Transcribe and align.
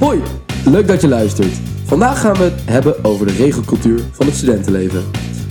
Hoi, 0.00 0.20
leuk 0.64 0.86
dat 0.86 1.00
je 1.00 1.08
luistert. 1.08 1.52
Vandaag 1.84 2.20
gaan 2.20 2.34
we 2.34 2.42
het 2.42 2.60
hebben 2.64 3.04
over 3.04 3.26
de 3.26 3.32
regelcultuur 3.32 4.00
van 4.12 4.26
het 4.26 4.34
studentenleven. 4.34 5.02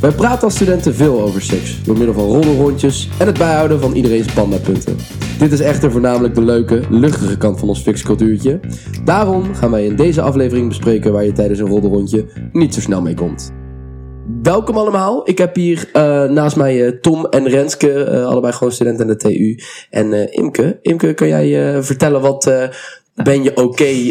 Wij 0.02 0.12
praten 0.12 0.44
als 0.44 0.56
studenten 0.56 0.96
veel 0.96 1.22
over 1.22 1.42
seks, 1.42 1.84
door 1.84 1.98
middel 1.98 2.14
van 2.14 2.24
roddelrondjes 2.24 3.10
en 3.20 3.28
het 3.28 3.38
bijhouden 3.38 3.80
van 3.80 3.94
iedereen's 3.94 4.34
pandapunten. 4.34 4.98
Dit 5.40 5.52
is 5.52 5.60
echter 5.60 5.92
voornamelijk 5.92 6.36
de 6.36 6.42
leuke, 6.42 6.82
luchtige 6.90 7.38
kant 7.38 7.60
van 7.60 7.68
ons 7.68 7.82
fixcultuurtje. 7.82 8.60
Daarom 9.04 9.54
gaan 9.54 9.72
wij 9.72 9.86
in 9.86 9.96
deze 9.96 10.22
aflevering 10.22 10.68
bespreken 10.68 11.12
waar 11.12 11.26
je 11.26 11.32
tijdens 11.32 11.60
een 11.60 11.68
roddelrondje 11.68 12.26
niet 12.52 12.74
zo 12.74 12.80
snel 12.80 13.02
mee 13.02 13.16
komt. 13.16 13.52
Welkom 14.42 14.78
allemaal. 14.78 15.30
Ik 15.30 15.38
heb 15.38 15.56
hier 15.56 15.90
uh, 15.94 16.24
naast 16.24 16.56
mij 16.56 16.86
uh, 16.86 17.00
Tom 17.02 17.26
en 17.26 17.48
Renske, 17.48 18.12
uh, 18.12 18.26
allebei 18.26 18.54
gewoon 18.54 18.74
studenten 18.74 19.02
aan 19.06 19.12
de 19.12 19.16
TU. 19.16 19.60
En 19.90 20.34
Imke. 20.34 20.80
Imke, 20.82 21.14
kan 21.14 21.28
jij 21.28 21.84
vertellen 21.84 22.22
wat 22.22 22.52
Ben 23.24 23.44
je 23.44 23.56
oké 23.56 23.64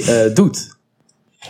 okay, 0.02 0.32
doet? 0.32 0.73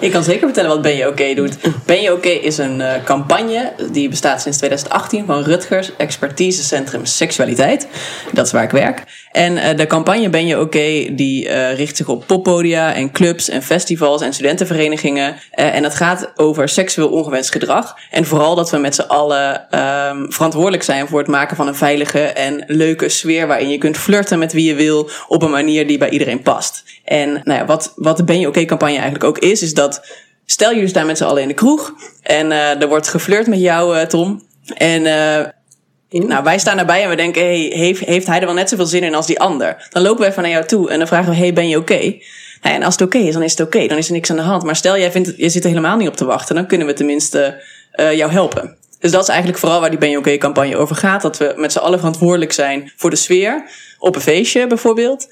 Ik 0.00 0.12
kan 0.12 0.24
zeker 0.24 0.44
vertellen 0.44 0.70
wat 0.70 0.82
Ben 0.82 0.96
je 0.96 1.08
oké 1.08 1.34
doet. 1.34 1.56
Ben 1.86 2.02
je 2.02 2.12
oké 2.12 2.28
is 2.28 2.58
een 2.58 2.80
uh, 2.80 2.92
campagne 3.04 3.72
die 3.90 4.08
bestaat 4.08 4.42
sinds 4.42 4.58
2018 4.58 5.26
van 5.26 5.42
Rutgers 5.42 5.96
Expertisecentrum 5.96 7.04
Seksualiteit. 7.04 7.88
Dat 8.32 8.46
is 8.46 8.52
waar 8.52 8.62
ik 8.62 8.70
werk. 8.70 9.02
En 9.32 9.56
uh, 9.56 9.76
de 9.76 9.86
campagne 9.86 10.28
Ben 10.28 10.46
je 10.46 10.60
oké 10.60 11.14
die 11.14 11.44
uh, 11.44 11.74
richt 11.74 11.96
zich 11.96 12.08
op 12.08 12.26
poppodia 12.26 12.94
en 12.94 13.10
clubs 13.10 13.48
en 13.48 13.62
festivals 13.62 14.22
en 14.22 14.32
studentenverenigingen. 14.32 15.36
en 15.50 15.82
dat 15.82 15.94
gaat 15.94 16.32
over 16.36 16.68
seksueel 16.68 17.08
ongewenst 17.08 17.52
gedrag. 17.52 17.96
En 18.10 18.24
vooral 18.24 18.54
dat 18.54 18.70
we 18.70 18.76
met 18.76 18.94
z'n 18.94 19.00
allen 19.00 19.78
um, 20.10 20.32
verantwoordelijk 20.32 20.82
zijn 20.82 21.06
voor 21.06 21.18
het 21.18 21.28
maken 21.28 21.56
van 21.56 21.66
een 21.66 21.74
veilige 21.74 22.20
en 22.20 22.64
leuke 22.66 23.08
sfeer 23.08 23.46
waarin 23.46 23.68
je 23.68 23.78
kunt 23.78 23.96
flirten 23.96 24.38
met 24.38 24.52
wie 24.52 24.64
je 24.64 24.74
wil 24.74 25.10
op 25.28 25.42
een 25.42 25.50
manier 25.50 25.86
die 25.86 25.98
bij 25.98 26.10
iedereen 26.10 26.42
past. 26.42 26.84
En 27.04 27.32
nou 27.32 27.58
ja, 27.58 27.64
wat, 27.64 27.92
wat 27.96 28.16
de 28.16 28.24
Ben 28.24 28.40
je 28.40 28.48
oké 28.48 28.64
campagne 28.64 28.94
eigenlijk 28.94 29.24
ook 29.24 29.38
is, 29.38 29.62
is 29.62 29.74
dat 29.74 29.83
dat 29.84 30.06
stel 30.46 30.72
jullie 30.74 30.88
staan 30.88 31.06
met 31.06 31.18
z'n 31.18 31.24
allen 31.24 31.42
in 31.42 31.48
de 31.48 31.54
kroeg 31.54 31.94
en 32.22 32.50
uh, 32.50 32.82
er 32.82 32.88
wordt 32.88 33.08
geflirt 33.08 33.46
met 33.46 33.60
jou, 33.60 33.96
uh, 33.96 34.02
Tom. 34.02 34.42
En 34.76 35.02
uh, 35.02 36.26
nou, 36.28 36.44
wij 36.44 36.58
staan 36.58 36.78
erbij 36.78 37.02
en 37.02 37.08
we 37.08 37.16
denken, 37.16 37.42
hey, 37.42 37.70
heeft, 37.74 38.00
heeft 38.00 38.26
hij 38.26 38.40
er 38.40 38.46
wel 38.46 38.54
net 38.54 38.68
zoveel 38.68 38.86
zin 38.86 39.02
in 39.02 39.14
als 39.14 39.26
die 39.26 39.40
ander? 39.40 39.88
Dan 39.90 40.02
lopen 40.02 40.20
wij 40.20 40.32
van 40.32 40.42
naar 40.42 40.52
jou 40.52 40.64
toe 40.64 40.90
en 40.90 40.98
dan 40.98 41.06
vragen 41.06 41.30
we, 41.30 41.36
hey, 41.36 41.52
ben 41.52 41.68
je 41.68 41.76
oké? 41.76 41.92
Okay? 41.92 42.22
Nou, 42.62 42.76
en 42.76 42.82
als 42.82 42.94
het 42.94 43.02
oké 43.02 43.16
okay 43.16 43.28
is, 43.28 43.34
dan 43.34 43.42
is 43.42 43.50
het 43.50 43.60
oké. 43.60 43.76
Okay. 43.76 43.88
Dan 43.88 43.98
is 43.98 44.06
er 44.06 44.12
niks 44.12 44.30
aan 44.30 44.36
de 44.36 44.42
hand. 44.42 44.62
Maar 44.62 44.76
stel, 44.76 44.98
jij 44.98 45.10
vindt, 45.10 45.32
je 45.36 45.48
zit 45.48 45.62
er 45.62 45.68
helemaal 45.68 45.96
niet 45.96 46.08
op 46.08 46.16
te 46.16 46.24
wachten, 46.24 46.54
dan 46.54 46.66
kunnen 46.66 46.86
we 46.86 46.92
tenminste 46.92 47.62
jou 47.96 48.32
helpen. 48.32 48.76
Dus 49.00 49.10
dat 49.10 49.22
is 49.22 49.28
eigenlijk 49.28 49.58
vooral 49.58 49.80
waar 49.80 49.90
die 49.90 49.98
Ben 49.98 50.10
je 50.10 50.18
oké 50.18 50.38
campagne 50.38 50.76
over 50.76 50.96
gaat. 50.96 51.22
Dat 51.22 51.38
we 51.38 51.52
met 51.56 51.72
z'n 51.72 51.78
allen 51.78 51.98
verantwoordelijk 51.98 52.52
zijn 52.52 52.92
voor 52.96 53.10
de 53.10 53.16
sfeer. 53.16 53.70
Op 53.98 54.14
een 54.14 54.20
feestje 54.20 54.66
bijvoorbeeld. 54.66 55.28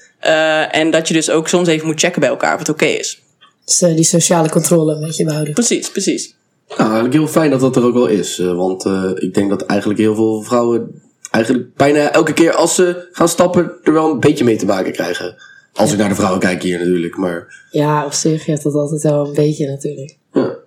en 0.71 0.91
dat 0.91 1.07
je 1.07 1.13
dus 1.13 1.29
ook 1.29 1.47
soms 1.47 1.67
even 1.67 1.87
moet 1.87 1.99
checken 1.99 2.19
bij 2.19 2.29
elkaar 2.29 2.53
of 2.53 2.59
het 2.59 2.69
oké 2.69 2.85
is. 2.85 3.22
Dus 3.65 3.81
uh, 3.81 3.95
die 3.95 4.03
sociale 4.03 4.49
controle 4.49 4.93
een 4.93 5.01
beetje 5.01 5.25
behouden. 5.25 5.53
Precies, 5.53 5.91
precies. 5.91 6.35
Nou, 6.67 6.81
eigenlijk 6.81 7.13
heel 7.13 7.27
fijn 7.27 7.51
dat 7.51 7.59
dat 7.59 7.75
er 7.75 7.83
ook 7.83 7.93
wel 7.93 8.07
is. 8.07 8.39
Uh, 8.39 8.55
want 8.55 8.85
uh, 8.85 9.11
ik 9.15 9.33
denk 9.33 9.49
dat 9.49 9.65
eigenlijk 9.65 9.99
heel 9.99 10.15
veel 10.15 10.41
vrouwen 10.41 11.01
eigenlijk 11.31 11.75
bijna 11.75 12.11
elke 12.11 12.33
keer 12.33 12.53
als 12.53 12.75
ze 12.75 13.09
gaan 13.11 13.27
stappen 13.27 13.71
er 13.83 13.93
wel 13.93 14.11
een 14.11 14.19
beetje 14.19 14.43
mee 14.43 14.55
te 14.55 14.65
maken 14.65 14.91
krijgen. 14.91 15.35
Als 15.73 15.87
ja. 15.87 15.93
ik 15.93 15.99
naar 15.99 16.09
de 16.09 16.15
vrouwen 16.15 16.39
kijk 16.39 16.63
hier 16.63 16.79
natuurlijk, 16.79 17.17
maar... 17.17 17.65
Ja, 17.71 18.05
op 18.05 18.13
zich 18.13 18.45
hebt 18.45 18.63
dat 18.63 18.73
altijd 18.73 19.03
wel 19.03 19.25
een 19.25 19.33
beetje 19.33 19.67
natuurlijk. 19.67 20.17
Ja. 20.33 20.57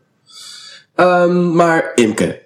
Um, 1.22 1.54
maar 1.54 1.92
Imke, 1.94 2.42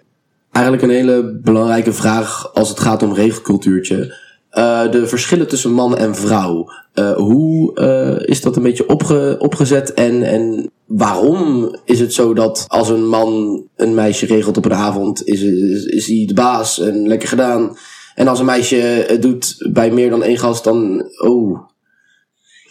eigenlijk 0.50 0.84
een 0.84 0.90
hele 0.90 1.38
belangrijke 1.42 1.92
vraag 1.92 2.54
als 2.54 2.68
het 2.68 2.80
gaat 2.80 3.02
om 3.02 3.14
regelcultuurtje. 3.14 4.14
Uh, 4.54 4.90
de 4.90 5.06
verschillen 5.06 5.48
tussen 5.48 5.72
man 5.72 5.96
en 5.96 6.14
vrouw. 6.14 6.70
Uh, 6.94 7.12
hoe 7.12 7.80
uh, 7.80 8.28
is 8.28 8.40
dat 8.40 8.56
een 8.56 8.62
beetje 8.62 8.88
opge 8.88 9.36
opgezet 9.38 9.94
en, 9.94 10.22
en 10.22 10.70
waarom 10.86 11.74
is 11.84 12.00
het 12.00 12.12
zo 12.12 12.34
dat 12.34 12.64
als 12.68 12.88
een 12.88 13.08
man 13.08 13.62
een 13.76 13.94
meisje 13.94 14.26
regelt 14.26 14.56
op 14.56 14.64
een 14.64 14.74
avond, 14.74 15.26
is, 15.26 15.42
is, 15.42 15.84
is 15.84 16.06
hij 16.06 16.24
de 16.26 16.34
baas 16.34 16.80
en 16.80 17.08
lekker 17.08 17.28
gedaan. 17.28 17.76
En 18.14 18.28
als 18.28 18.38
een 18.38 18.44
meisje 18.44 18.76
het 19.06 19.22
doet 19.22 19.68
bij 19.72 19.90
meer 19.90 20.10
dan 20.10 20.22
één 20.22 20.38
gast, 20.38 20.64
dan, 20.64 21.04
oh, 21.18 21.58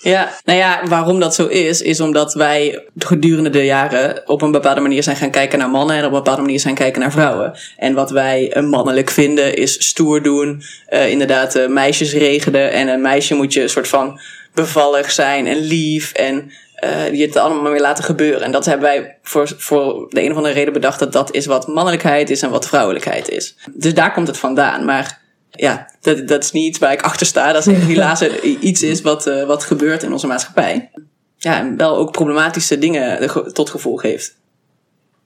ja, 0.02 0.30
nou 0.46 0.58
ja, 0.58 0.82
waarom 0.88 1.20
dat 1.20 1.36
zo 1.36 1.48
is, 1.48 1.82
is 1.82 2.00
omdat 2.00 2.34
wij 2.34 2.86
gedurende 2.98 3.50
de 3.50 3.66
jaren 3.66 4.22
op 4.26 4.42
een 4.42 4.52
bepaalde 4.52 4.82
manier 4.82 5.04
zijn 5.04 5.16
gaan 5.16 5.32
kijken 5.32 5.60
naar 5.60 5.70
mannen 5.70 5.96
en 5.96 6.06
op 6.06 6.12
een 6.12 6.18
bepaalde 6.18 6.42
manier 6.42 6.60
zijn 6.60 6.76
kijken 6.76 7.02
naar 7.02 7.12
vrouwen. 7.12 7.54
En 7.78 7.94
wat 7.94 8.12
wij 8.12 8.58
mannelijk 8.70 9.10
vinden 9.10 9.56
is 9.56 9.88
stoer 9.88 10.24
doen, 10.24 10.62
uh, 10.90 11.10
inderdaad 11.10 11.56
uh, 11.56 11.68
meisjes 11.68 12.14
regelen 12.14 12.72
en 12.72 12.88
een 12.88 13.02
meisje 13.02 13.36
moet 13.36 13.54
je 13.54 13.62
een 13.62 13.70
soort 13.70 13.88
van 13.88 14.20
bevallig 14.54 15.12
zijn 15.12 15.48
en 15.48 15.58
lief 15.58 16.12
en 16.12 16.52
uh, 16.84 17.12
die 17.12 17.26
het 17.26 17.38
allemaal 17.38 17.72
weer 17.72 17.82
laten 17.82 18.04
gebeuren. 18.04 18.42
En 18.42 18.52
dat 18.52 18.66
hebben 18.66 18.90
wij 18.90 19.18
voor, 19.24 19.52
voor 19.58 20.06
de 20.10 20.24
een 20.24 20.32
of 20.32 20.38
andere 20.38 20.54
reden 20.54 20.74
bedacht 20.74 21.00
dat 21.00 21.14
dat 21.14 21.34
is 21.34 21.46
wat 21.46 21.68
mannelijkheid 21.68 22.30
is 22.30 22.42
en 22.42 22.50
wat 22.50 22.68
vrouwelijkheid 22.68 23.30
is. 23.30 23.56
Dus 23.74 23.94
daar 23.94 24.14
komt 24.14 24.28
het 24.28 24.38
vandaan. 24.38 24.86
Maar 24.86 25.22
ja, 25.60 25.92
dat, 26.02 26.28
dat 26.28 26.44
is 26.44 26.52
niet 26.52 26.68
iets 26.68 26.80
waar 26.80 26.92
ik 26.92 27.02
achter 27.02 27.26
sta. 27.26 27.54
Dat 27.54 27.68
is 27.68 27.76
helaas 27.76 28.22
iets 28.60 28.82
is 28.82 29.02
wat, 29.02 29.28
uh, 29.28 29.46
wat 29.46 29.64
gebeurt 29.64 30.04
in 30.04 30.12
onze 30.12 30.28
maatschappij. 30.28 30.92
Ja, 31.38 31.60
en 31.60 31.78
wel 31.78 31.98
ook 31.98 32.12
problematische 32.12 32.78
dingen 32.78 33.30
tot 33.54 33.70
gevolg 33.70 34.02
heeft. 34.02 34.38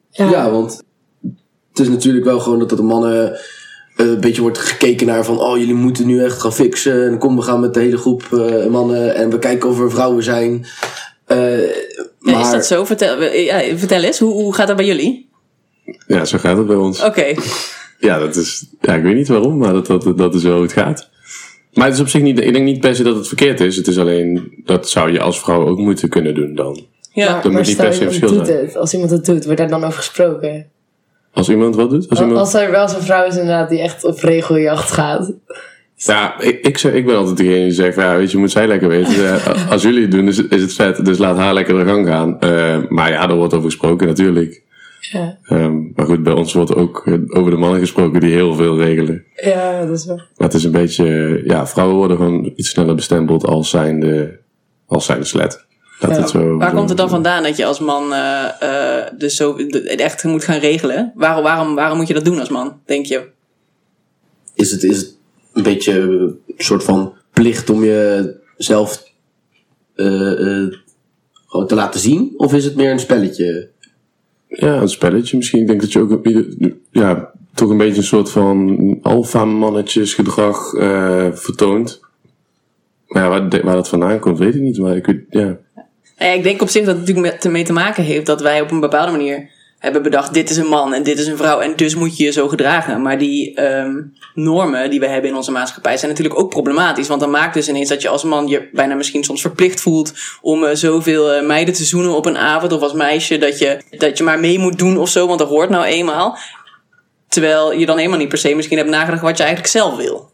Ja. 0.10 0.30
ja, 0.30 0.50
want 0.52 0.84
het 1.70 1.80
is 1.80 1.88
natuurlijk 1.88 2.26
wel 2.26 2.40
gewoon 2.40 2.60
dat 2.60 2.70
de 2.70 2.82
mannen 2.82 3.32
uh, 3.98 4.08
een 4.08 4.20
beetje 4.20 4.42
wordt 4.42 4.58
gekeken 4.58 5.08
naar 5.08 5.26
van... 5.26 5.40
oh, 5.40 5.58
jullie 5.58 5.74
moeten 5.74 6.06
nu 6.06 6.24
echt 6.24 6.42
gaan 6.42 6.54
fixen. 6.54 7.08
En 7.08 7.18
kom, 7.18 7.36
we 7.36 7.42
gaan 7.42 7.60
met 7.60 7.74
de 7.74 7.80
hele 7.80 7.98
groep 7.98 8.24
uh, 8.32 8.66
mannen 8.66 9.16
en 9.16 9.30
we 9.30 9.40
kijken 9.40 9.70
of 9.70 9.80
er 9.80 9.92
vrouwen 9.92 10.24
zijn. 10.24 10.66
maar... 11.28 11.38
Ja, 12.20 12.40
is 12.40 12.52
dat 12.52 12.66
zo? 12.66 12.86
Vertel, 12.86 13.24
ja, 13.24 13.78
vertel 13.78 14.04
eens, 14.04 14.20
hoe, 14.20 14.34
hoe 14.34 14.54
gaat 14.54 14.68
dat 14.68 14.76
bij 14.76 14.86
jullie? 14.86 15.30
Ja, 16.08 16.26
zo 16.26 16.38
gaat 16.38 16.58
het 16.58 16.68
bij 16.68 16.76
ons. 16.76 17.04
Oké. 17.04 17.34
Ja, 18.04 18.20
dat 18.20 18.36
is, 18.36 18.66
ja, 18.82 18.94
ik 18.94 19.04
weet 19.04 19.16
niet 19.16 19.28
waarom, 19.28 19.58
maar 19.58 19.74
dat, 19.74 19.88
dat, 19.88 20.18
dat 20.18 20.36
is 20.36 20.42
zo 20.42 20.54
hoe 20.54 20.62
het 20.62 20.74
gaat. 20.74 21.10
Maar 21.74 21.86
het 21.86 21.96
is 21.96 22.02
op 22.02 22.08
zich 22.08 22.22
niet, 22.22 22.40
ik 22.40 22.54
denk 22.54 22.66
niet 22.66 22.80
per 22.80 22.96
se 22.96 23.04
dat 23.04 23.16
het 23.16 23.28
verkeerd 23.28 23.60
is. 23.60 23.76
Het 23.76 23.88
is 23.88 23.98
alleen, 23.98 24.54
dat 24.66 24.90
zou 24.90 25.12
je 25.12 25.20
als 25.20 25.40
vrouw 25.40 25.68
ook 25.68 25.78
moeten 25.78 26.10
kunnen 26.10 26.36
doen 26.36 26.56
dan. 26.56 26.86
Ja, 27.14 27.32
maar, 27.44 27.52
moet 27.52 27.68
niet 27.68 27.78
per 27.78 27.94
se 27.94 28.04
verschil 28.04 28.30
doet 28.30 28.48
Het, 28.48 28.78
als 28.78 28.94
iemand 28.94 29.12
het 29.12 29.26
doet, 29.26 29.46
wordt 29.46 29.60
daar 29.60 29.70
dan 29.70 29.84
over 29.84 29.98
gesproken? 29.98 30.66
Als 31.34 31.50
iemand 31.50 31.76
wat 31.76 31.90
doet? 31.90 32.10
Als, 32.10 32.20
iemand... 32.20 32.40
als 32.40 32.54
er 32.54 32.72
wel 32.72 32.88
zo'n 32.88 33.02
vrouw 33.02 33.26
is 33.26 33.36
inderdaad 33.38 33.70
die 33.70 33.82
echt 33.82 34.04
op 34.04 34.20
regeljacht 34.20 34.92
gaat. 34.92 35.34
Ja, 35.96 36.40
ik, 36.40 36.60
ik, 36.68 36.82
ik 36.82 37.06
ben 37.06 37.16
altijd 37.16 37.38
degene 37.38 37.64
die 37.64 37.72
zegt 37.72 37.96
ja, 37.96 38.18
weet 38.18 38.32
je, 38.32 38.38
moet 38.38 38.52
zij 38.52 38.68
lekker 38.68 38.88
weten. 38.88 39.40
als 39.70 39.82
jullie 39.82 40.02
het 40.02 40.12
doen, 40.12 40.28
is, 40.28 40.48
is 40.48 40.62
het 40.62 40.74
vet, 40.74 41.06
dus 41.06 41.18
laat 41.18 41.38
haar 41.38 41.54
lekker 41.54 41.80
de 41.80 41.86
gang 41.86 42.08
gaan. 42.08 42.38
Uh, 42.40 42.78
maar 42.90 43.12
ja, 43.12 43.30
er 43.30 43.36
wordt 43.36 43.54
over 43.54 43.70
gesproken 43.70 44.08
natuurlijk. 44.08 44.62
Ja. 45.12 45.38
Um, 45.50 45.92
maar 45.96 46.06
goed, 46.06 46.24
bij 46.24 46.34
ons 46.34 46.54
wordt 46.54 46.76
ook 46.76 47.08
over 47.28 47.52
de 47.52 47.58
mannen 47.58 47.80
gesproken 47.80 48.20
die 48.20 48.34
heel 48.34 48.56
veel 48.56 48.78
regelen. 48.78 49.24
Ja, 49.36 49.86
dat 49.86 49.98
is 49.98 50.06
wel. 50.06 50.16
Maar 50.16 50.48
het 50.48 50.54
is 50.54 50.64
een 50.64 50.72
beetje, 50.72 51.42
ja, 51.46 51.68
vrouwen 51.68 51.98
worden 51.98 52.18
gewoon 52.18 52.52
iets 52.56 52.70
sneller 52.70 52.96
bestempeld 52.96 53.46
als 53.46 53.70
zijnde, 53.70 54.40
als 54.86 55.06
zijnde 55.06 55.26
slet. 55.26 55.66
Ja. 56.00 56.10
Het 56.10 56.30
zo, 56.30 56.58
Waar 56.58 56.74
komt 56.74 56.90
het 56.90 56.98
dan 56.98 57.10
vandaan 57.10 57.44
dat 57.44 57.58
je 57.58 57.66
als 57.66 57.80
man 57.80 58.12
uh, 58.12 58.46
uh, 58.64 59.04
dus 59.18 59.36
zo 59.36 59.56
echt 59.98 60.24
moet 60.24 60.44
gaan 60.44 60.60
regelen? 60.60 61.12
Waarom, 61.16 61.44
waarom, 61.44 61.76
waarom 61.76 61.98
moet 61.98 62.08
je 62.08 62.14
dat 62.14 62.26
doen 62.26 62.40
als 62.40 62.50
man, 62.50 62.80
denk 62.86 63.06
je? 63.06 63.30
Is 64.54 64.72
het, 64.72 64.84
is 64.84 64.98
het 64.98 65.18
een 65.54 65.64
beetje 65.64 66.00
een 66.00 66.40
soort 66.58 66.84
van 66.84 67.14
plicht 67.34 67.70
om 67.70 67.84
jezelf 67.84 69.04
uh, 69.96 70.68
te 71.48 71.76
laten 71.76 72.00
zien? 72.00 72.34
Of 72.38 72.54
is 72.54 72.66
het 72.66 72.76
meer 72.76 72.92
een 72.92 73.00
spelletje? 73.00 73.70
Ja, 74.56 74.82
een 74.82 74.90
spelletje 74.90 75.38
misschien. 75.38 75.62
Ik 75.62 75.68
denk 75.68 75.82
dat 75.82 75.92
je 75.92 76.00
ook 76.00 76.28
ja, 76.92 77.32
toch 77.54 77.70
een 77.70 77.78
beetje 77.78 77.98
een 77.98 78.04
soort 78.04 78.30
van 78.30 79.00
alfa-mannetjesgedrag 79.02 80.74
uh, 80.74 81.28
vertoont. 81.32 82.00
Maar 83.08 83.24
ja, 83.24 83.30
waar, 83.30 83.64
waar 83.64 83.76
dat 83.76 83.90
vandaan 83.90 84.20
komt, 84.20 84.38
weet 84.38 84.56
ik 84.56 84.62
niet. 84.62 84.78
Maar 84.78 84.96
ik, 84.96 85.06
weet, 85.06 85.26
ja. 85.30 85.58
ja. 86.18 86.26
Ik 86.26 86.44
denk 86.44 86.62
op 86.62 86.70
zich 86.70 86.86
dat 86.86 86.98
het 86.98 87.08
natuurlijk 87.08 87.44
ermee 87.44 87.64
te 87.64 87.74
maken 87.74 88.04
heeft 88.04 88.26
dat 88.26 88.42
wij 88.42 88.62
op 88.62 88.72
een 88.72 88.80
bepaalde 88.80 89.12
manier 89.12 89.50
hebben 89.84 90.02
bedacht, 90.02 90.34
dit 90.34 90.50
is 90.50 90.58
een 90.58 90.68
man 90.68 90.94
en 90.94 91.04
dit 91.04 91.20
is 91.20 91.28
een 91.28 91.38
vrouw 91.38 91.60
en 91.60 91.76
dus 91.76 91.96
moet 91.96 92.18
je 92.18 92.24
je 92.24 92.32
zo 92.32 92.48
gedragen. 92.48 93.02
Maar 93.02 93.18
die 93.18 93.62
um, 93.62 94.14
normen 94.34 94.90
die 94.90 95.00
we 95.00 95.08
hebben 95.08 95.30
in 95.30 95.36
onze 95.36 95.52
maatschappij 95.52 95.98
zijn 95.98 96.12
natuurlijk 96.12 96.40
ook 96.40 96.50
problematisch. 96.50 97.08
Want 97.08 97.20
dan 97.20 97.30
maakt 97.30 97.54
dus 97.54 97.70
ineens 97.70 97.90
dat 97.90 98.02
je 98.02 98.10
als 98.10 98.24
man 98.24 98.48
je 98.48 98.70
bijna 98.72 98.96
misschien 98.96 99.24
soms 99.24 99.42
verplicht 99.42 99.82
voelt 99.82 100.14
om 100.42 100.64
uh, 100.64 100.70
zoveel 100.74 101.36
uh, 101.36 101.48
meiden 101.48 101.74
te 101.74 101.84
zoenen 101.84 102.16
op 102.16 102.26
een 102.26 102.38
avond. 102.38 102.72
Of 102.72 102.82
als 102.82 102.94
meisje 102.94 103.38
dat 103.38 103.60
je, 103.60 103.82
dat 103.98 104.18
je 104.18 104.24
maar 104.24 104.40
mee 104.40 104.60
moet 104.60 104.78
doen 104.78 104.98
of 104.98 105.10
zo, 105.10 105.28
want 105.28 105.40
dat 105.40 105.50
hoort 105.50 105.70
nou 105.70 105.86
eenmaal. 105.86 106.38
Terwijl 107.28 107.74
je 107.74 107.86
dan 107.86 107.98
helemaal 107.98 108.20
niet 108.20 108.30
per 108.30 108.38
se 108.38 108.56
misschien 108.56 108.78
hebt 108.78 108.90
nagedacht 108.90 109.22
wat 109.22 109.38
je 109.38 109.44
eigenlijk 109.44 109.74
zelf 109.74 109.96
wil. 109.96 110.32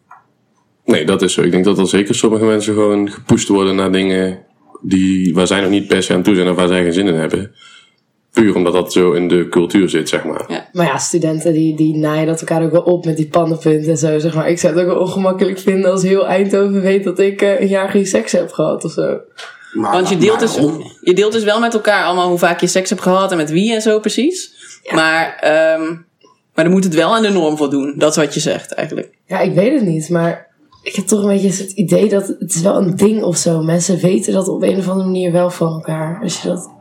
Nee, 0.86 1.06
dat 1.06 1.22
is 1.22 1.34
zo. 1.34 1.42
Ik 1.42 1.52
denk 1.52 1.66
dat 1.66 1.78
er 1.78 1.88
zeker 1.88 2.16
sommige 2.16 2.46
mensen 2.46 2.74
gewoon 2.74 3.12
gepusht 3.12 3.48
worden 3.48 3.76
naar 3.76 3.92
dingen 3.92 4.40
die, 4.82 5.34
waar 5.34 5.48
zij 5.48 5.62
nog 5.62 5.70
niet 5.70 5.88
per 5.88 6.04
se 6.04 6.14
aan 6.14 6.24
toe 6.24 6.36
zijn 6.36 6.50
of 6.50 6.56
waar 6.56 6.68
zij 6.68 6.84
geen 6.84 6.94
zin 6.94 7.08
in 7.08 7.16
hebben. 7.16 7.56
Puur 8.34 8.56
omdat 8.56 8.74
dat 8.74 8.94
zo 8.94 9.12
in 9.12 9.28
de 9.28 9.48
cultuur 9.50 9.90
zit, 9.90 10.10
zeg 10.10 10.24
maar. 10.24 10.46
Ja. 10.48 10.68
Maar 10.74 10.86
ja, 10.86 10.98
studenten 10.98 11.54
die, 11.54 11.76
die 11.76 11.96
naaien 11.98 12.28
dat 12.28 12.40
elkaar 12.40 12.64
ook 12.64 12.72
wel 12.72 12.82
op 12.82 13.06
met 13.06 13.18
die 13.18 13.28
pannenpunten 13.28 13.90
en 13.92 13.98
zo, 13.98 14.20
zeg 14.20 14.34
maar. 14.36 14.50
Ik 14.50 14.60
zou 14.60 14.74
het 14.74 14.82
ook 14.84 14.90
wel 14.94 15.02
ongemakkelijk 15.02 15.60
vinden 15.60 15.92
als 15.92 16.04
heel 16.04 16.28
Eindhoven 16.28 16.82
weet 16.82 17.04
dat 17.04 17.20
ik 17.20 17.42
uh, 17.42 17.60
een 17.60 17.68
jaar 17.68 17.90
geen 17.90 18.06
seks 18.06 18.32
heb 18.32 18.52
gehad 18.52 18.84
of 18.86 18.92
zo. 18.92 19.18
Maar- 19.74 19.92
Want 19.92 20.10
je 20.10 20.16
maar 20.16 20.24
deelt, 20.26 20.40
dus, 20.40 20.60
je 21.02 21.14
deelt 21.14 21.32
dus 21.32 21.44
wel 21.44 21.60
met 21.60 21.74
elkaar 21.74 22.06
allemaal 22.06 22.30
hoe 22.30 22.38
vaak 22.38 22.60
je 22.62 22.68
seks 22.68 22.90
hebt 22.90 23.02
gehad 23.02 23.32
en 23.32 23.38
met 23.38 23.50
wie 23.50 23.74
en 23.74 23.82
zo 23.82 24.00
precies. 24.00 24.54
Maar, 24.94 25.36
ehm, 25.40 25.82
maar 26.54 26.64
dan 26.64 26.70
moet 26.74 26.84
het 26.84 26.96
wel 26.96 27.16
aan 27.16 27.22
de 27.22 27.30
norm 27.30 27.58
voldoen. 27.58 27.94
Dat 27.98 28.10
is 28.10 28.16
wat 28.24 28.34
je 28.34 28.40
zegt 28.40 28.72
eigenlijk. 28.74 29.10
Ja, 29.26 29.40
ik 29.40 29.54
weet 29.54 29.74
het 29.74 29.84
niet, 29.90 30.10
maar 30.10 30.48
ik 30.84 30.96
heb 30.96 31.06
toch 31.06 31.22
een 31.22 31.28
beetje 31.28 31.64
het 31.64 31.72
idee 31.72 32.10
dat 32.10 32.28
het 32.28 32.54
is 32.56 32.62
wel 32.62 32.76
een 32.76 32.96
ding 32.96 33.24
of 33.24 33.38
zo. 33.38 33.62
Mensen 33.62 33.98
weten 34.00 34.34
dat 34.34 34.48
op 34.48 34.64
een 34.64 34.78
of 34.78 34.88
andere 34.90 35.06
manier 35.10 35.32
wel 35.32 35.50
van 35.50 35.72
elkaar. 35.74 36.20
Als 36.24 36.42
je 36.42 36.48
dat... 36.48 36.78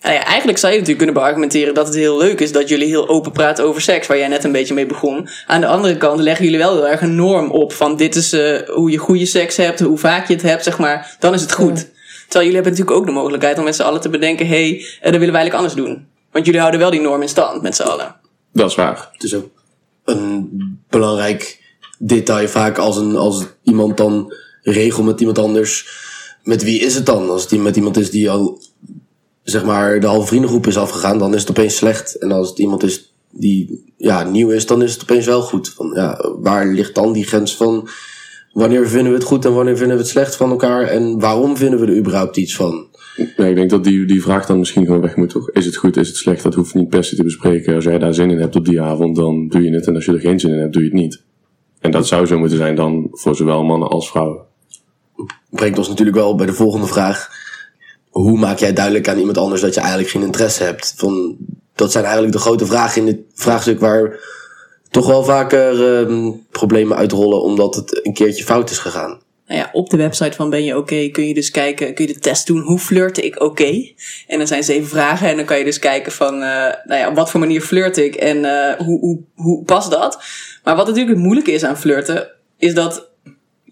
Nou 0.00 0.14
ja, 0.14 0.24
eigenlijk 0.24 0.58
zou 0.58 0.72
je 0.72 0.78
natuurlijk 0.78 1.06
kunnen 1.06 1.22
beargumenteren 1.22 1.74
dat 1.74 1.86
het 1.86 1.96
heel 1.96 2.18
leuk 2.18 2.40
is 2.40 2.52
dat 2.52 2.68
jullie 2.68 2.86
heel 2.86 3.08
open 3.08 3.32
praten 3.32 3.64
over 3.64 3.80
seks, 3.80 4.06
waar 4.06 4.18
jij 4.18 4.28
net 4.28 4.44
een 4.44 4.52
beetje 4.52 4.74
mee 4.74 4.86
begon. 4.86 5.28
Aan 5.46 5.60
de 5.60 5.66
andere 5.66 5.96
kant 5.96 6.20
leggen 6.20 6.44
jullie 6.44 6.60
wel 6.60 6.74
heel 6.74 6.88
erg 6.88 7.00
een 7.00 7.14
norm 7.14 7.50
op 7.50 7.72
van 7.72 7.96
dit 7.96 8.16
is 8.16 8.32
eh, 8.32 8.68
hoe 8.68 8.90
je 8.90 8.98
goede 8.98 9.26
seks 9.26 9.56
hebt, 9.56 9.80
hoe 9.80 9.98
vaak 9.98 10.28
je 10.28 10.34
het 10.34 10.42
hebt, 10.42 10.64
zeg 10.64 10.78
maar. 10.78 11.16
Dan 11.18 11.34
is 11.34 11.40
het 11.40 11.52
goed. 11.52 11.76
Terwijl 12.28 12.50
jullie 12.50 12.54
hebben 12.54 12.72
natuurlijk 12.72 12.96
ook 12.96 13.06
de 13.06 13.12
mogelijkheid 13.12 13.58
om 13.58 13.64
met 13.64 13.76
z'n 13.76 13.82
allen 13.82 14.00
te 14.00 14.08
bedenken, 14.08 14.46
hé, 14.46 14.68
hey, 14.68 14.76
eh, 14.78 14.84
dat 15.02 15.20
willen 15.20 15.34
we 15.34 15.38
eigenlijk 15.38 15.54
anders 15.54 15.74
doen. 15.74 16.06
Want 16.32 16.44
jullie 16.44 16.60
houden 16.60 16.80
wel 16.80 16.90
die 16.90 17.00
norm 17.00 17.22
in 17.22 17.28
stand 17.28 17.62
met 17.62 17.76
z'n 17.76 17.82
allen. 17.82 18.16
Dat 18.52 18.70
is 18.70 18.76
waar. 18.76 19.08
Het 19.12 19.22
is 19.22 19.34
ook 19.34 19.48
een 20.04 20.82
belangrijk 20.88 21.62
detail 21.98 22.48
vaak 22.48 22.78
als, 22.78 22.96
een, 22.96 23.16
als 23.16 23.44
iemand 23.62 23.96
dan 23.96 24.32
regelt 24.62 25.06
met 25.06 25.20
iemand 25.20 25.38
anders. 25.38 25.88
Met 26.42 26.62
wie 26.62 26.80
is 26.80 26.94
het 26.94 27.06
dan? 27.06 27.30
Als 27.30 27.50
het 27.50 27.60
met 27.60 27.76
iemand 27.76 27.96
is 27.96 28.10
die 28.10 28.30
al 28.30 28.60
zeg 29.50 29.64
maar 29.64 30.00
de 30.00 30.06
halve 30.06 30.26
vriendengroep 30.26 30.66
is 30.66 30.76
afgegaan, 30.76 31.18
dan 31.18 31.34
is 31.34 31.40
het 31.40 31.50
opeens 31.50 31.76
slecht. 31.76 32.14
En 32.14 32.32
als 32.32 32.48
het 32.48 32.58
iemand 32.58 32.82
is 32.82 33.12
die 33.30 33.84
ja, 33.96 34.22
nieuw 34.22 34.50
is, 34.50 34.66
dan 34.66 34.82
is 34.82 34.92
het 34.92 35.02
opeens 35.02 35.26
wel 35.26 35.40
goed. 35.40 35.68
Van, 35.68 35.90
ja, 35.94 36.32
waar 36.38 36.66
ligt 36.66 36.94
dan 36.94 37.12
die 37.12 37.24
grens 37.24 37.56
van 37.56 37.88
wanneer 38.52 38.88
vinden 38.88 39.12
we 39.12 39.18
het 39.18 39.26
goed 39.26 39.44
en 39.44 39.54
wanneer 39.54 39.76
vinden 39.76 39.96
we 39.96 40.02
het 40.02 40.10
slecht 40.10 40.36
van 40.36 40.50
elkaar? 40.50 40.82
En 40.82 41.18
waarom 41.18 41.56
vinden 41.56 41.80
we 41.80 41.86
er 41.86 41.96
überhaupt 41.96 42.36
iets 42.36 42.56
van? 42.56 42.86
Ja, 43.36 43.44
ik 43.44 43.54
denk 43.54 43.70
dat 43.70 43.84
die, 43.84 44.04
die 44.04 44.22
vraag 44.22 44.46
dan 44.46 44.58
misschien 44.58 44.84
gewoon 44.86 45.00
weg 45.00 45.16
moet, 45.16 45.30
toch? 45.30 45.50
Is 45.50 45.66
het 45.66 45.76
goed, 45.76 45.96
is 45.96 46.08
het 46.08 46.16
slecht? 46.16 46.42
Dat 46.42 46.54
hoeft 46.54 46.74
niet 46.74 46.88
per 46.88 47.04
se 47.04 47.16
te 47.16 47.22
bespreken. 47.22 47.74
Als 47.74 47.84
jij 47.84 47.98
daar 47.98 48.14
zin 48.14 48.30
in 48.30 48.40
hebt 48.40 48.56
op 48.56 48.64
die 48.64 48.80
avond, 48.80 49.16
dan 49.16 49.48
doe 49.48 49.62
je 49.62 49.74
het. 49.74 49.86
En 49.86 49.94
als 49.94 50.04
je 50.04 50.12
er 50.12 50.20
geen 50.20 50.40
zin 50.40 50.52
in 50.52 50.58
hebt, 50.58 50.72
doe 50.72 50.82
je 50.82 50.88
het 50.88 50.98
niet. 50.98 51.22
En 51.80 51.90
dat 51.90 52.06
zou 52.06 52.26
zo 52.26 52.38
moeten 52.38 52.58
zijn 52.58 52.74
dan 52.74 53.08
voor 53.10 53.36
zowel 53.36 53.64
mannen 53.64 53.88
als 53.88 54.10
vrouwen. 54.10 54.40
brengt 55.50 55.78
ons 55.78 55.88
natuurlijk 55.88 56.16
wel 56.16 56.34
bij 56.34 56.46
de 56.46 56.52
volgende 56.52 56.86
vraag. 56.86 57.46
Hoe 58.22 58.38
maak 58.38 58.58
jij 58.58 58.72
duidelijk 58.72 59.08
aan 59.08 59.18
iemand 59.18 59.38
anders 59.38 59.60
dat 59.60 59.74
je 59.74 59.80
eigenlijk 59.80 60.10
geen 60.10 60.22
interesse 60.22 60.62
hebt? 60.62 60.94
Van, 60.96 61.36
dat 61.74 61.92
zijn 61.92 62.04
eigenlijk 62.04 62.34
de 62.34 62.40
grote 62.40 62.66
vragen 62.66 63.00
in 63.00 63.06
dit 63.06 63.18
vraagstuk 63.34 63.80
waar 63.80 64.18
toch 64.90 65.06
wel 65.06 65.24
vaker 65.24 65.98
ehm, 65.98 66.30
problemen 66.50 66.96
uitrollen 66.96 67.42
omdat 67.42 67.74
het 67.74 68.06
een 68.06 68.12
keertje 68.12 68.44
fout 68.44 68.70
is 68.70 68.78
gegaan. 68.78 69.20
Nou 69.46 69.60
ja, 69.60 69.70
op 69.72 69.90
de 69.90 69.96
website 69.96 70.36
van 70.36 70.50
Ben 70.50 70.64
je 70.64 70.76
oké 70.76 71.08
kun 71.08 71.26
je 71.26 71.34
dus 71.34 71.50
kijken, 71.50 71.94
kun 71.94 72.06
je 72.06 72.12
de 72.12 72.18
test 72.18 72.46
doen, 72.46 72.60
hoe 72.60 72.78
flirte 72.78 73.22
ik 73.22 73.40
oké? 73.42 73.92
En 74.26 74.38
dan 74.38 74.46
zijn 74.46 74.64
zeven 74.64 74.88
vragen 74.88 75.28
en 75.28 75.36
dan 75.36 75.44
kan 75.44 75.58
je 75.58 75.64
dus 75.64 75.78
kijken 75.78 76.12
van, 76.12 76.34
eh, 76.34 76.74
nou 76.84 77.00
ja, 77.00 77.08
op 77.08 77.16
wat 77.16 77.30
voor 77.30 77.40
manier 77.40 77.60
flirt 77.60 77.96
ik 77.96 78.14
en 78.14 78.44
eh, 78.44 78.86
hoe, 78.86 79.00
hoe, 79.00 79.20
hoe 79.34 79.64
past 79.64 79.90
dat? 79.90 80.22
Maar 80.64 80.76
wat 80.76 80.86
natuurlijk 80.86 81.14
het 81.14 81.24
moeilijke 81.24 81.52
is 81.52 81.64
aan 81.64 81.78
flirten, 81.78 82.28
is 82.56 82.74
dat 82.74 83.08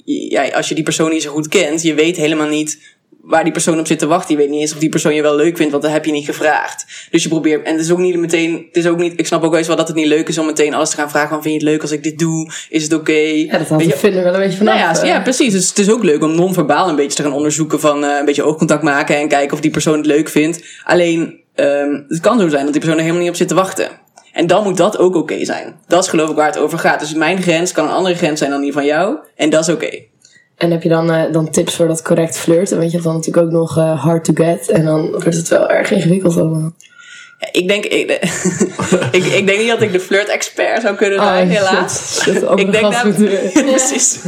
ja, 0.04 0.48
als 0.48 0.68
je 0.68 0.74
die 0.74 0.84
persoon 0.84 1.10
niet 1.10 1.22
zo 1.22 1.32
goed 1.32 1.48
kent, 1.48 1.82
je 1.82 1.94
weet 1.94 2.16
helemaal 2.16 2.48
niet 2.48 2.95
waar 3.26 3.42
die 3.44 3.52
persoon 3.52 3.78
op 3.78 3.86
zit 3.86 3.98
te 3.98 4.06
wachten. 4.06 4.34
Je 4.34 4.40
weet 4.40 4.50
niet 4.50 4.60
eens 4.60 4.72
of 4.72 4.78
die 4.78 4.88
persoon 4.88 5.14
je 5.14 5.22
wel 5.22 5.36
leuk 5.36 5.56
vindt, 5.56 5.70
want 5.70 5.82
dat 5.82 5.92
heb 5.92 6.04
je 6.04 6.12
niet 6.12 6.24
gevraagd. 6.24 7.08
Dus 7.10 7.22
je 7.22 7.28
probeert, 7.28 7.66
en 7.66 7.72
het 7.72 7.84
is 7.84 7.90
ook 7.90 7.98
niet 7.98 8.16
meteen, 8.16 8.66
het 8.66 8.76
is 8.76 8.86
ook 8.86 8.98
niet, 8.98 9.12
ik 9.16 9.26
snap 9.26 9.42
ook 9.42 9.50
wel 9.50 9.58
eens 9.58 9.68
wel 9.68 9.76
dat 9.76 9.88
het 9.88 9.96
niet 9.96 10.06
leuk 10.06 10.28
is 10.28 10.38
om 10.38 10.46
meteen 10.46 10.74
alles 10.74 10.90
te 10.90 10.96
gaan 10.96 11.10
vragen 11.10 11.28
van, 11.28 11.42
vind 11.42 11.54
je 11.54 11.60
het 11.60 11.68
leuk 11.70 11.82
als 11.82 11.90
ik 11.90 12.02
dit 12.02 12.18
doe? 12.18 12.50
Is 12.68 12.82
het 12.82 12.92
oké? 12.92 13.12
Ja, 13.12 13.58
dat 13.58 13.68
Weet 13.68 13.88
ik 13.88 13.94
vinden 13.94 14.22
wel 14.22 14.34
een 14.34 14.40
beetje 14.40 14.58
vanaf. 14.58 14.74
nou 14.74 14.94
ja, 14.94 15.02
eh. 15.02 15.08
ja, 15.08 15.20
precies. 15.20 15.52
Dus 15.52 15.68
het 15.68 15.78
is 15.78 15.90
ook 15.90 16.02
leuk 16.02 16.22
om 16.22 16.34
non-verbaal 16.34 16.88
een 16.88 16.96
beetje 16.96 17.16
te 17.16 17.22
gaan 17.22 17.32
onderzoeken 17.32 17.80
van 17.80 18.04
eh, 18.04 18.18
een 18.18 18.24
beetje 18.24 18.42
oogcontact 18.42 18.82
maken 18.82 19.16
en 19.16 19.28
kijken 19.28 19.52
of 19.52 19.60
die 19.60 19.70
persoon 19.70 19.96
het 19.96 20.06
leuk 20.06 20.28
vindt. 20.28 20.64
Alleen, 20.84 21.40
ehm, 21.54 22.02
het 22.08 22.20
kan 22.20 22.40
zo 22.40 22.48
zijn 22.48 22.62
dat 22.62 22.72
die 22.72 22.80
persoon 22.80 22.98
er 22.98 23.04
helemaal 23.04 23.22
niet 23.22 23.30
op 23.30 23.36
zit 23.36 23.48
te 23.48 23.54
wachten. 23.54 23.88
En 24.32 24.46
dan 24.46 24.62
moet 24.62 24.76
dat 24.76 24.98
ook 24.98 25.14
oké 25.14 25.44
zijn. 25.44 25.74
Dat 25.86 26.02
is 26.02 26.08
geloof 26.08 26.30
ik 26.30 26.36
waar 26.36 26.46
het 26.46 26.58
over 26.58 26.78
gaat. 26.78 27.00
Dus 27.00 27.14
mijn 27.14 27.42
grens 27.42 27.72
kan 27.72 27.84
een 27.84 27.94
andere 27.94 28.14
grens 28.14 28.38
zijn 28.38 28.50
dan 28.50 28.60
die 28.60 28.72
van 28.72 28.84
jou. 28.84 29.16
En 29.36 29.50
dat 29.50 29.68
is 29.68 29.74
oké. 29.74 30.02
En 30.56 30.70
heb 30.70 30.82
je 30.82 30.88
dan, 30.88 31.12
eh, 31.12 31.32
dan 31.32 31.50
tips 31.50 31.74
voor 31.74 31.86
dat 31.86 32.02
correct 32.02 32.38
flirten? 32.38 32.76
Want 32.76 32.90
je 32.90 32.96
hebt 32.96 33.04
dan 33.08 33.14
natuurlijk 33.16 33.46
ook 33.46 33.52
nog 33.52 33.76
eh, 33.78 34.02
hard 34.04 34.24
to 34.24 34.32
get. 34.34 34.68
En 34.68 34.84
dan 34.84 35.10
wordt 35.10 35.24
het 35.24 35.48
wel 35.48 35.70
erg 35.70 35.90
ingewikkeld 35.90 36.36
allemaal. 36.36 36.74
Ja, 37.38 37.48
ik, 37.52 37.68
denk, 37.68 37.84
ik, 37.84 38.10
ik, 39.18 39.24
ik 39.24 39.46
denk 39.46 39.58
niet 39.58 39.68
dat 39.68 39.82
ik 39.82 39.92
de 39.92 40.00
flirt-expert 40.00 40.82
zou 40.82 40.96
kunnen 40.96 41.18
Ah, 41.18 41.26
zijn, 41.26 41.48
helaas. 41.50 42.20
Shit, 42.22 42.42
ik 42.54 42.72
denk 42.72 42.92
dat, 42.92 42.92
Ja, 43.54 43.62
precies. 43.62 44.18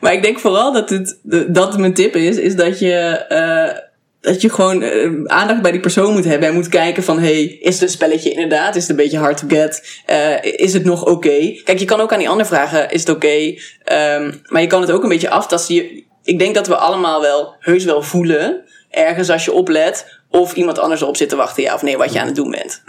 maar 0.00 0.12
ik 0.12 0.22
denk 0.22 0.38
vooral 0.38 0.72
dat 0.72 0.90
het 0.90 1.18
dat 1.48 1.78
mijn 1.78 1.94
tip 1.94 2.16
is, 2.16 2.36
is 2.36 2.56
dat 2.56 2.78
je, 2.78 2.92
eh, 3.28 3.78
dat 4.26 4.40
je 4.40 4.50
gewoon 4.50 4.82
eh, 4.82 5.10
aandacht 5.24 5.62
bij 5.62 5.70
die 5.70 5.80
persoon 5.80 6.12
moet 6.12 6.24
hebben 6.24 6.48
en 6.48 6.54
moet 6.54 6.68
kijken 6.68 7.02
van, 7.02 7.18
hey, 7.18 7.42
is 7.42 7.80
het 7.80 7.90
spelletje 7.90 8.30
inderdaad? 8.30 8.76
Is 8.76 8.82
het 8.82 8.90
een 8.90 8.96
beetje 8.96 9.18
hard 9.18 9.36
to 9.36 9.46
get? 9.48 10.00
Eh, 10.06 10.42
is 10.42 10.72
het 10.72 10.84
nog 10.84 11.04
oké? 11.04 11.60
Kijk, 11.64 11.78
je 11.78 11.84
kan 11.84 12.00
ook 12.00 12.12
aan 12.12 12.18
die 12.18 12.28
ander 12.28 12.46
vragen, 12.46 12.90
is 12.90 13.00
het 13.00 13.08
oké? 13.08 13.54
Ehm, 13.84 14.32
maar 14.46 14.60
je 14.60 14.66
kan 14.66 14.80
het 14.80 14.90
ook 14.90 15.02
een 15.02 15.08
beetje 15.08 15.30
aftasten. 15.30 16.04
Ik 16.22 16.38
denk 16.38 16.54
dat 16.54 16.66
we 16.66 16.76
allemaal 16.76 17.20
wel, 17.20 17.54
heus 17.58 17.84
wel 17.84 18.02
voelen, 18.02 18.64
ergens 18.90 19.30
als 19.30 19.44
je 19.44 19.52
oplet, 19.52 20.20
of 20.30 20.54
iemand 20.54 20.78
anders 20.78 21.00
erop 21.00 21.16
zit 21.16 21.28
te 21.28 21.36
wachten, 21.36 21.62
ja 21.62 21.74
of 21.74 21.82
nee, 21.82 21.96
wat 21.96 22.12
je 22.12 22.20
aan 22.20 22.26
het 22.26 22.36
doen 22.36 22.50
bent. 22.50 22.82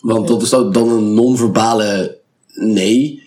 Want 0.00 0.28
dat 0.28 0.42
is 0.42 0.48
dan 0.48 0.76
een 0.76 1.14
non-verbale 1.14 2.18
nee. 2.54 3.22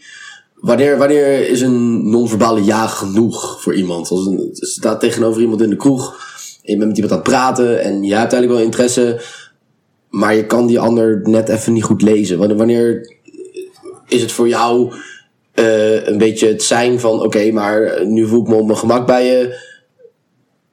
Wanneer, 0.56 0.98
wanneer 0.98 1.50
is 1.50 1.62
een 1.62 2.10
non-verbale 2.10 2.64
ja 2.64 2.88
genoeg 2.88 3.62
voor 3.62 3.76
iemand? 3.76 4.10
Als 4.10 4.26
een, 4.26 4.50
staat 4.52 5.00
tegenover 5.00 5.42
iemand 5.42 5.62
in 5.62 5.70
de 5.70 5.76
kroeg. 5.76 6.34
Je 6.66 6.78
bent 6.78 6.88
met 6.88 6.96
iemand 6.98 7.12
aan 7.14 7.20
het 7.20 7.28
praten. 7.30 7.82
En 7.82 7.94
je 8.04 8.16
hebt 8.16 8.32
eigenlijk 8.34 8.52
wel 8.52 8.62
interesse. 8.62 9.22
Maar 10.10 10.36
je 10.36 10.46
kan 10.46 10.68
die 10.68 10.80
ander 10.80 11.22
net 11.24 11.50
even 11.50 11.74
niet 11.74 11.84
goed 11.84 12.02
lezen. 12.02 12.38
Wanneer, 12.38 12.58
wanneer 12.58 13.16
is 14.08 14.22
het 14.22 14.32
voor 14.32 14.48
jou 14.48 14.94
eh, 15.54 16.08
een 16.08 16.18
beetje 16.18 16.48
het 16.48 16.64
zijn 16.64 17.00
van... 17.00 17.22
Oké, 17.22 17.52
maar 17.52 18.06
nu 18.06 18.28
voel 18.28 18.42
ik 18.42 18.48
me 18.48 18.56
op 18.56 18.66
mijn 18.66 18.78
gemak 18.78 19.06
bij 19.08 19.26
je. 19.26 19.60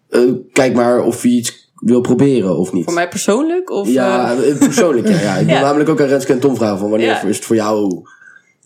Eh, 0.08 0.20
kijk 0.52 0.74
maar 0.74 1.02
of 1.04 1.22
je 1.22 1.28
iets 1.28 1.70
wil 1.74 2.00
proberen 2.00 2.56
of 2.58 2.72
niet. 2.72 2.84
Voor 2.84 2.92
mij 2.94 3.08
persoonlijk? 3.08 3.70
Of, 3.70 3.86
eh, 3.88 3.92
Ja, 3.94 4.34
persoonlijk 4.58 5.08
ja. 5.08 5.20
ja. 5.20 5.36
Ik 5.36 5.46
wil 5.46 5.54
Ja. 5.54 5.60
namelijk 5.60 5.88
ook 5.90 6.00
aan 6.00 6.06
Renske 6.06 6.32
en 6.32 6.40
Tom 6.40 6.56
vragen 6.56 6.78
van 6.78 6.90
wanneer 6.90 7.08
Ja. 7.08 7.22
is 7.22 7.36
het 7.36 7.44
voor 7.44 7.56
jou... 7.56 8.02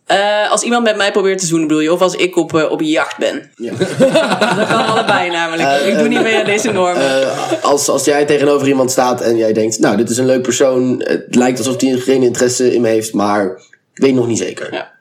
Eh, 0.07 0.51
als 0.51 0.63
iemand 0.63 0.85
met 0.85 0.97
mij 0.97 1.13
probeert 1.13 1.39
te 1.39 1.47
zoenen, 1.47 1.67
bedoel 1.67 1.83
je? 1.83 1.93
Of 1.93 2.01
als 2.01 2.15
ik 2.15 2.37
op, 2.37 2.55
eh, 2.57 2.71
op 2.71 2.81
jacht 2.81 3.19
ben? 3.19 3.51
Ja. 3.57 3.73
Dat 4.57 4.69
kan 4.69 4.87
allebei 4.87 5.31
namelijk. 5.31 5.81
ik 5.81 5.99
doe 5.99 6.09
niet 6.09 6.23
mee 6.23 6.37
aan 6.37 6.45
deze 6.45 6.73
normen. 6.73 7.23
Eh, 7.23 7.65
als, 7.65 7.89
als 7.89 8.05
jij 8.05 8.25
tegenover 8.25 8.69
iemand 8.69 8.91
staat 8.91 9.21
en 9.21 9.37
jij 9.37 9.53
denkt, 9.53 9.79
nou, 9.79 9.97
dit 9.97 10.11
is 10.11 10.19
een 10.19 10.27
leuk 10.27 10.43
persoon. 10.43 11.03
Het 11.05 11.35
lijkt 11.35 11.59
alsof 11.59 11.81
hij 11.81 11.93
geen 11.93 12.23
interesse 12.23 12.75
in 12.75 12.81
me 12.81 12.89
heeft, 12.89 13.13
maar 13.15 13.47
ik 13.95 14.03
weet 14.03 14.15
nog 14.15 14.27
niet 14.27 14.39
zeker. 14.39 14.75
Ja. 14.75 14.93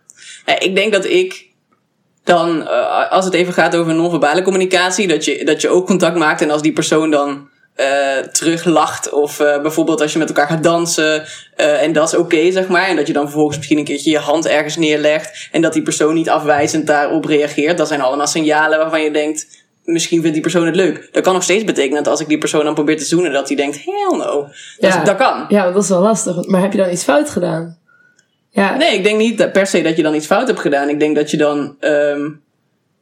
Nee, 0.45 0.57
ik 0.57 0.75
denk 0.75 0.93
dat 0.93 1.05
ik 1.05 1.45
dan, 2.23 2.67
eh, 2.67 3.11
als 3.11 3.25
het 3.25 3.33
even 3.33 3.53
gaat 3.53 3.75
over 3.75 3.93
non-verbale 3.93 4.41
communicatie, 4.41 5.07
dat 5.07 5.25
je, 5.25 5.45
dat 5.45 5.61
je 5.61 5.69
ook 5.69 5.85
contact 5.85 6.17
maakt. 6.17 6.41
En 6.41 6.51
als 6.51 6.61
die 6.61 6.73
persoon 6.73 7.11
dan 7.11 7.49
eh 7.75 8.17
teruglacht, 8.31 9.09
of 9.09 9.39
eh, 9.39 9.61
bijvoorbeeld 9.61 10.01
als 10.01 10.13
je 10.13 10.19
met 10.19 10.27
elkaar 10.27 10.47
gaat 10.47 10.63
dansen, 10.63 11.23
eh, 11.55 11.81
en 11.81 11.93
dat 11.93 12.07
is 12.07 12.17
oké, 12.17 12.51
zeg 12.51 12.67
maar. 12.67 12.87
En 12.87 12.95
dat 12.95 13.07
je 13.07 13.13
dan 13.13 13.23
vervolgens 13.23 13.57
misschien 13.57 13.77
een 13.77 13.83
keertje 13.83 14.11
je 14.11 14.17
hand 14.17 14.47
ergens 14.47 14.77
neerlegt. 14.77 15.47
En 15.51 15.61
dat 15.61 15.73
die 15.73 15.81
persoon 15.81 16.13
niet 16.13 16.29
afwijzend 16.29 16.87
daarop 16.87 17.25
reageert. 17.25 17.77
Dat 17.77 17.87
zijn 17.87 18.01
allemaal 18.01 18.27
signalen 18.27 18.77
waarvan 18.77 19.01
je 19.01 19.11
denkt. 19.11 19.63
Misschien 19.83 20.17
vindt 20.19 20.33
die 20.33 20.41
persoon 20.41 20.65
het 20.65 20.75
leuk. 20.75 21.09
Dat 21.11 21.23
kan 21.23 21.33
nog 21.33 21.43
steeds 21.43 21.63
betekenen 21.63 22.03
dat 22.03 22.11
als 22.11 22.21
ik 22.21 22.27
die 22.27 22.37
persoon 22.37 22.63
dan 22.63 22.73
probeer 22.73 22.97
te 22.97 23.05
zoenen, 23.05 23.31
dat 23.31 23.47
hij 23.47 23.57
denkt: 23.57 23.75
hell 23.85 24.17
no. 24.17 24.41
Dat, 24.79 24.93
Ja. 24.93 25.03
dat 25.03 25.15
kan. 25.15 25.45
Ja, 25.49 25.71
dat 25.71 25.83
is 25.83 25.89
wel 25.89 26.01
lastig. 26.01 26.45
Maar 26.45 26.61
heb 26.61 26.71
je 26.71 26.77
dan 26.77 26.91
iets 26.91 27.03
fout 27.03 27.29
gedaan? 27.29 27.77
Ja, 28.49 28.75
Nee, 28.77 28.93
ik 28.97 29.03
denk 29.03 29.17
niet 29.17 29.37
dat 29.37 29.51
per 29.51 29.67
se 29.67 29.81
dat 29.81 29.95
je 29.97 30.03
dan 30.03 30.15
iets 30.15 30.25
fout 30.25 30.47
hebt 30.47 30.59
gedaan. 30.59 30.89
Ik 30.89 30.99
denk 30.99 31.15
dat 31.15 31.31
je 31.31 31.37
dan. 31.37 31.75
ehm, 31.79 32.29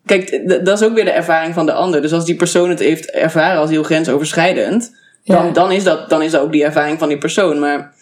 kijk, 0.05 0.41
dat 0.65 0.81
is 0.81 0.87
ook 0.87 0.93
weer 0.93 1.05
de 1.05 1.11
ervaring 1.11 1.53
van 1.53 1.65
de 1.65 1.73
ander. 1.73 2.01
Dus 2.01 2.13
als 2.13 2.25
die 2.25 2.35
persoon 2.35 2.69
het 2.69 2.79
heeft 2.79 3.11
ervaren 3.11 3.59
als 3.59 3.69
heel 3.69 3.83
grensoverschrijdend, 3.83 4.95
dan, 5.25 5.45
Ja. 5.45 5.51
dan, 5.51 5.71
is, 5.71 5.83
dat, 5.83 6.09
dan 6.09 6.21
is 6.21 6.31
dat 6.31 6.41
ook 6.41 6.51
die 6.51 6.63
ervaring 6.63 6.99
van 6.99 7.07
die 7.07 7.17
persoon. 7.17 7.59
Maar 7.59 7.93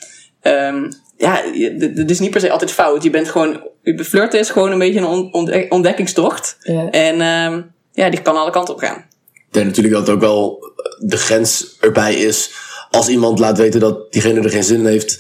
ehm, 0.41 0.91
ja, 1.17 1.41
het 1.79 2.09
is 2.11 2.19
niet 2.19 2.31
per 2.31 2.39
se 2.41 2.51
altijd 2.51 2.71
fout. 2.71 3.03
Je 3.03 3.09
bent 3.09 3.29
gewoon. 3.29 3.61
je 3.81 4.03
Flirten 4.03 4.39
is 4.39 4.49
gewoon 4.49 4.71
een 4.71 4.79
beetje 4.79 4.99
een 4.99 5.05
on- 5.05 5.33
ontdek- 5.33 5.73
ontdekkingstocht. 5.73 6.57
Ja. 6.59 6.89
En 6.89 7.21
ehm, 7.21 7.61
ja, 7.93 8.09
die 8.09 8.21
kan 8.21 8.35
alle 8.37 8.51
kanten 8.51 8.73
op 8.73 8.79
gaan. 8.79 9.05
Ik 9.33 9.57
denk 9.57 9.65
natuurlijk 9.65 9.93
dat 9.95 10.09
ook 10.09 10.19
wel 10.21 10.71
de 10.99 11.17
grens 11.17 11.77
erbij 11.79 12.13
is. 12.13 12.51
Als 12.89 13.07
iemand 13.09 13.39
laat 13.39 13.57
weten 13.57 13.79
dat 13.79 14.11
diegene 14.11 14.41
er 14.41 14.49
geen 14.49 14.63
zin 14.63 14.79
in 14.79 14.85
heeft, 14.85 15.19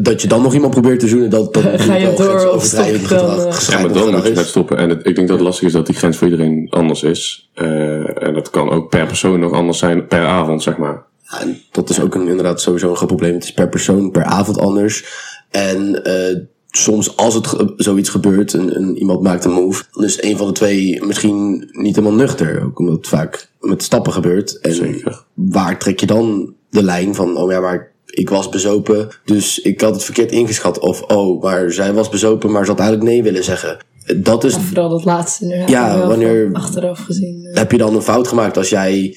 dat 0.00 0.22
je 0.22 0.28
dan 0.28 0.42
nog 0.42 0.54
iemand 0.54 0.72
probeert 0.72 1.00
te 1.00 1.08
zoenen, 1.08 1.30
dat, 1.30 1.54
dat 1.54 1.62
Ga 1.80 1.94
je 1.96 2.06
wel 2.06 2.16
door 2.16 2.48
of 2.50 2.64
stop 2.64 2.84
je 2.84 2.92
dan, 2.92 3.00
gedrag, 3.00 3.68
eh? 3.68 3.68
Ja, 3.68 3.80
maar 3.80 3.92
dan 3.92 4.02
moet 4.02 4.04
gedrag 4.04 4.26
je 4.28 4.32
net 4.34 4.46
stoppen. 4.46 4.76
En 4.76 4.88
het, 4.88 5.06
ik 5.06 5.14
denk 5.14 5.28
dat 5.28 5.36
het 5.36 5.46
lastig 5.46 5.66
is 5.66 5.72
dat 5.72 5.86
die 5.86 5.94
grens 5.94 6.16
voor 6.16 6.28
iedereen 6.28 6.66
anders 6.70 7.02
is. 7.02 7.50
Eh, 7.54 8.22
en 8.22 8.34
dat 8.34 8.50
kan 8.50 8.70
ook 8.70 8.90
per 8.90 9.06
persoon 9.06 9.40
nog 9.40 9.52
anders 9.52 9.78
zijn 9.78 10.06
per 10.06 10.24
avond, 10.26 10.62
zeg 10.62 10.76
maar. 10.76 11.02
Ja, 11.30 11.40
en 11.40 11.60
dat 11.70 11.90
is 11.90 12.00
ook 12.00 12.14
een, 12.14 12.28
inderdaad 12.28 12.60
sowieso 12.60 12.90
een 12.90 12.96
groot 12.96 13.08
probleem. 13.08 13.34
Het 13.34 13.44
is 13.44 13.52
per 13.52 13.68
persoon, 13.68 14.10
per 14.10 14.24
avond 14.24 14.58
anders. 14.58 15.04
En 15.50 16.04
eh, 16.04 16.36
soms 16.70 17.16
als 17.16 17.34
het 17.34 17.46
ge- 17.46 17.72
zoiets 17.76 18.08
gebeurt 18.08 18.54
en, 18.54 18.74
en 18.74 18.96
iemand 18.96 19.22
maakt 19.22 19.44
een 19.44 19.52
move, 19.52 19.84
dan 19.92 20.04
is 20.04 20.22
een 20.22 20.36
van 20.36 20.46
de 20.46 20.52
twee 20.52 21.04
misschien 21.06 21.68
niet 21.72 21.96
helemaal 21.96 22.18
nuchter. 22.18 22.62
Ook 22.64 22.78
omdat 22.78 23.06
vaak 23.06 23.48
met 23.60 23.82
stappen 23.82 24.12
gebeurt. 24.12 24.58
En 24.60 24.74
Zeker. 24.74 25.24
waar 25.34 25.78
trek 25.78 26.00
je 26.00 26.06
dan 26.06 26.54
de 26.70 26.82
lijn 26.82 27.14
van, 27.14 27.36
oh 27.36 27.50
ja, 27.50 27.60
maar 27.60 27.92
ik 28.14 28.28
was 28.30 28.48
bezopen, 28.48 29.08
dus 29.24 29.58
ik 29.58 29.80
had 29.80 29.94
het 29.94 30.04
verkeerd 30.04 30.30
ingeschat. 30.32 30.78
Of, 30.78 31.02
oh, 31.02 31.42
maar 31.42 31.72
zij 31.72 31.92
was 31.92 32.08
bezopen, 32.08 32.50
maar 32.50 32.64
ze 32.64 32.70
had 32.70 32.80
eigenlijk 32.80 33.10
nee 33.10 33.22
willen 33.22 33.44
zeggen. 33.44 33.76
Dat 34.16 34.44
is, 34.44 34.54
Of 34.54 34.62
vooral 34.64 34.88
dat 34.88 35.04
laatste 35.04 35.44
nu. 35.44 35.54
Ja, 35.66 36.06
wanneer- 36.06 36.50
Achteraf 36.52 36.98
gezien. 36.98 37.44
eh. 37.52 37.56
heb 37.58 37.72
je 37.72 37.78
dan 37.78 37.94
een 37.94 38.02
fout 38.02 38.28
gemaakt 38.28 38.56
als 38.56 38.68
jij 38.68 39.16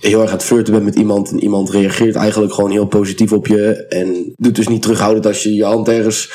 heel 0.00 0.20
erg 0.20 0.30
aan 0.30 0.36
het 0.36 0.44
flirten 0.46 0.72
bent 0.72 0.84
met 0.84 0.94
iemand 0.94 1.30
en 1.30 1.42
iemand 1.42 1.70
reageert 1.70 2.14
eigenlijk 2.16 2.52
gewoon 2.52 2.70
heel 2.70 2.86
positief 2.86 3.32
op 3.32 3.46
je 3.46 3.86
en 3.86 4.34
doet 4.36 4.54
dus 4.54 4.68
niet 4.68 4.82
terughoudend 4.82 5.26
als 5.26 5.42
je 5.42 5.54
je 5.54 5.64
hand 5.64 5.88
ergens 5.88 6.30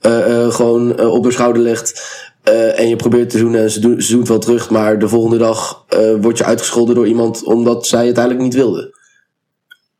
eh, 0.00 0.44
eh, 0.44 0.52
gewoon 0.52 1.00
op 1.00 1.22
haar 1.22 1.32
schouder 1.32 1.62
legt 1.62 2.02
eh, 2.42 2.78
en 2.80 2.88
je 2.88 2.96
probeert 2.96 3.30
te 3.30 3.38
zoenen 3.38 3.60
en 3.62 3.70
ze, 3.70 3.80
doet 4.16 4.28
wel 4.28 4.38
terug, 4.38 4.70
maar 4.70 4.98
de 4.98 5.08
volgende 5.08 5.38
dag 5.38 5.84
eh, 5.88 6.14
word 6.20 6.38
je 6.38 6.44
uitgescholden 6.44 6.94
door 6.94 7.06
iemand 7.06 7.44
omdat 7.44 7.86
zij 7.86 8.06
het 8.06 8.16
eigenlijk 8.16 8.46
niet 8.46 8.54
wilde. 8.56 8.98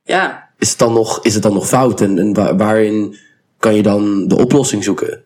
Ja, 0.02 0.39
Is 0.60 0.68
het 0.70 0.78
dan 0.78 0.92
nog, 0.92 1.24
is 1.24 1.34
het 1.34 1.42
dan 1.42 1.52
nog 1.52 1.68
fout 1.68 2.00
en, 2.00 2.18
en 2.18 2.34
wa- 2.34 2.56
waarin 2.56 3.16
kan 3.58 3.74
je 3.74 3.82
dan 3.82 4.28
de 4.28 4.36
oplossing 4.38 4.84
zoeken? 4.84 5.22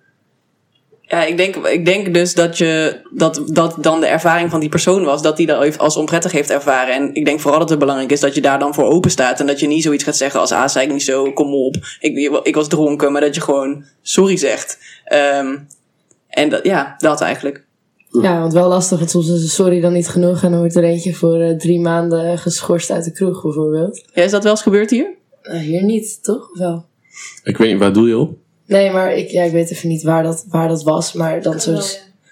Ja, 1.01 1.25
ik 1.25 1.37
denk, 1.37 1.57
ik 1.57 1.85
denk 1.85 2.15
dus 2.15 2.35
dat, 2.35 2.59
je, 2.59 3.01
dat 3.15 3.43
dat 3.47 3.77
dan 3.81 4.01
de 4.01 4.07
ervaring 4.07 4.51
van 4.51 4.61
die 4.61 4.69
persoon 4.69 5.05
was, 5.05 5.23
dat 5.23 5.37
die 5.37 5.47
dat 5.47 5.63
heeft- 5.63 5.79
als 5.79 5.97
onprettig 5.97 6.33
heeft 6.33 6.51
ervaren. 6.51 6.95
En 6.95 7.15
ik 7.15 7.25
denk 7.25 7.41
vooral 7.41 7.59
dat 7.61 7.71
het 7.71 7.79
belangrijk 7.79 8.13
is 8.13 8.21
dat 8.21 8.35
je 8.35 8.41
daar 8.41 8.59
dan 8.59 8.75
voor 8.75 8.85
open 8.85 9.11
staat. 9.11 9.41
En 9.41 9.47
dat 9.47 9.61
je 9.61 9.67
niet 9.67 9.83
zoiets 9.83 10.05
gaat 10.05 10.17
zeggen 10.17 10.41
als, 10.41 10.53
ah, 10.53 10.69
zei 10.69 10.87
ik 10.87 10.93
niet 10.93 11.03
zo, 11.03 11.33
kom 11.33 11.55
op, 11.55 11.77
ik, 12.01 12.41
ik 12.43 12.55
was 12.55 12.69
dronken. 12.69 13.13
Maar 13.13 13.21
dat 13.21 13.35
je 13.35 13.41
gewoon 13.41 13.85
sorry 14.03 14.37
zegt. 14.37 14.79
Ehm, 15.05 15.57
en 16.29 16.49
dat, 16.49 16.65
ja, 16.65 16.95
dat 16.99 17.21
eigenlijk. 17.21 17.65
Ja, 18.23 18.41
want 18.41 18.53
wel 18.53 18.69
lastig. 18.69 18.99
Want 18.99 19.11
soms 19.11 19.29
is 19.29 19.43
een 19.43 19.49
sorry 19.49 19.81
dan 19.81 19.93
niet 19.93 20.09
genoeg. 20.09 20.43
En 20.43 20.51
dan 20.51 20.61
wordt 20.61 20.77
er 20.77 20.85
eentje 20.85 21.15
voor 21.15 21.41
eh, 21.41 21.57
drie 21.57 21.81
maanden 21.81 22.39
geschorst 22.39 22.91
uit 22.91 23.05
de 23.05 23.13
kroeg 23.13 23.43
bijvoorbeeld. 23.43 24.05
Ja, 24.13 24.23
is 24.23 24.31
dat 24.31 24.43
wel 24.43 24.53
eens 24.53 24.63
gebeurd 24.63 24.91
hier? 24.91 25.11
Nou, 25.45 25.59
hier 25.59 25.83
niet, 25.83 26.23
toch? 26.23 26.51
Of 26.51 26.59
wel? 26.59 26.85
Ik 27.45 27.57
weet 27.57 27.71
niet, 27.71 27.79
waar 27.79 27.93
doe 27.93 28.09
je 28.09 28.19
op? 28.19 28.37
Nee, 28.67 28.91
maar 28.91 29.15
ik, 29.15 29.29
ja, 29.29 29.43
ik 29.43 29.53
weet 29.53 29.71
even 29.71 29.89
niet 29.89 30.03
waar 30.03 30.23
dat, 30.23 30.45
waar 30.49 30.69
dat 30.69 30.83
was. 30.83 31.13
Maar 31.13 31.43
dan 31.43 31.61
zo'n 31.61 31.81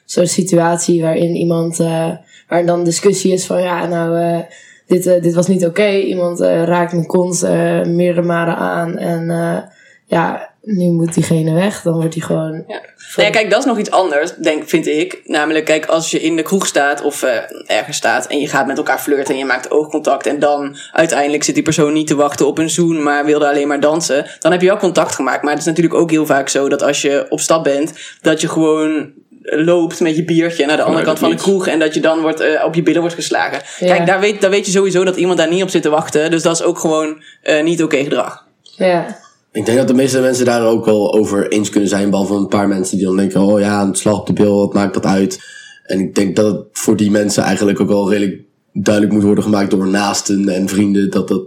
zo'n 0.05 0.27
situatie 0.27 1.03
waarin 1.03 1.35
iemand... 1.35 1.81
eh 1.81 2.11
waar 2.49 2.67
dan 2.67 2.85
discussie 2.85 3.33
is 3.33 3.47
van... 3.47 3.63
Ja, 3.63 3.87
nou, 3.87 4.19
eh, 4.19 4.41
dit, 4.87 5.07
eh, 5.07 5.23
dit 5.23 5.35
was 5.35 5.47
niet 5.47 5.67
oké. 5.67 5.91
Iemand 5.91 6.41
eh, 6.41 6.63
raakt 6.65 6.93
mijn 6.93 7.07
kont 7.07 7.43
eh, 7.43 7.85
meerdere 7.85 8.27
malen 8.27 8.57
aan. 8.57 8.99
En 8.99 9.31
eh, 9.31 9.59
ja, 10.05 10.52
nu 10.63 10.91
moet 10.91 11.15
diegene 11.15 11.55
weg. 11.55 11.83
Dan 11.83 11.93
wordt 11.95 12.15
hij 12.15 12.23
gewoon... 12.23 12.65
Ja. 12.67 12.81
Nou 13.17 13.29
ja, 13.29 13.31
kijk, 13.31 13.51
dat 13.51 13.59
is 13.59 13.65
nog 13.65 13.79
iets 13.79 13.91
anders, 13.91 14.35
denk, 14.37 14.69
vind 14.69 14.87
ik. 14.87 15.21
Namelijk, 15.25 15.65
kijk, 15.65 15.87
als 15.87 16.11
je 16.11 16.21
in 16.21 16.37
de 16.37 16.43
kroeg 16.43 16.67
staat 16.67 17.03
of 17.03 17.23
eh, 17.23 17.37
ergens 17.67 17.97
staat 17.97 18.27
en 18.27 18.41
je 18.41 18.49
gaat 18.49 18.67
met 18.67 18.77
elkaar 18.77 18.99
flirten 18.99 19.35
en 19.35 19.41
je 19.41 19.45
maakt 19.45 19.71
oogcontact 19.71 20.27
en 20.27 20.39
dan 20.39 20.77
uiteindelijk 20.93 21.43
zit 21.43 21.55
die 21.55 21.65
persoon 21.65 21.93
niet 21.93 22.07
te 22.07 22.15
wachten 22.15 22.47
op 22.47 22.59
een 22.59 22.71
zoen, 22.71 23.03
maar 23.03 23.25
wilde 23.25 23.49
alleen 23.49 23.69
maar 23.69 23.81
dansen, 23.81 24.27
dan 24.39 24.53
heb 24.53 24.61
je 24.61 24.67
wel 24.67 24.77
contact 24.77 25.15
gemaakt. 25.15 25.43
Maar 25.43 25.51
het 25.51 25.61
is 25.61 25.67
natuurlijk 25.67 25.95
ook 25.95 26.11
heel 26.11 26.27
vaak 26.27 26.49
zo 26.49 26.69
dat 26.69 26.83
als 26.83 27.03
je 27.03 27.27
op 27.29 27.41
stap 27.41 27.65
bent, 27.65 27.93
dat 28.21 28.41
je 28.41 28.49
gewoon 28.49 29.13
loopt 29.43 30.01
met 30.01 30.17
je 30.17 30.25
biertje 30.25 30.67
naar 30.67 30.77
de 30.77 30.83
andere 30.83 31.05
kant 31.05 31.19
van 31.19 31.31
de 31.31 31.37
kroeg 31.37 31.67
en 31.67 31.79
dat 31.79 31.95
je 31.95 32.01
dan 32.01 32.21
wordt, 32.21 32.41
eh, 32.41 32.65
op 32.65 32.75
je 32.75 32.83
billen 32.83 33.01
wordt 33.01 33.17
geslagen. 33.17 33.61
Ja. 33.79 33.95
Kijk, 33.95 34.07
daar 34.07 34.21
weet, 34.21 34.41
daar 34.41 34.51
weet 34.51 34.67
je 34.67 34.73
sowieso 34.73 35.05
dat 35.05 35.17
iemand 35.17 35.39
daar 35.39 35.49
niet 35.49 35.63
op 35.63 35.71
zit 35.71 35.83
te 35.83 35.91
wachten. 35.91 36.31
Dus 36.31 36.43
dat 36.43 36.55
is 36.55 36.63
ook 36.63 36.79
gewoon 36.79 37.23
eh, 37.43 37.63
niet 37.63 37.83
oké 37.83 37.97
gedrag. 37.97 38.47
Ja, 38.77 39.21
Ik 39.53 39.65
denk 39.65 39.79
dat 39.79 39.89
de 39.89 39.95
meeste 39.95 40.21
mensen 40.21 40.45
daar 40.45 40.67
ook 40.67 40.85
wel 40.85 41.15
over 41.15 41.49
eens 41.49 41.69
kunnen 41.69 41.89
zijn. 41.89 42.11
Behalve 42.11 42.35
een 42.35 42.49
paar 42.49 42.69
mensen 42.69 42.97
die 42.97 43.07
dan 43.07 43.17
denken: 43.17 43.41
oh 43.41 43.61
ja, 43.61 43.83
een 43.83 43.95
slag 43.95 44.21
op 44.21 44.27
de 44.27 44.33
bil, 44.33 44.59
wat 44.59 44.75
maakt 44.75 44.95
dat 44.95 45.07
uit? 45.07 45.41
En 45.83 46.01
ik 46.01 46.15
denk 46.15 46.37
dat 46.37 46.55
het 46.55 46.65
voor 46.73 46.97
die 46.97 47.11
mensen 47.11 47.43
eigenlijk 47.43 47.81
ook 47.81 47.89
wel 47.89 48.11
redelijk 48.11 48.43
duidelijk 48.73 49.15
moet 49.15 49.23
worden 49.23 49.45
gemaakt 49.45 49.71
door 49.71 49.89
naasten 49.89 50.49
en 50.49 50.69
vrienden. 50.69 51.11
Dat 51.11 51.29
dat 51.29 51.43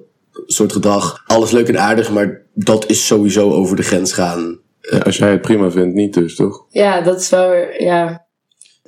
soort 0.46 0.72
gedrag, 0.72 1.24
alles 1.26 1.52
leuk 1.52 1.68
en 1.68 1.80
aardig, 1.80 2.12
maar 2.12 2.42
dat 2.54 2.90
is 2.90 3.06
sowieso 3.08 3.52
over 3.52 3.76
de 3.76 3.84
grens 3.84 4.14
gaan. 4.14 4.60
Ja, 4.82 4.98
als 4.98 5.18
jij 5.18 5.32
het 5.32 5.42
prima 5.42 5.72
vindt, 5.72 5.96
niet 5.96 6.14
dus, 6.14 6.36
toch? 6.36 6.66
ja 6.70 7.02
dat 7.02 7.20
is 7.22 7.30
wel 7.30 7.50
weer... 7.50 7.84
Ja, 7.84 8.26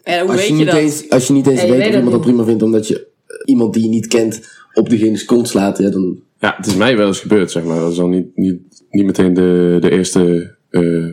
En 0.03 0.19
hoe 0.19 0.31
Als 0.31 0.47
weet 0.47 0.57
je, 0.59 0.65
dat? 0.65 0.75
eens, 0.75 1.09
als 1.09 1.27
je 1.27 1.33
niet 1.33 1.47
eens 1.47 1.62
Ja, 1.62 1.65
je 1.65 1.71
weet 1.71 1.79
weet 1.79 1.88
of 1.88 1.93
het 1.93 2.03
iemand 2.03 2.24
dat 2.24 2.33
prima 2.33 2.43
vindt 2.43 2.63
omdat 2.63 2.88
je 2.88 3.07
iemand 3.45 3.74
die 3.74 3.83
je 3.83 3.89
niet 3.89 4.07
kent 4.07 4.41
op 4.74 4.89
diegene's 4.89 5.25
kont 5.25 5.47
slaat, 5.47 5.77
ja, 5.77 5.89
dan 5.89 6.19
Ja, 6.39 6.53
het 6.58 6.65
is 6.65 6.75
mij 6.75 6.98
wel 6.98 7.08
eens 7.08 7.20
gebeurd, 7.20 7.51
zeg 7.51 7.63
maar. 7.63 7.79
Dat 7.79 7.91
is 7.91 7.98
dan 7.98 8.10
niet, 8.10 8.25
niet, 8.36 8.60
niet 8.89 9.06
meteen 9.06 9.34
de, 9.34 9.77
de 9.79 9.91
eerste 9.91 10.56
eh, 10.70 11.08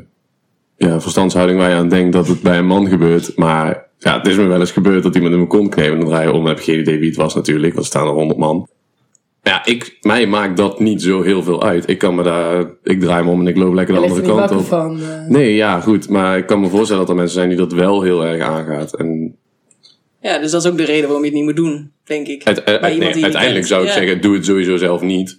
ja, 0.76 1.00
verstandshouding 1.00 1.58
waar 1.58 1.70
je 1.70 1.76
aan 1.76 1.88
denkt 1.88 2.12
dat 2.12 2.28
het 2.28 2.42
bij 2.42 2.58
een 2.58 2.66
man 2.66 2.88
gebeurt. 2.88 3.36
Maar 3.36 3.86
ja, 3.98 4.16
het 4.18 4.26
is 4.26 4.36
me 4.36 4.46
wel 4.46 4.60
eens 4.60 4.72
gebeurd 4.72 5.02
dat 5.02 5.14
iemand 5.14 5.32
in 5.32 5.38
mijn 5.38 5.50
kont 5.50 5.74
kneep. 5.74 5.92
En 5.92 5.98
dan 5.98 6.08
draai 6.08 6.26
je 6.26 6.32
om 6.32 6.42
en 6.42 6.48
heb 6.48 6.58
je 6.58 6.72
geen 6.72 6.80
idee 6.80 6.98
wie 6.98 7.08
het 7.08 7.16
was 7.16 7.34
natuurlijk. 7.34 7.72
Want 7.74 7.78
er 7.86 7.90
staan 7.92 8.06
er 8.06 8.12
honderd 8.12 8.38
man. 8.38 8.68
Ja, 9.42 9.64
ik, 9.66 9.98
mij 10.00 10.26
maakt 10.26 10.56
dat 10.56 10.80
niet 10.80 11.02
zo 11.02 11.22
heel 11.22 11.42
veel 11.42 11.62
uit. 11.62 11.88
Ik 11.88 11.98
kan 11.98 12.14
me 12.14 12.22
daar, 12.22 12.64
ik 12.82 13.00
draai 13.00 13.24
me 13.24 13.30
om 13.30 13.40
en 13.40 13.46
ik 13.46 13.56
loop 13.56 13.74
lekker 13.74 13.94
de 13.94 14.00
er 14.00 14.08
andere 14.08 14.26
kant 14.26 14.50
op. 14.50 14.64
van. 14.64 15.00
eh. 15.00 15.26
Nee, 15.28 15.54
ja, 15.54 15.80
goed. 15.80 16.08
Maar 16.08 16.38
ik 16.38 16.46
kan 16.46 16.60
me 16.60 16.68
voorstellen 16.68 17.00
dat 17.00 17.10
er 17.10 17.16
mensen 17.16 17.34
zijn 17.34 17.48
die 17.48 17.58
dat 17.58 17.72
wel 17.72 18.02
heel 18.02 18.24
erg 18.24 18.42
aangaat. 18.42 18.94
En 18.96 19.23
Ja, 20.24 20.38
dus 20.38 20.50
dat 20.50 20.64
is 20.64 20.70
ook 20.70 20.76
de 20.76 20.84
reden 20.84 21.04
waarom 21.04 21.20
je 21.24 21.28
het 21.30 21.36
niet 21.38 21.44
moet 21.46 21.56
doen, 21.56 21.92
denk 22.04 22.26
ik. 22.26 22.44
uit- 22.44 22.64
uit- 22.64 22.80
nee, 22.80 23.12
uiteindelijk 23.12 23.52
kent. 23.54 23.66
zou 23.66 23.82
ik 23.82 23.88
Ja. 23.88 23.94
zeggen, 23.94 24.20
doe 24.20 24.34
het 24.34 24.44
sowieso 24.44 24.76
zelf 24.76 25.00
niet. 25.02 25.38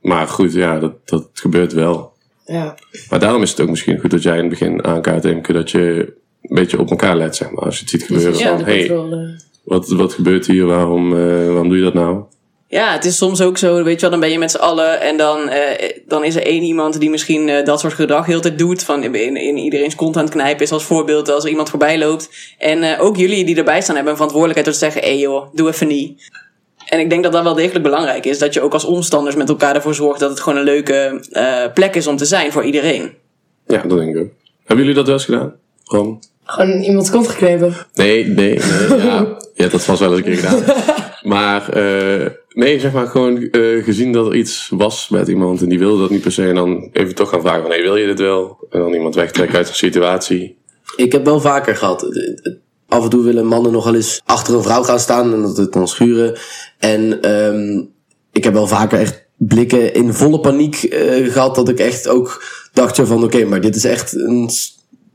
Maar 0.00 0.26
goed, 0.28 0.52
ja, 0.52 0.78
dat, 0.78 0.92
dat 1.08 1.28
gebeurt 1.32 1.72
wel. 1.72 2.12
Ja. 2.46 2.74
Maar 3.10 3.18
daarom 3.18 3.42
is 3.42 3.50
het 3.50 3.60
ook 3.60 3.68
misschien 3.70 3.98
goed 3.98 4.10
dat 4.10 4.22
jij 4.22 4.32
in 4.34 4.40
het 4.40 4.48
begin 4.48 4.84
aankaart, 4.84 5.24
Imke, 5.24 5.52
dat 5.52 5.70
je 5.70 6.12
een 6.42 6.54
beetje 6.54 6.78
op 6.78 6.90
elkaar 6.90 7.16
let, 7.16 7.36
zeg 7.36 7.50
maar. 7.50 7.64
Als 7.64 7.74
je 7.74 7.80
het 7.80 7.90
ziet 7.90 8.02
gebeuren 8.02 8.38
Ja, 8.38 8.48
van, 8.48 8.58
de 8.58 8.64
hey, 8.64 9.36
wat, 9.64 9.88
wat 9.88 10.12
gebeurt 10.12 10.46
hier? 10.46 10.64
Waarom, 10.66 11.12
eh, 11.16 11.46
waarom 11.46 11.68
doe 11.68 11.76
je 11.78 11.84
dat 11.84 11.94
nou? 11.94 12.22
Ja, 12.68 12.92
het 12.92 13.04
is 13.04 13.16
soms 13.16 13.40
ook 13.40 13.58
zo, 13.58 13.82
weet 13.82 13.94
je 13.94 14.00
wel, 14.00 14.10
dan 14.10 14.20
ben 14.20 14.30
je 14.30 14.38
met 14.38 14.50
z'n 14.50 14.56
allen 14.56 15.00
en 15.00 15.16
dan, 15.16 15.48
eh, 15.48 15.98
dan 16.06 16.24
is 16.24 16.36
er 16.36 16.46
één 16.46 16.62
iemand 16.62 17.00
die 17.00 17.10
misschien 17.10 17.48
eh, 17.48 17.64
dat 17.64 17.80
soort 17.80 17.92
gedrag 17.92 18.26
heel 18.26 18.40
de 18.40 18.48
tijd 18.48 18.58
doet. 18.58 18.82
Van 18.82 19.02
in, 19.02 19.36
in 19.36 19.56
iedereen's 19.56 19.94
kont 19.94 20.16
aan 20.16 20.24
het 20.24 20.32
knijpen 20.32 20.64
is 20.64 20.72
als 20.72 20.84
voorbeeld 20.84 21.28
als 21.28 21.44
er 21.44 21.50
iemand 21.50 21.70
voorbij 21.70 21.98
loopt. 21.98 22.54
En 22.58 22.82
eh, 22.82 23.02
ook 23.02 23.16
jullie 23.16 23.44
die 23.44 23.56
erbij 23.56 23.80
staan 23.80 23.94
hebben 23.94 24.12
een 24.12 24.18
verantwoordelijkheid 24.18 24.64
door 24.64 24.88
te 24.88 24.92
zeggen, 24.92 25.12
hé 25.12 25.20
joh, 25.20 25.46
doe 25.52 25.68
even 25.68 25.86
niet. 25.86 26.30
En 26.88 27.00
ik 27.00 27.10
denk 27.10 27.22
dat 27.22 27.32
dat 27.32 27.42
wel 27.42 27.54
degelijk 27.54 27.84
belangrijk 27.84 28.26
is. 28.26 28.38
Dat 28.38 28.54
je 28.54 28.60
ook 28.60 28.72
als 28.72 28.84
omstanders 28.84 29.36
met 29.36 29.48
elkaar 29.48 29.74
ervoor 29.74 29.94
zorgt 29.94 30.20
dat 30.20 30.30
het 30.30 30.40
gewoon 30.40 30.58
een 30.58 30.64
leuke 30.64 31.24
eh, 31.30 31.72
plek 31.74 31.94
is 31.94 32.06
om 32.06 32.16
te 32.16 32.24
zijn 32.24 32.52
voor 32.52 32.64
iedereen. 32.64 33.12
Ja, 33.66 33.82
dat 33.82 33.98
denk 33.98 34.16
ik 34.16 34.22
ook. 34.22 34.30
Hebben 34.58 34.86
jullie 34.86 34.94
dat 34.94 35.06
wel 35.06 35.14
eens 35.14 35.24
gedaan? 35.24 35.54
Gewoon? 35.84 36.22
Gewoon 36.44 36.70
in 36.70 36.82
iemands 36.82 37.10
kont 37.10 37.28
geknepen. 37.28 37.74
Nee, 37.94 38.26
nee, 38.26 38.58
nee. 38.88 38.98
ja, 38.98 39.18
je 39.54 39.62
hebt 39.62 39.72
dat 39.72 39.84
vast 39.84 40.00
wel 40.00 40.08
eens 40.08 40.18
een 40.18 40.24
keer 40.24 40.36
gedaan. 40.36 40.62
Maar, 41.22 41.68
eh, 41.68 42.26
nee, 42.54 42.80
zeg 42.80 42.92
maar 42.92 43.06
gewoon 43.06 43.42
eh, 43.42 43.84
gezien 43.84 44.12
dat 44.12 44.26
er 44.26 44.34
iets 44.34 44.68
was 44.76 45.08
met 45.08 45.28
iemand 45.28 45.62
en 45.62 45.68
die 45.68 45.78
wilde 45.78 46.00
dat 46.00 46.10
niet 46.10 46.22
per 46.22 46.32
se. 46.32 46.48
En 46.48 46.54
dan 46.54 46.88
even 46.92 47.14
toch 47.14 47.28
gaan 47.28 47.40
vragen 47.40 47.62
van, 47.62 47.70
hey, 47.70 47.82
wil 47.82 47.96
je 47.96 48.06
dit 48.06 48.20
wel? 48.20 48.66
En 48.70 48.80
dan 48.80 48.92
iemand 48.94 49.14
wegtrekken 49.14 49.56
uit 49.56 49.66
de 49.66 49.74
situatie. 49.74 50.56
Ik 50.96 51.12
heb 51.12 51.24
wel 51.24 51.40
vaker 51.40 51.76
gehad. 51.76 52.06
Af 52.88 53.04
en 53.04 53.10
toe 53.10 53.24
willen 53.24 53.46
mannen 53.46 53.72
nog 53.72 53.84
wel 53.84 53.94
eens 53.94 54.20
achter 54.24 54.54
een 54.54 54.62
vrouw 54.62 54.82
gaan 54.82 55.00
staan 55.00 55.32
en 55.32 55.42
dat 55.42 55.56
het 55.56 55.72
dan 55.72 55.88
schuren. 55.88 56.38
En 56.78 57.20
ehm, 57.22 57.82
ik 58.32 58.44
heb 58.44 58.52
wel 58.52 58.66
vaker 58.66 58.98
echt 58.98 59.26
blikken 59.36 59.94
in 59.94 60.12
volle 60.12 60.40
paniek 60.40 60.82
eh, 60.82 61.32
gehad. 61.32 61.54
Dat 61.54 61.68
ik 61.68 61.78
echt 61.78 62.08
ook 62.08 62.42
dacht 62.72 63.00
van 63.02 63.24
oké, 63.24 63.44
maar 63.44 63.60
dit 63.60 63.76
is 63.76 63.84
echt 63.84 64.14
een 64.14 64.50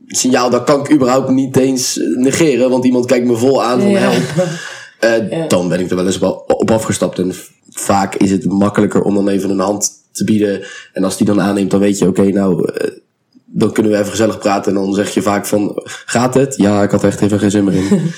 signaal 0.06 0.50
dat 0.50 0.64
kan 0.64 0.80
ik 0.80 0.92
überhaupt 0.92 1.30
niet 1.30 1.56
eens 1.56 2.00
negeren. 2.14 2.70
Want 2.70 2.84
iemand 2.84 3.06
kijkt 3.06 3.26
me 3.26 3.36
vol 3.36 3.62
aan 3.64 3.80
van 3.80 3.90
Ja. 3.90 3.98
help. 3.98 4.22
Eh, 5.00 5.30
Ja. 5.30 5.46
Dan 5.46 5.68
ben 5.68 5.80
ik 5.80 5.90
er 5.90 5.96
wel 5.96 6.06
eens 6.06 6.18
wel 6.18 6.44
op 6.46 6.70
afgestapt. 6.70 7.18
En 7.18 7.32
vaak 7.70 8.14
is 8.14 8.30
het 8.30 8.44
makkelijker 8.44 9.02
om 9.02 9.14
dan 9.14 9.28
even 9.28 9.50
een 9.50 9.58
hand 9.58 9.90
te 10.12 10.24
bieden. 10.24 10.62
En 10.92 11.04
als 11.04 11.16
die 11.16 11.26
dan 11.26 11.40
aanneemt, 11.40 11.70
dan 11.70 11.80
weet 11.80 11.98
je, 11.98 12.06
oké, 12.06 12.22
nou, 12.28 12.72
eh, 12.72 12.90
dan 13.46 13.72
kunnen 13.72 13.92
we 13.92 13.98
even 13.98 14.10
gezellig 14.10 14.38
praten. 14.38 14.76
En 14.76 14.82
dan 14.82 14.94
zeg 14.94 15.14
je 15.14 15.22
vaak 15.22 15.46
van, 15.46 15.72
gaat 15.84 16.34
het? 16.34 16.56
Ja, 16.56 16.82
ik 16.82 16.90
had 16.90 17.04
echt 17.04 17.20
even 17.20 17.38
geen 17.38 17.50
zin 17.50 17.64
meer 17.64 17.74
in. 17.74 17.88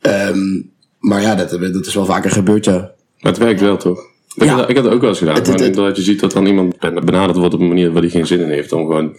Ehm, 0.00 0.62
maar 0.98 1.20
ja, 1.22 1.34
dat, 1.34 1.50
dat 1.50 1.86
is 1.86 1.94
wel 1.94 2.04
vaker 2.04 2.30
gebeurd, 2.30 2.64
ja. 2.64 2.90
Maar 3.20 3.32
het 3.32 3.38
werkt 3.38 3.60
wel, 3.60 3.76
toch? 3.76 3.98
Ik, 4.34 4.44
Ja. 4.44 4.54
had, 4.54 4.68
ik 4.68 4.76
had 4.76 4.84
het 4.84 4.94
ook 4.94 5.00
wel 5.00 5.08
eens 5.10 5.18
gedaan. 5.18 5.34
Het- 5.34 5.60
het- 5.60 5.74
dat 5.74 5.96
je 5.96 6.02
ziet 6.02 6.20
dat 6.20 6.32
dan 6.32 6.46
iemand 6.46 6.78
ben- 6.78 7.04
benaderd 7.04 7.36
wordt 7.38 7.54
op 7.54 7.60
een 7.60 7.68
manier 7.68 7.92
waar 7.92 8.02
hij 8.02 8.10
geen 8.10 8.26
zin 8.26 8.40
in 8.40 8.48
heeft. 8.50 8.72
Om 8.72 8.86
gewoon... 8.86 9.16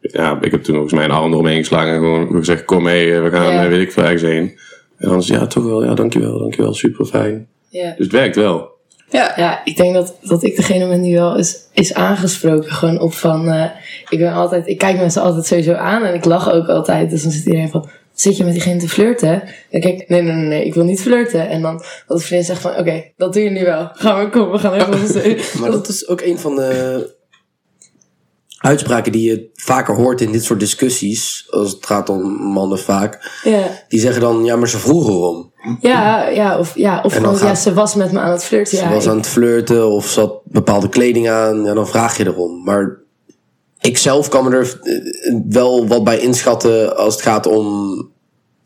Ja, 0.00 0.38
ik 0.40 0.50
heb 0.50 0.62
toen 0.62 0.74
volgens 0.74 0.94
mij 0.94 1.04
een 1.04 1.10
arm 1.10 1.32
eromheen 1.32 1.58
geslagen 1.58 1.88
en 1.92 1.98
gewoon 1.98 2.28
gezegd, 2.32 2.64
kom 2.64 2.82
mee, 2.82 3.20
we 3.20 3.30
gaan, 3.30 3.52
Ja. 3.52 3.62
eh, 3.64 3.68
weet 3.68 3.80
ik 3.80 3.92
veel, 3.92 4.02
ergens 4.02 4.22
heen. 4.22 4.58
En 4.98 5.08
dan 5.08 5.18
is 5.18 5.26
ja, 5.26 5.46
toch 5.46 5.64
wel, 5.64 5.84
ja, 5.84 5.94
dankjewel, 5.94 6.38
dankjewel, 6.38 6.74
super 6.74 7.04
fijn. 7.04 7.48
Ja. 7.68 7.94
Dus 7.96 8.04
het 8.06 8.12
werkt 8.12 8.36
wel. 8.36 8.76
Ja, 9.10 9.32
Ja, 9.36 9.64
ik 9.64 9.76
denk 9.76 9.94
dat, 9.94 10.18
dat 10.22 10.42
ik 10.42 10.56
degene 10.56 10.88
ben 10.88 11.02
die 11.02 11.14
wel 11.14 11.36
is, 11.36 11.68
is 11.72 11.94
aangesproken. 11.94 12.72
Gewoon 12.72 13.00
op 13.00 13.14
van, 13.14 13.48
eh, 13.48 13.70
ik 14.08 14.18
ben 14.18 14.32
altijd, 14.32 14.66
ik 14.66 14.78
kijk 14.78 14.96
mensen 14.96 15.22
altijd 15.22 15.46
sowieso 15.46 15.72
aan 15.72 16.04
en 16.04 16.14
ik 16.14 16.24
lach 16.24 16.52
ook 16.52 16.68
altijd. 16.68 17.10
Dus 17.10 17.22
dan 17.22 17.32
zit 17.32 17.44
iedereen 17.44 17.68
van, 17.68 17.88
zit 18.12 18.36
je 18.36 18.44
met 18.44 18.52
diegene 18.52 18.78
te 18.78 18.88
flirten? 18.88 19.42
Dan 19.70 19.80
kijk 19.80 20.00
ik, 20.00 20.08
nee, 20.08 20.22
nee, 20.22 20.32
nee, 20.32 20.46
nee, 20.46 20.64
ik 20.64 20.74
wil 20.74 20.84
niet 20.84 21.00
flirten. 21.00 21.48
En 21.48 21.62
dan 21.62 21.82
dat 22.06 22.18
de 22.18 22.24
vriendin 22.24 22.46
zegt 22.46 22.60
van, 22.60 22.76
oké, 22.76 23.04
dat 23.16 23.32
doe 23.32 23.42
je 23.42 23.50
nu 23.50 23.64
wel. 23.64 23.90
Gaan 23.92 24.24
we, 24.24 24.30
kom, 24.30 24.50
we 24.50 24.58
gaan 24.58 24.74
even 24.74 24.92
op 24.94 25.12
de 25.12 25.56
Maar 25.60 25.70
dat 25.70 25.88
is 25.88 26.08
ook 26.08 26.20
een 26.20 26.38
van 26.38 26.56
de 26.56 27.16
uitspraken 28.58 29.12
die 29.12 29.30
je 29.30 29.50
vaker 29.54 29.94
hoort 29.94 30.20
in 30.20 30.32
dit 30.32 30.44
soort 30.44 30.60
discussies. 30.60 31.46
Als 31.50 31.70
het 31.72 31.86
gaat 31.86 32.08
om 32.08 32.22
mannen 32.32 32.78
vaak. 32.78 33.30
Die 33.88 34.00
zeggen 34.00 34.20
dan, 34.20 34.44
ja, 34.44 34.56
maar 34.56 34.68
ze 34.68 34.78
vroegen 34.78 35.12
erom. 35.12 35.52
Ja, 35.80 36.28
ja, 36.28 36.58
of, 36.58 36.74
ja, 36.76 37.00
of 37.04 37.14
dan 37.14 37.36
ja, 37.38 37.54
ze 37.54 37.74
was 37.74 37.94
met 37.94 38.12
me 38.12 38.18
aan 38.18 38.30
het 38.30 38.44
flirten. 38.44 38.76
Ze 38.78 38.84
Ja, 38.84 38.90
was 38.92 39.04
ik- 39.04 39.10
aan 39.10 39.16
het 39.16 39.26
flirten 39.26 39.88
of 39.90 40.06
ze 40.06 40.20
had 40.20 40.40
bepaalde 40.44 40.88
kleding 40.88 41.28
aan, 41.30 41.64
ja, 41.64 41.74
dan 41.74 41.88
vraag 41.88 42.16
je 42.16 42.26
erom. 42.26 42.62
Maar 42.64 42.96
ik 43.80 43.98
zelf 43.98 44.28
kan 44.28 44.44
me 44.44 44.50
er 44.56 44.78
eh, 44.82 45.34
wel 45.48 45.86
wat 45.86 46.04
bij 46.04 46.18
inschatten 46.18 46.96
als 46.96 47.14
het 47.14 47.22
gaat 47.22 47.46
om 47.46 47.96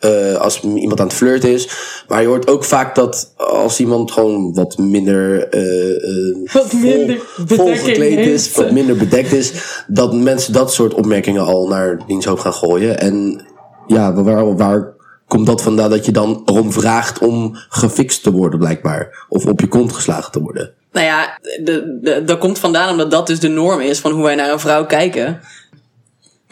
eh, 0.03 0.35
als 0.37 0.61
iemand 0.61 1.01
aan 1.01 1.07
het 1.07 1.17
flirten 1.17 1.53
is. 1.53 1.69
Maar 2.09 2.21
je 2.21 2.27
hoort 2.27 2.49
ook 2.49 2.65
vaak 2.65 2.95
dat 2.95 3.35
als 3.37 3.81
iemand 3.81 4.13
gewoon 4.13 4.55
wat 4.55 4.79
minder, 4.79 5.49
eh, 5.49 5.91
eh, 5.91 6.53
Wat 6.53 6.73
minder 6.73 7.21
vol, 7.47 7.57
volgekleed 7.57 8.19
is, 8.19 8.45
heeft. 8.45 8.57
wat 8.57 8.71
minder 8.71 8.97
bedekt 8.97 9.33
is, 9.33 9.53
dat 9.87 10.15
mensen 10.15 10.53
dat 10.53 10.73
soort 10.73 10.95
opmerkingen 10.95 11.45
al 11.45 11.69
naar 11.69 12.01
diens 12.07 12.25
hoop 12.25 12.39
gaan 12.39 12.53
gooien. 12.53 12.99
En 13.01 13.45
ja, 13.87 14.13
waar, 14.13 14.57
waar 14.57 14.93
komt 15.29 15.47
dat 15.47 15.63
vandaan 15.63 15.91
dat 15.91 16.05
je 16.05 16.13
dan 16.13 16.43
erom 16.45 16.73
vraagt 16.73 17.19
om 17.19 17.57
gefixt 17.69 18.23
te 18.23 18.33
worden 18.33 18.59
blijkbaar? 18.59 19.27
Of 19.29 19.47
op 19.47 19.61
je 19.61 19.69
kont 19.69 19.93
geslagen 19.93 20.33
te 20.33 20.41
worden? 20.41 20.71
Nou 20.93 21.07
ja, 21.07 21.39
de, 21.65 21.99
de, 22.03 22.25
dat 22.25 22.39
komt 22.39 22.59
vandaan 22.59 22.91
omdat 22.91 23.11
dat 23.11 23.27
dus 23.27 23.41
de 23.41 23.49
norm 23.49 23.81
is 23.81 23.99
van 23.99 24.13
hoe 24.13 24.23
wij 24.23 24.35
naar 24.35 24.53
een 24.53 24.61
vrouw 24.61 24.87
kijken. 24.87 25.41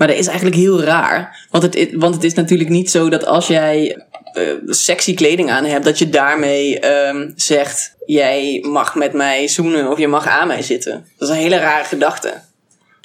Maar 0.01 0.09
dat 0.09 0.19
is 0.19 0.27
eigenlijk 0.27 0.57
heel 0.57 0.83
raar. 0.83 1.47
Want 1.51 1.63
het, 1.63 1.75
is- 1.77 1.95
want 1.95 2.15
het 2.15 2.25
is 2.25 2.35
natuurlijk 2.35 2.71
niet 2.71 2.91
zo 2.91 3.09
dat 3.09 3.27
als 3.27 3.47
jij 3.47 4.05
eh, 4.33 4.43
sexy 4.67 5.15
kleding 5.15 5.51
aan 5.51 5.65
hebt, 5.65 5.85
dat 5.85 5.99
je 5.99 6.09
daarmee 6.09 6.79
ehm, 6.81 7.31
zegt: 7.37 7.95
jij 8.07 8.65
mag 8.69 8.95
met 8.95 9.13
mij 9.13 9.49
zoenen 9.49 9.91
of 9.91 9.99
je 9.99 10.09
mag 10.09 10.27
aan 10.27 10.47
mij 10.47 10.63
zitten. 10.63 11.05
Dat 11.19 11.29
is 11.29 11.35
een 11.35 11.41
hele 11.41 11.59
rare 11.59 11.85
gedachte. 11.85 12.33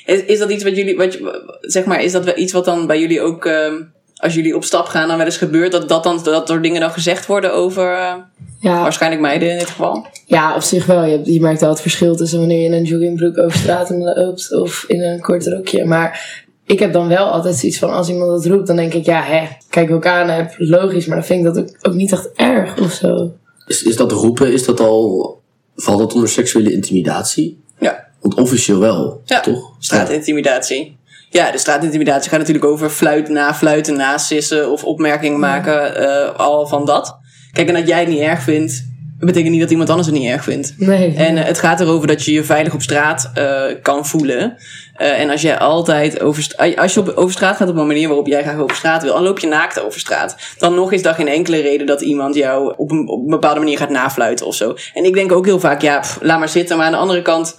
Is, 0.06 0.24
is 0.24 0.40
dat 0.40 0.50
iets 0.52 0.64
wat 0.64 0.75
jullie, 0.75 0.98
wat, 0.98 1.18
zeg 1.62 1.86
maar, 1.86 2.02
is 2.04 2.12
dat 2.12 2.25
wel 2.25 2.38
iets 2.38 2.54
wat 2.54 2.66
dan 2.66 2.88
bij 2.88 3.00
jullie 3.00 3.22
ook, 3.22 3.46
ehm, 3.46 3.74
als 4.16 4.34
jullie 4.34 4.56
op 4.56 4.64
stap 4.64 4.86
gaan, 4.86 5.08
dan 5.08 5.18
wel 5.18 5.25
eens 5.25 5.38
gebeurt, 5.38 5.72
dat, 5.72 5.90
dat, 5.90 6.04
dan, 6.04 6.24
dat 6.24 6.50
er 6.50 6.62
dingen 6.62 6.82
dan 6.82 6.92
gezegd 6.92 7.25
worden 7.25 7.54
over 7.54 7.94
eh, 7.94 8.14
ja, 8.60 8.82
waarschijnlijk 8.82 9.22
meiden 9.22 9.50
in 9.52 9.58
dit 9.58 9.68
geval? 9.70 10.08
ja, 10.25 10.56
op 10.56 10.62
zich 10.62 10.86
wel. 10.86 11.04
Je, 11.04 11.34
je 11.34 11.42
merkt 11.42 11.62
wel 11.62 11.70
het 11.70 11.82
verschil 11.82 12.16
tussen 12.16 12.40
wanneer 12.40 12.60
je 12.60 12.66
in 12.66 12.74
een 12.74 12.84
joggingbroek 12.84 13.38
over 13.38 13.58
straat 13.58 13.90
loopt 13.90 14.54
of 14.54 14.84
in 14.88 15.02
een 15.02 15.22
kort 15.22 15.48
rokje. 15.48 15.86
Maar 15.86 16.44
ik 16.65 16.79
heb 16.79 16.93
dan 16.93 17.07
wel 17.07 17.27
altijd 17.27 17.55
zoiets 17.55 17.79
van, 17.79 17.93
als 17.93 18.10
iemand 18.10 18.29
dat 18.31 18.45
roept, 18.45 18.67
dan 18.67 18.75
denk 18.75 18.93
ik, 18.93 19.05
ja, 19.05 19.22
hè, 19.24 19.48
kijk 19.69 19.91
ook 19.91 20.05
aan, 20.05 20.29
heb, 20.29 20.55
logisch. 20.57 21.05
Maar 21.05 21.17
dan 21.17 21.25
vind 21.25 21.45
ik 21.45 21.53
dat 21.53 21.63
ook, 21.63 21.69
ook 21.81 21.93
niet 21.93 22.12
echt 22.12 22.31
erg 22.36 22.79
of 22.79 22.91
zo. 22.91 23.31
Is, 23.67 23.84
is 23.84 23.95
dat 23.95 24.12
roepen, 24.12 24.53
is 24.53 24.65
dat 24.65 24.79
al, 24.79 25.41
valt 25.75 26.00
dat 26.00 26.13
onder 26.13 26.29
seksuele 26.29 26.72
intimidatie? 26.72 27.63
Ja. 27.79 28.07
Want 28.22 28.36
officieel 28.36 28.79
wel, 28.79 29.22
Ja, 29.25 29.39
toch? 29.39 29.72
straatintimidatie. 29.79 30.98
Ja, 31.29 31.51
de 31.51 31.57
straatintimidatie 31.57 32.29
gaat 32.29 32.39
natuurlijk 32.39 32.65
over 32.65 32.89
fluit, 32.89 33.29
nafluiten, 33.29 33.95
nasissen 33.95 34.72
of 34.72 34.84
opmerkingen 34.84 35.39
maken, 35.39 35.95
eh, 35.95 36.36
al 36.39 36.67
van 36.67 36.86
dat. 36.86 37.17
Kijk, 37.51 37.67
en 37.67 37.74
dat 37.74 37.88
jij 37.88 38.00
het 38.00 38.10
niet 38.10 38.19
erg 38.19 38.41
vindt, 38.41 38.86
betekent 39.25 39.51
niet 39.51 39.62
dat 39.62 39.72
iemand 39.72 39.89
anders 39.89 40.08
het 40.08 40.17
niet 40.17 40.29
erg 40.29 40.44
vindt. 40.44 40.74
Nee. 40.77 41.13
En 41.15 41.38
eh, 41.38 41.46
het 41.46 41.60
gaat 41.60 41.79
erover 41.79 42.08
dat 42.08 42.25
je 42.25 42.32
je 42.32 42.44
veilig 42.44 42.74
op 42.74 42.82
straat 42.82 43.32
eh, 43.34 43.63
kan 43.82 44.05
voelen. 44.05 44.58
Eh, 44.94 45.20
en 45.20 45.29
als 45.29 45.41
jij 45.41 45.58
altijd 45.58 46.22
over, 46.22 46.48
als 46.75 46.94
je 46.94 47.00
op, 47.00 47.10
over 47.10 47.32
straat 47.32 47.55
gaat 47.55 47.70
op 47.70 47.75
een 47.75 47.88
manier 47.88 48.08
waarop 48.08 48.27
jij 48.27 48.44
graag 48.44 48.58
over 48.58 48.75
straat 48.75 49.03
wil, 49.03 49.13
dan 49.13 49.24
loop 49.24 49.39
je 49.39 49.48
naakt 49.48 49.82
over 49.82 50.00
straat. 50.00 50.36
Dan 50.58 50.75
nog 50.75 50.91
is 50.91 51.01
daar 51.01 51.15
geen 51.15 51.27
enkele 51.27 51.62
reden 51.62 51.88
dat 51.88 52.01
iemand 52.01 52.36
jou 52.36 52.74
op 52.77 52.91
een, 52.91 53.08
op 53.10 53.20
een 53.24 53.29
bepaalde 53.29 53.60
manier 53.60 53.77
gaat 53.77 53.89
nafluiten 53.89 54.46
of 54.46 54.55
zo. 54.55 54.75
En 54.94 55.05
ik 55.05 55.13
denk 55.13 55.32
ook 55.32 55.46
heel 55.46 55.60
vaak, 55.60 55.82
ja, 55.82 56.00
pff, 56.00 56.17
laat 56.22 56.39
maar 56.39 56.50
zitten. 56.50 56.77
Maar 56.77 56.86
aan 56.86 56.91
de 56.91 56.98
andere 56.98 57.22
kant 57.22 57.55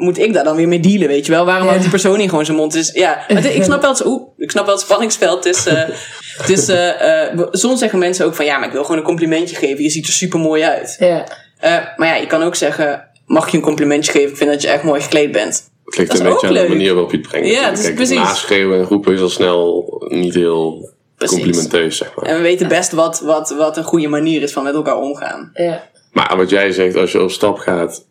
moet 0.00 0.18
ik 0.18 0.32
daar 0.32 0.44
dan 0.44 0.56
weer 0.56 0.68
mee 0.68 0.80
dealen, 0.80 1.08
weet 1.08 1.26
je 1.26 1.32
wel? 1.32 1.44
Waarom 1.44 1.62
Ja. 1.62 1.68
houdt 1.68 1.82
die 1.82 1.90
persoon 1.90 2.18
niet 2.18 2.28
gewoon 2.28 2.44
zijn 2.44 2.56
mond? 2.56 2.72
Dus 2.72 2.90
ja, 2.92 3.24
maar 3.32 3.46
ik 3.46 3.62
snap 3.62 3.80
wel 3.80 3.90
het, 3.90 4.06
oeh, 4.06 4.22
ik 4.36 4.50
snap 4.50 4.64
wel 4.66 4.74
het 4.74 4.84
spanningsveld 4.84 5.42
tussen. 5.42 5.92
tussen 6.46 7.00
eh, 7.00 7.38
soms 7.50 7.78
zeggen 7.78 7.98
mensen 7.98 8.26
ook 8.26 8.34
van 8.34 8.44
ja, 8.44 8.58
maar 8.58 8.66
ik 8.66 8.72
wil 8.72 8.82
gewoon 8.82 8.98
een 8.98 9.04
complimentje 9.06 9.56
geven. 9.56 9.82
Je 9.82 9.90
ziet 9.90 10.06
er 10.06 10.12
super 10.12 10.38
mooi 10.38 10.62
uit. 10.62 10.96
Ja. 10.98 11.24
Eh, 11.58 11.76
maar 11.96 12.08
ja, 12.08 12.14
je 12.16 12.26
kan 12.26 12.42
ook 12.42 12.54
zeggen: 12.54 13.08
mag 13.26 13.50
je 13.50 13.56
een 13.56 13.62
complimentje 13.62 14.12
geven? 14.12 14.30
Ik 14.30 14.36
vind 14.36 14.50
dat 14.50 14.62
je 14.62 14.68
echt 14.68 14.82
mooi 14.82 15.00
gekleed 15.00 15.32
bent. 15.32 15.68
Het 15.84 15.98
ligt 15.98 16.10
Dat 16.10 16.20
een 16.20 16.26
beetje 16.26 16.46
aan 16.46 16.54
de 16.54 16.68
manier 16.68 16.92
waarop 16.92 17.10
je 17.10 17.16
het 17.16 17.28
brengt. 17.28 17.48
Ja, 17.48 17.70
Kijk, 17.72 17.94
precies. 17.94 18.16
naschreeuwen 18.16 18.78
en 18.78 18.84
roepen 18.84 19.14
is 19.14 19.20
al 19.20 19.28
snel 19.28 19.84
niet 20.08 20.34
heel 20.34 20.90
Precies. 21.16 21.36
complimenteus, 21.42 21.96
zeg 21.96 22.12
maar. 22.16 22.24
En 22.24 22.36
we 22.36 22.42
weten 22.42 22.68
best 22.68 22.92
wat, 22.92 23.20
wat, 23.20 23.54
wat 23.58 23.76
een 23.76 23.84
goede 23.84 24.08
manier 24.08 24.42
is 24.42 24.52
van 24.52 24.62
met 24.64 24.74
elkaar 24.74 24.96
omgaan. 24.96 25.50
Ja. 25.54 25.88
Maar 26.12 26.36
wat 26.36 26.50
jij 26.50 26.72
zegt, 26.72 26.96
als 26.96 27.12
je 27.12 27.22
op 27.22 27.30
stap 27.30 27.58
gaat 27.58 28.04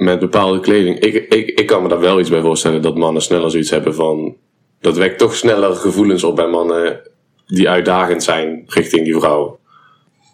met 0.00 0.18
bepaalde 0.18 0.60
kleding. 0.60 0.98
Ik, 0.98 1.14
ik, 1.14 1.48
ik 1.48 1.66
kan 1.66 1.82
me 1.82 1.88
daar 1.88 2.00
wel 2.00 2.20
iets 2.20 2.30
bij 2.30 2.40
voorstellen 2.40 2.82
dat 2.82 2.96
mannen 2.96 3.22
sneller 3.22 3.50
zoiets 3.50 3.70
hebben 3.70 3.94
van. 3.94 4.36
Dat 4.80 4.96
wekt 4.96 5.18
toch 5.18 5.34
sneller 5.34 5.74
gevoelens 5.74 6.24
op 6.24 6.36
bij 6.36 6.46
mannen 6.46 7.00
die 7.46 7.68
uitdagend 7.68 8.22
zijn 8.22 8.62
richting 8.66 9.04
die 9.04 9.14
vrouw. 9.14 9.58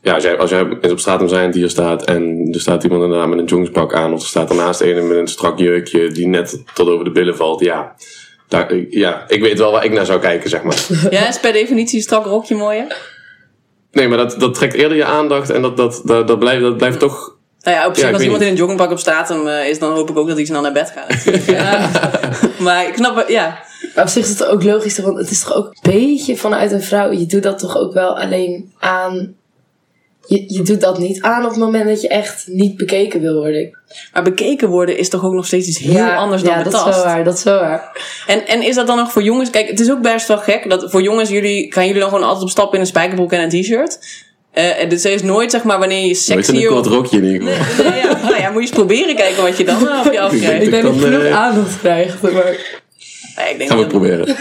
Ja, 0.02 0.14
als 0.14 0.22
jij, 0.22 0.38
als 0.38 0.50
jij 0.50 0.78
eens 0.80 0.92
op 0.92 0.98
straat 0.98 1.20
om 1.20 1.28
zijn 1.28 1.52
hier 1.52 1.70
staat 1.70 2.04
en 2.04 2.48
er 2.52 2.60
staat 2.60 2.82
iemand 2.82 3.02
inderdaad 3.02 3.28
met 3.28 3.38
een 3.38 3.44
joggingspak 3.44 3.94
aan 3.94 4.12
of 4.12 4.20
er 4.20 4.26
staat 4.26 4.50
ernaast 4.50 4.80
een 4.80 5.08
met 5.08 5.16
een 5.16 5.28
strak 5.28 5.58
jurkje 5.58 6.10
die 6.10 6.26
net 6.26 6.62
tot 6.74 6.88
over 6.88 7.04
de 7.04 7.10
billen 7.10 7.36
valt. 7.36 7.60
Ja, 7.60 7.94
daar, 8.48 8.74
ja 8.88 9.24
ik 9.28 9.40
weet 9.40 9.58
wel 9.58 9.72
waar 9.72 9.84
ik 9.84 9.92
naar 9.92 10.06
zou 10.06 10.20
kijken, 10.20 10.50
zeg 10.50 10.62
maar. 10.62 10.86
Ja, 11.10 11.28
is 11.28 11.40
per 11.40 11.52
definitie 11.52 11.96
een 11.96 12.02
strak 12.02 12.24
rokje 12.24 12.54
mooi. 12.54 12.78
hè? 12.78 12.84
Nee, 13.92 14.08
maar 14.08 14.18
dat, 14.18 14.36
dat 14.38 14.54
trekt 14.54 14.74
eerder 14.74 14.96
je 14.96 15.04
aandacht 15.04 15.50
en 15.50 15.62
dat, 15.62 15.76
dat, 15.76 16.02
dat, 16.04 16.28
dat, 16.28 16.38
blijft, 16.38 16.62
dat 16.62 16.76
blijft 16.76 16.98
toch 16.98 17.35
Nou 17.66 17.78
ja, 17.78 17.86
op 17.86 17.94
zich, 17.94 18.04
Ja, 18.04 18.12
als 18.12 18.22
iemand 18.22 18.38
niet. 18.38 18.48
in 18.48 18.54
een 18.54 18.58
joggingpak 18.60 18.90
op 18.90 18.98
straat 18.98 19.28
hem, 19.28 19.48
eh, 19.48 19.68
is, 19.68 19.78
dan 19.78 19.92
hoop 19.92 20.10
ik 20.10 20.16
ook 20.16 20.26
dat 20.26 20.36
hij 20.36 20.46
snel 20.46 20.60
naar 20.60 20.72
bed 20.72 20.92
gaat. 20.94 21.24
Ja. 21.56 21.90
maar 22.58 22.88
ik 22.88 22.94
snap 22.94 23.16
het, 23.16 23.28
ja. 23.28 23.58
Maar 23.94 24.04
op 24.04 24.10
zich 24.10 24.24
is 24.24 24.30
het 24.30 24.44
ook 24.44 24.62
logisch, 24.62 24.98
want 24.98 25.18
het 25.18 25.30
is 25.30 25.40
toch 25.40 25.54
ook 25.54 25.66
een 25.66 25.92
beetje 25.92 26.36
vanuit 26.36 26.72
een 26.72 26.82
vrouw. 26.82 27.10
Je 27.10 27.26
doet 27.26 27.42
dat 27.42 27.58
toch 27.58 27.76
ook 27.76 27.92
wel 27.92 28.18
alleen 28.18 28.72
aan. 28.78 29.34
Je, 30.26 30.44
je 30.46 30.62
doet 30.62 30.80
dat 30.80 30.98
niet 30.98 31.22
aan 31.22 31.44
op 31.44 31.50
het 31.50 31.58
moment 31.58 31.86
dat 31.86 32.00
je 32.00 32.08
echt 32.08 32.46
niet 32.46 32.76
bekeken 32.76 33.20
wil 33.20 33.34
worden. 33.34 33.78
Maar 34.12 34.22
bekeken 34.22 34.68
worden 34.68 34.98
is 34.98 35.08
toch 35.08 35.24
ook 35.24 35.32
nog 35.32 35.46
steeds 35.46 35.68
iets 35.68 35.78
heel 35.78 36.10
anders 36.10 36.42
dan 36.42 36.52
ja, 36.52 36.62
betast. 36.62 36.84
dat 36.84 36.94
is 36.94 37.02
wel 37.02 37.12
waar, 37.12 37.24
dat 37.24 37.34
is 37.36 37.42
wel 37.42 37.58
waar. 37.60 38.02
En, 38.26 38.46
en 38.46 38.62
is 38.62 38.74
dat 38.74 38.86
dan 38.86 38.96
nog 38.96 39.12
voor 39.12 39.22
jongens? 39.22 39.50
Kijk, 39.50 39.68
het 39.68 39.80
is 39.80 39.90
ook 39.90 40.02
best 40.02 40.28
wel 40.28 40.38
gek 40.38 40.70
dat 40.70 40.90
voor 40.90 41.02
jongens, 41.02 41.28
jullie 41.28 41.72
gaan 41.72 41.86
jullie 41.86 42.00
dan 42.00 42.10
gewoon 42.10 42.24
altijd 42.24 42.42
op 42.44 42.50
stap 42.50 42.74
in 42.74 42.80
een 42.80 42.86
spijkerbroek 42.86 43.32
en 43.32 43.40
een 43.40 43.62
t-shirt. 43.62 43.98
Eh, 44.56 44.80
en 44.82 44.88
dus 44.88 45.04
er 45.04 45.12
is 45.12 45.22
nooit, 45.22 45.50
zeg 45.50 45.62
maar, 45.64 45.78
wanneer 45.78 46.06
je 46.06 46.14
sexy 46.14 46.56
een 46.56 46.66
kort 46.66 46.86
rokje 46.86 47.16
in. 47.16 47.44
Nee, 47.44 47.54
ja, 48.02 48.18
nou 48.22 48.36
ja, 48.36 48.44
moet 48.50 48.54
je 48.54 48.60
eens 48.60 48.70
proberen 48.70 49.16
kijken 49.16 49.42
wat 49.42 49.56
je 49.56 49.64
dan 49.64 49.76
op 50.06 50.12
je 50.12 50.20
afkrijgt. 50.28 50.62
Ik 50.64 50.70
denk 50.70 50.82
dat 50.84 50.94
je 50.94 51.00
genoeg 51.00 51.22
eh, 51.22 51.36
aandacht 51.36 51.78
krijgt. 51.78 52.22
Maar, 52.22 52.32
Nee, 53.36 53.50
ik 53.52 53.58
denk 53.58 53.70
Gaan 53.70 53.78
we 53.78 53.84
dat- 53.84 53.88
proberen. 53.92 54.36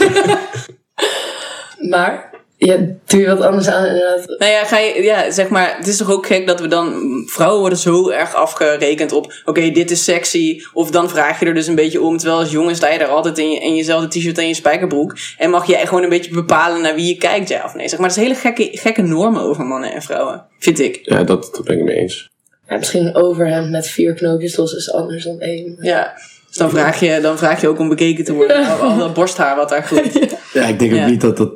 maar 1.91 2.29
ja, 2.57 2.77
doe 3.05 3.19
je 3.19 3.27
wat 3.27 3.41
anders 3.41 3.67
aan 3.67 3.85
inderdaad. 3.85 4.25
Nou 4.39 4.51
ja, 4.51 4.63
ga 4.63 4.77
je, 4.77 5.03
ja, 5.03 5.31
zeg 5.31 5.49
maar, 5.49 5.75
het 5.77 5.87
is 5.87 5.97
toch 5.97 6.11
ook 6.11 6.25
gek 6.25 6.47
dat 6.47 6.59
we 6.59 6.67
dan, 6.67 7.01
vrouwen 7.27 7.59
worden 7.59 7.77
zo 7.77 8.09
erg 8.09 8.33
afgerekend 8.35 9.11
op, 9.11 9.33
oké, 9.45 9.69
dit 9.71 9.91
is 9.91 10.03
sexy, 10.03 10.61
of 10.73 10.91
dan 10.91 11.09
vraag 11.09 11.39
je 11.39 11.45
er 11.45 11.53
dus 11.53 11.67
een 11.67 11.75
beetje 11.75 12.01
om, 12.01 12.17
terwijl 12.17 12.39
als 12.39 12.51
jongen 12.51 12.75
sta 12.75 12.89
je 12.89 12.99
daar 12.99 13.07
altijd 13.07 13.37
in, 13.37 13.51
je, 13.51 13.59
in 13.59 13.75
jezelfde 13.75 14.07
t-shirt 14.07 14.37
en 14.37 14.47
je 14.47 14.53
spijkerbroek, 14.53 15.15
en 15.37 15.49
mag 15.49 15.67
jij 15.67 15.87
gewoon 15.87 16.03
een 16.03 16.09
beetje 16.09 16.31
bepalen 16.33 16.81
naar 16.81 16.95
wie 16.95 17.07
je 17.07 17.17
kijkt, 17.17 17.49
ja 17.49 17.63
of 17.65 17.73
nee. 17.75 17.87
Zeg 17.89 17.99
maar, 17.99 18.07
dat 18.07 18.17
is 18.17 18.23
hele 18.23 18.35
gekke, 18.35 18.69
gekke 18.71 19.01
normen 19.01 19.41
over 19.41 19.65
mannen 19.65 19.93
en 19.93 20.01
vrouwen, 20.01 20.45
vind 20.59 20.79
ik. 20.79 20.99
Ja, 21.01 21.23
dat, 21.23 21.49
dat 21.55 21.63
ben 21.65 21.77
ik 21.77 21.83
mee 21.83 21.95
eens. 21.97 22.29
Ja, 22.69 22.77
misschien 22.77 23.05
een 23.05 23.15
overhemd 23.15 23.69
met 23.69 23.87
vier 23.87 24.13
knoopjes 24.13 24.55
los 24.55 24.73
is 24.73 24.91
anders 24.91 25.23
dan 25.23 25.39
één. 25.39 25.77
Ja. 25.81 26.13
Dus 26.47 26.57
dan 26.57 26.69
vraag 26.69 26.99
je, 26.99 27.19
dan 27.21 27.37
vraag 27.37 27.61
je 27.61 27.67
ook 27.67 27.79
om 27.79 27.89
bekeken 27.89 28.25
te 28.25 28.33
worden, 28.33 28.65
al, 28.69 28.79
al 28.79 28.97
dat 28.97 29.13
borsthaar 29.13 29.55
wat 29.55 29.69
daar 29.69 29.83
groeit. 29.83 30.35
Ja, 30.53 30.65
ik 30.65 30.79
denk 30.79 30.91
ook 30.91 30.97
Ja. 30.97 31.07
niet 31.07 31.21
dat 31.21 31.37
dat 31.37 31.51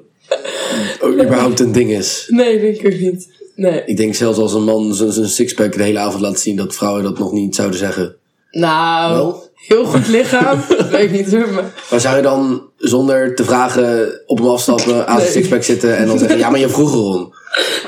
ook 1.02 1.14
überhaupt 1.14 1.60
een 1.60 1.72
ding 1.72 1.92
is. 1.92 2.26
Nee, 2.28 2.60
denk 2.60 2.78
ik 2.78 2.94
ook 2.94 3.00
niet. 3.00 3.30
Nee. 3.56 3.84
Ik 3.86 3.98
denk 3.98 4.16
zelfs 4.16 4.38
als 4.40 4.54
een 4.54 4.64
man 4.64 4.94
zijn 4.94 5.28
sixpack 5.30 5.74
de 5.74 5.84
hele 5.84 6.00
avond 6.00 6.22
laat 6.22 6.40
zien, 6.40 6.56
dat 6.56 6.76
vrouwen 6.76 7.04
dat 7.04 7.20
nog 7.20 7.32
niet 7.32 7.56
zouden 7.56 7.80
zeggen. 7.80 8.16
Nou, 8.52 9.14
Wel? 9.14 9.50
heel 9.56 9.86
goed 9.86 10.08
lichaam. 10.08 10.60
Weet 10.92 11.04
ik 11.04 11.12
niet 11.12 11.32
hoor, 11.32 11.50
maar... 11.50 11.74
Maar 11.90 12.00
zou 12.00 12.16
je 12.16 12.22
dan 12.22 12.64
zonder 12.78 13.36
te 13.36 13.44
vragen 13.44 14.22
op 14.26 14.38
hem 14.38 14.48
afstappen, 14.48 15.08
aan 15.08 15.20
zijn 15.20 15.32
sixpack 15.32 15.64
zitten 15.64 15.98
en 15.98 16.08
dan 16.08 16.20
zeggen, 16.20 16.38
ja, 16.38 16.50
maar 16.50 16.60
je 16.60 16.70
vroeg 16.70 16.94
erom. 16.94 17.34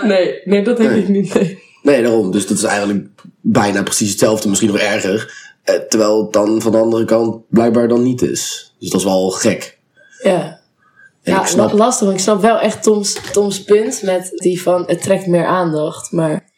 Nee, 0.02 0.42
nee, 0.46 0.64
dat 0.64 0.78
denk 0.78 0.90
Nee. 0.90 1.02
ik 1.02 1.08
niet. 1.08 1.34
Nee. 1.34 1.60
Nee, 1.84 2.02
daarom. 2.02 2.32
Dus 2.32 2.48
dat 2.48 2.58
is 2.58 2.64
eigenlijk 2.64 3.08
bijna 3.42 3.84
precies 3.84 4.10
hetzelfde, 4.10 4.50
misschien 4.50 4.72
nog 4.72 4.80
erger. 4.80 5.50
Eh, 5.64 5.76
terwijl 5.76 6.22
het 6.24 6.34
dan 6.34 6.62
van 6.62 6.72
de 6.72 6.78
andere 6.78 7.06
kant 7.06 7.48
blijkbaar 7.50 7.88
dan 7.88 8.04
niet 8.04 8.22
is. 8.22 8.74
Dus 8.80 8.90
dat 8.90 9.00
is 9.00 9.06
wel 9.06 9.30
gek. 9.30 9.78
Ja. 10.24 10.60
En 11.24 11.34
ja, 11.34 11.42
ik 11.42 11.48
snap, 11.48 11.72
la- 11.72 11.78
lastig, 11.78 12.06
want 12.06 12.18
ik 12.18 12.24
snap 12.24 12.42
wel 12.42 12.60
echt 12.60 12.84
Toms, 12.84 13.18
Toms 13.32 13.64
punt 13.64 14.02
met 14.04 14.30
die 14.36 14.62
van 14.62 14.84
het 14.88 15.02
trekt 15.02 15.28
meer 15.28 15.46
aandacht. 15.46 16.12
Maar 16.12 16.50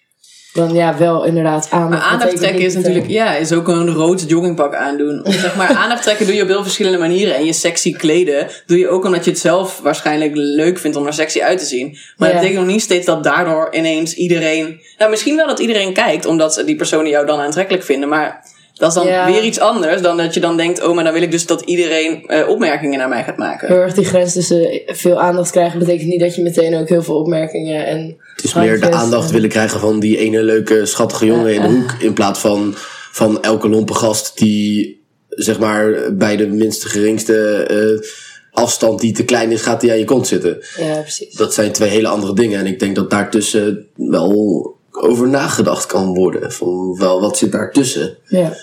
dan 0.53 0.73
ja, 0.73 0.97
wel 0.97 1.23
inderdaad 1.23 1.67
aandacht. 1.71 2.01
Maar 2.01 2.11
aandacht 2.11 2.37
trekken 2.37 2.61
is 2.61 2.75
natuurlijk, 2.75 3.07
ja, 3.07 3.35
is 3.35 3.51
ook 3.51 3.67
een 3.67 3.89
rood 3.93 4.23
joggingpak 4.29 4.75
aandoen. 4.75 5.21
Zeg 5.29 5.55
maar, 5.55 5.69
aandacht 5.83 6.03
trekken 6.03 6.25
doe 6.25 6.35
je 6.35 6.41
op 6.41 6.47
heel 6.47 6.63
verschillende 6.63 6.97
manieren. 6.97 7.35
En 7.35 7.45
je 7.45 7.53
sexy 7.53 7.93
kleden 7.93 8.47
doe 8.65 8.77
je 8.77 8.87
ook 8.89 9.05
omdat 9.05 9.25
je 9.25 9.31
het 9.31 9.39
zelf 9.39 9.79
waarschijnlijk 9.79 10.31
leuk 10.35 10.77
vindt 10.77 10.97
om 10.97 11.05
er 11.05 11.13
sexy 11.13 11.41
uit 11.41 11.59
te 11.59 11.65
zien. 11.65 11.97
Maar 12.17 12.27
Ja. 12.27 12.33
dat 12.33 12.41
betekent 12.43 12.63
nog 12.65 12.73
niet 12.73 12.83
steeds 12.83 13.05
dat 13.05 13.23
daardoor 13.23 13.75
ineens 13.75 14.13
iedereen... 14.13 14.81
Nou, 14.97 15.09
misschien 15.09 15.35
wel 15.35 15.47
dat 15.47 15.59
iedereen 15.59 15.93
kijkt, 15.93 16.25
omdat 16.25 16.61
die 16.65 16.75
personen 16.75 17.09
jou 17.09 17.25
dan 17.25 17.39
aantrekkelijk 17.39 17.83
vinden. 17.83 18.09
Maar 18.09 18.45
Dat 18.73 18.89
is 18.89 18.95
dan 18.95 19.07
Ja. 19.07 19.25
weer 19.31 19.43
iets 19.43 19.59
anders 19.59 20.01
dan 20.01 20.17
dat 20.17 20.33
je 20.33 20.39
dan 20.39 20.57
denkt, 20.57 20.83
oh, 20.83 20.95
maar 20.95 21.03
dan 21.03 21.13
wil 21.13 21.21
ik 21.21 21.31
dus 21.31 21.45
dat 21.45 21.61
iedereen 21.61 22.25
eh, 22.27 22.49
opmerkingen 22.49 22.99
naar 22.99 23.09
mij 23.09 23.23
gaat 23.23 23.37
maken. 23.37 23.67
Heel 23.67 23.77
erg 23.77 23.93
die 23.93 24.05
grens 24.05 24.33
tussen 24.33 24.81
veel 24.85 25.19
aandacht 25.21 25.51
krijgen 25.51 25.79
betekent 25.79 26.09
niet 26.09 26.19
dat 26.19 26.35
je 26.35 26.41
meteen 26.41 26.75
ook 26.75 26.89
heel 26.89 27.03
veel 27.03 27.15
opmerkingen 27.17 27.85
en. 27.85 28.17
Het 28.35 28.43
is 28.43 28.53
meer 28.53 28.79
de 28.79 28.91
aandacht 28.91 29.27
en- 29.27 29.33
willen 29.33 29.49
krijgen 29.49 29.79
van 29.79 29.99
die 29.99 30.17
ene 30.17 30.43
leuke, 30.43 30.85
schattige 30.85 31.25
jongen 31.25 31.53
in 31.53 31.61
de 31.61 31.67
hoek. 31.67 31.95
In 31.99 32.13
plaats 32.13 32.39
van, 32.39 32.73
van 33.11 33.41
elke 33.43 33.69
lompe 33.69 33.93
gast 33.93 34.37
die, 34.37 35.01
zeg 35.29 35.59
maar, 35.59 36.15
bij 36.15 36.35
de 36.35 36.47
minste 36.47 36.87
geringste 36.89 37.63
eh, 37.63 38.07
afstand 38.51 38.99
die 38.99 39.13
te 39.13 39.25
klein 39.25 39.51
is, 39.51 39.61
gaat 39.61 39.81
die 39.81 39.91
aan 39.91 39.97
je 39.99 40.05
kont 40.05 40.27
zitten. 40.27 40.63
Ja, 40.77 40.99
precies. 40.99 41.35
Dat 41.35 41.53
zijn 41.53 41.71
twee 41.71 41.89
hele 41.89 42.07
andere 42.07 42.33
dingen. 42.35 42.59
En 42.59 42.65
ik 42.65 42.79
denk 42.79 42.95
dat 42.95 43.09
daartussen 43.09 43.87
wel 43.95 44.75
over 45.01 45.27
nagedacht 45.27 45.85
kan 45.85 46.13
worden. 46.13 46.51
Van 46.51 46.97
wel, 46.97 47.21
wat 47.21 47.37
zit 47.37 47.51
daartussen? 47.51 48.17
Ja. 48.27 48.53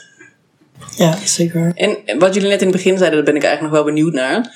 Ja, 0.96 1.16
zeker. 1.24 1.72
En 1.74 2.18
wat 2.18 2.34
jullie 2.34 2.48
net 2.48 2.60
in 2.60 2.66
het 2.66 2.76
begin 2.76 2.98
zeiden, 2.98 3.24
daar 3.24 3.32
ben 3.32 3.42
ik 3.42 3.48
eigenlijk 3.48 3.74
nog 3.74 3.84
wel 3.84 3.94
benieuwd 3.94 4.12
naar. 4.12 4.54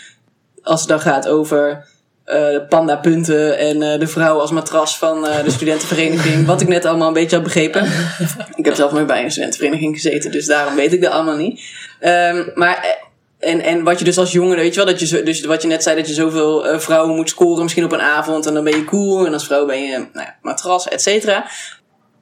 Als 0.62 0.80
het 0.80 0.88
dan 0.88 1.00
gaat 1.00 1.28
over 1.28 1.92
eh 2.24 2.68
pandapunten 2.68 3.58
en 3.58 3.82
eh, 3.82 3.98
de 3.98 4.06
vrouw 4.06 4.38
als 4.38 4.50
matras 4.50 4.98
van 4.98 5.26
eh, 5.26 5.44
de 5.44 5.50
studentenvereniging. 5.50 6.46
wat 6.46 6.60
ik 6.60 6.68
net 6.68 6.84
allemaal 6.84 7.08
een 7.08 7.14
beetje 7.14 7.36
had 7.36 7.44
begrepen. 7.44 7.84
ik 8.56 8.64
heb 8.64 8.74
zelf 8.74 8.92
nooit 8.92 9.06
bij 9.06 9.24
een 9.24 9.30
studentenvereniging 9.30 9.94
gezeten, 9.94 10.30
dus 10.30 10.46
daarom 10.46 10.74
weet 10.74 10.92
ik 10.92 11.02
dat 11.02 11.12
allemaal 11.12 11.36
niet. 11.36 11.60
Ehm, 12.00 12.44
maar... 12.54 13.02
En, 13.44 13.60
en 13.60 13.82
wat 13.82 13.98
je 13.98 14.04
dus 14.04 14.18
als 14.18 14.32
jongen, 14.32 14.56
weet 14.56 14.74
je 14.74 14.84
wel, 14.84 14.94
dat 14.94 15.08
je 15.08 15.22
dus 15.22 15.44
wat 15.44 15.62
je 15.62 15.68
net 15.68 15.82
zei, 15.82 15.96
dat 15.96 16.08
je 16.08 16.14
zoveel 16.14 16.66
eh, 16.66 16.78
vrouwen 16.78 17.14
moet 17.14 17.28
scoren, 17.28 17.62
misschien 17.62 17.84
op 17.84 17.92
een 17.92 18.00
avond, 18.00 18.46
en 18.46 18.54
dan 18.54 18.64
ben 18.64 18.76
je 18.76 18.84
cool, 18.84 19.26
en 19.26 19.32
als 19.32 19.46
vrouw 19.46 19.66
ben 19.66 19.82
je, 19.82 19.96
nou 19.98 20.08
ja, 20.12 20.36
matras, 20.42 20.88
et 20.88 21.02
cetera. 21.02 21.46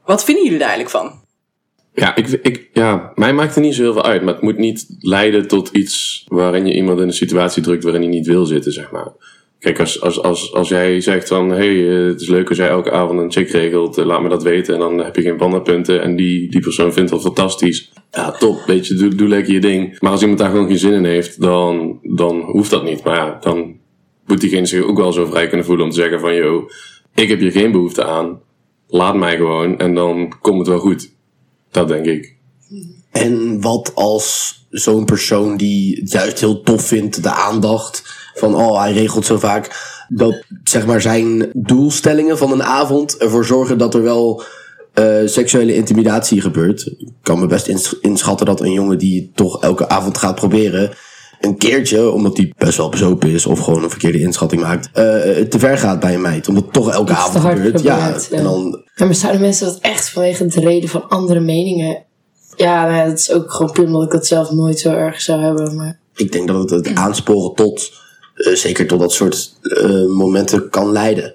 Wat 0.05 0.25
vinden 0.25 0.45
jullie 0.45 0.59
daar 0.59 0.69
eigenlijk 0.69 0.97
van? 0.97 1.21
Ja, 1.95 2.17
ik, 2.17 2.29
ik, 2.29 2.69
ja, 2.73 3.13
mij 3.15 3.33
maakt 3.33 3.55
er 3.55 3.61
niet 3.61 3.75
zo 3.75 3.83
heel 3.83 3.93
veel 3.93 4.05
uit. 4.05 4.23
Maar 4.23 4.35
het 4.35 4.43
moet 4.43 4.59
niet 4.59 4.87
leiden 4.99 5.49
tot 5.49 5.69
iets 5.69 6.25
waarin 6.27 6.67
je 6.67 6.75
iemand 6.75 7.01
in 7.01 7.07
een 7.07 7.13
situatie 7.13 7.63
drukt 7.63 7.83
waarin 7.83 8.03
hij 8.03 8.11
niet 8.11 8.27
wil 8.27 8.45
zitten, 8.45 8.73
zeg 8.73 8.91
maar. 8.91 9.13
Kijk, 9.63 9.81
als, 9.81 10.01
als, 10.01 10.23
als, 10.23 10.53
als 10.53 10.69
jij 10.69 11.01
zegt 11.01 11.29
van, 11.29 11.51
hey, 11.51 11.89
eh, 11.89 12.07
het 12.07 12.21
is 12.21 12.29
leuk 12.29 12.49
als 12.49 12.59
jij 12.59 12.69
elke 12.69 12.91
avond 12.91 13.21
een 13.21 13.33
check 13.33 13.51
regelt, 13.51 13.99
eh, 13.99 14.05
laat 14.05 14.23
me 14.23 14.29
dat 14.29 14.43
weten. 14.43 14.75
En 14.75 14.81
dan 14.81 14.99
heb 14.99 15.17
je 15.17 15.23
geen 15.23 15.37
pandapunten 15.37 16.03
en 16.03 16.17
die, 16.17 16.51
die 16.51 16.61
persoon 16.61 16.93
vindt 16.93 17.11
dat 17.11 17.21
fantastisch. 17.21 17.93
Ja, 18.11 18.31
top, 18.31 18.63
weet 18.67 18.87
je, 18.87 18.95
doe, 18.95 19.29
lekker 19.29 19.53
je 19.53 19.61
ding. 19.61 20.01
Maar 20.01 20.11
als 20.11 20.21
iemand 20.21 20.39
daar 20.39 20.51
gewoon 20.51 20.67
geen 20.67 20.79
zin 20.79 20.93
in 20.93 21.05
heeft, 21.05 21.41
dan, 21.41 21.99
dan 22.03 22.41
hoeft 22.41 22.71
dat 22.71 22.85
niet. 22.85 23.05
Maar 23.05 23.17
ja, 23.17 23.39
dan 23.41 23.77
moet 24.27 24.41
diegene 24.41 24.67
zich 24.67 24.83
ook 24.83 24.97
wel 24.97 25.13
zo 25.13 25.25
vrij 25.25 25.49
kunnen 25.49 25.67
voelen 25.67 25.85
om 25.85 25.91
te 25.91 26.01
zeggen 26.01 26.21
van, 26.21 26.35
yo, 26.35 26.69
ik 27.15 27.29
heb 27.29 27.41
hier 27.41 27.53
geen 27.53 27.73
behoefte 27.73 28.05
aan. 28.05 28.41
Laat 28.89 29.17
mij 29.17 29.37
gewoon 29.37 29.79
en 29.79 29.95
dan 29.95 30.33
komt 30.41 30.59
het 30.59 30.69
wel 30.69 30.79
goed. 30.79 31.13
Dat 31.71 31.89
denk 31.89 32.07
ik. 32.07 32.37
En 33.11 33.61
wat 33.61 33.93
als 33.95 34.59
zo'n 34.71 35.05
persoon 35.05 35.57
die 35.57 36.03
juist 36.05 36.41
heel 36.41 36.63
tof 36.63 36.87
vindt, 36.87 37.23
de 37.23 37.31
aandacht 37.31 38.22
van 38.35 38.55
oh, 38.55 38.81
hij 38.81 38.93
regelt 38.93 39.27
zo 39.27 39.39
vaak, 39.39 39.91
dat 40.09 40.45
zeg 40.65 40.87
maar 40.87 41.01
zijn 41.01 41.51
doelstellingen 41.53 42.39
van 42.39 42.53
een 42.53 42.63
avond 42.63 43.17
ervoor 43.17 43.45
zorgen 43.45 43.79
dat 43.79 43.95
er 43.95 44.03
wel 44.03 44.43
eh, 44.95 45.17
seksuele 45.25 45.75
intimidatie 45.75 46.41
gebeurt. 46.41 46.87
Ik 46.87 47.09
kan 47.23 47.39
me 47.39 47.47
best 47.47 47.67
ins- 47.67 47.99
inschatten 48.01 48.47
dat 48.47 48.61
een 48.61 48.73
jongen 48.73 48.99
die 48.99 49.21
het 49.21 49.37
toch 49.37 49.63
elke 49.63 49.89
avond 49.89 50.19
gaat 50.19 50.35
proberen, 50.35 50.91
een 51.41 51.57
keertje, 51.57 52.11
omdat 52.11 52.37
hij 52.37 52.53
best 52.59 52.77
wel 52.77 52.89
bezopen 52.89 53.31
is 53.31 53.47
of 53.47 53.59
gewoon 53.59 53.83
een 53.83 53.91
verkeerde 53.91 54.21
inschatting 54.21 54.63
maakt, 54.63 54.87
eh, 54.93 55.03
te 55.49 55.59
ver 55.59 55.79
gaat 55.79 56.01
bij 56.01 56.15
een 56.15 56.21
meid. 56.21 56.49
Omdat 56.49 56.65
het 56.65 56.73
toch 56.73 56.91
elke 56.93 57.13
avond 57.15 57.45
gebeurt. 57.45 57.83
Ja, 57.83 58.15
en 58.31 58.43
dan 58.43 58.83
Ja, 58.95 59.05
maar 59.05 59.15
zouden 59.15 59.41
mensen 59.41 59.67
dat 59.67 59.79
echt 59.81 60.09
vanwege 60.09 60.47
de 60.47 60.61
reden 60.61 60.89
van 60.89 61.09
andere 61.09 61.41
meningen? 61.41 62.03
Ja, 62.57 62.83
nou 62.83 62.97
ja, 62.97 63.07
dat 63.07 63.19
is 63.19 63.33
ook 63.33 63.53
gewoon 63.53 63.73
puur 63.73 63.87
omdat 63.87 64.03
ik 64.03 64.11
dat 64.11 64.27
zelf 64.27 64.51
nooit 64.51 64.79
zo 64.79 64.91
erg 64.93 65.21
zou 65.21 65.43
hebben. 65.43 65.77
Maar 65.77 65.99
ik 66.15 66.33
denk 66.33 66.49
dat 66.49 66.71
het 66.71 66.71
het 66.87 66.95
aansporen 66.99 67.55
tot, 67.55 67.91
eh, 67.93 67.99
zeker 68.35 68.87
tot 68.87 69.01
dat 69.01 69.13
soort 69.13 69.55
eh, 69.63 70.07
momenten 70.07 70.69
kan 70.71 70.93
leiden. 70.93 71.35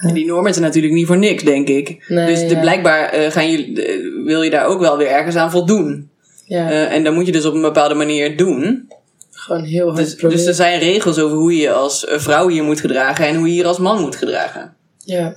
En 0.00 0.14
die 0.14 0.26
normen 0.26 0.52
zijn 0.52 0.64
natuurlijk 0.64 0.94
niet 0.94 1.06
voor 1.06 1.18
niks, 1.18 1.42
denk 1.42 1.68
ik. 1.68 2.04
Nee, 2.08 2.26
dus 2.26 2.40
de, 2.40 2.54
ja. 2.54 2.60
blijkbaar 2.60 3.08
eh, 3.08 3.30
gaan 3.30 3.50
jullie, 3.50 3.82
eh, 3.86 4.24
wil 4.24 4.42
je 4.42 4.50
daar 4.50 4.66
ook 4.66 4.80
wel 4.80 4.96
weer 4.96 5.08
ergens 5.08 5.36
aan 5.36 5.50
voldoen. 5.50 6.10
ja, 6.44 6.70
Eh, 6.70 6.92
en 6.92 7.04
dan 7.04 7.14
moet 7.14 7.26
je 7.26 7.32
dus 7.32 7.44
op 7.44 7.54
een 7.54 7.60
bepaalde 7.60 7.94
manier 7.94 8.36
doen. 8.36 8.88
gewoon 9.30 9.64
heel 9.64 9.84
hard 9.86 9.96
Dus, 9.96 10.14
proberen. 10.14 10.36
dus 10.36 10.46
er 10.46 10.54
zijn 10.54 10.78
regels 10.78 11.18
over 11.18 11.36
hoe 11.36 11.52
je 11.56 11.60
je 11.62 11.72
als 11.72 12.04
eh, 12.06 12.18
vrouw 12.18 12.48
hier 12.48 12.62
moet 12.64 12.80
gedragen 12.80 13.26
en 13.26 13.36
hoe 13.36 13.46
je 13.46 13.52
hier 13.52 13.66
als 13.66 13.78
man 13.78 14.00
moet 14.00 14.16
gedragen. 14.16 14.74
ja. 15.04 15.36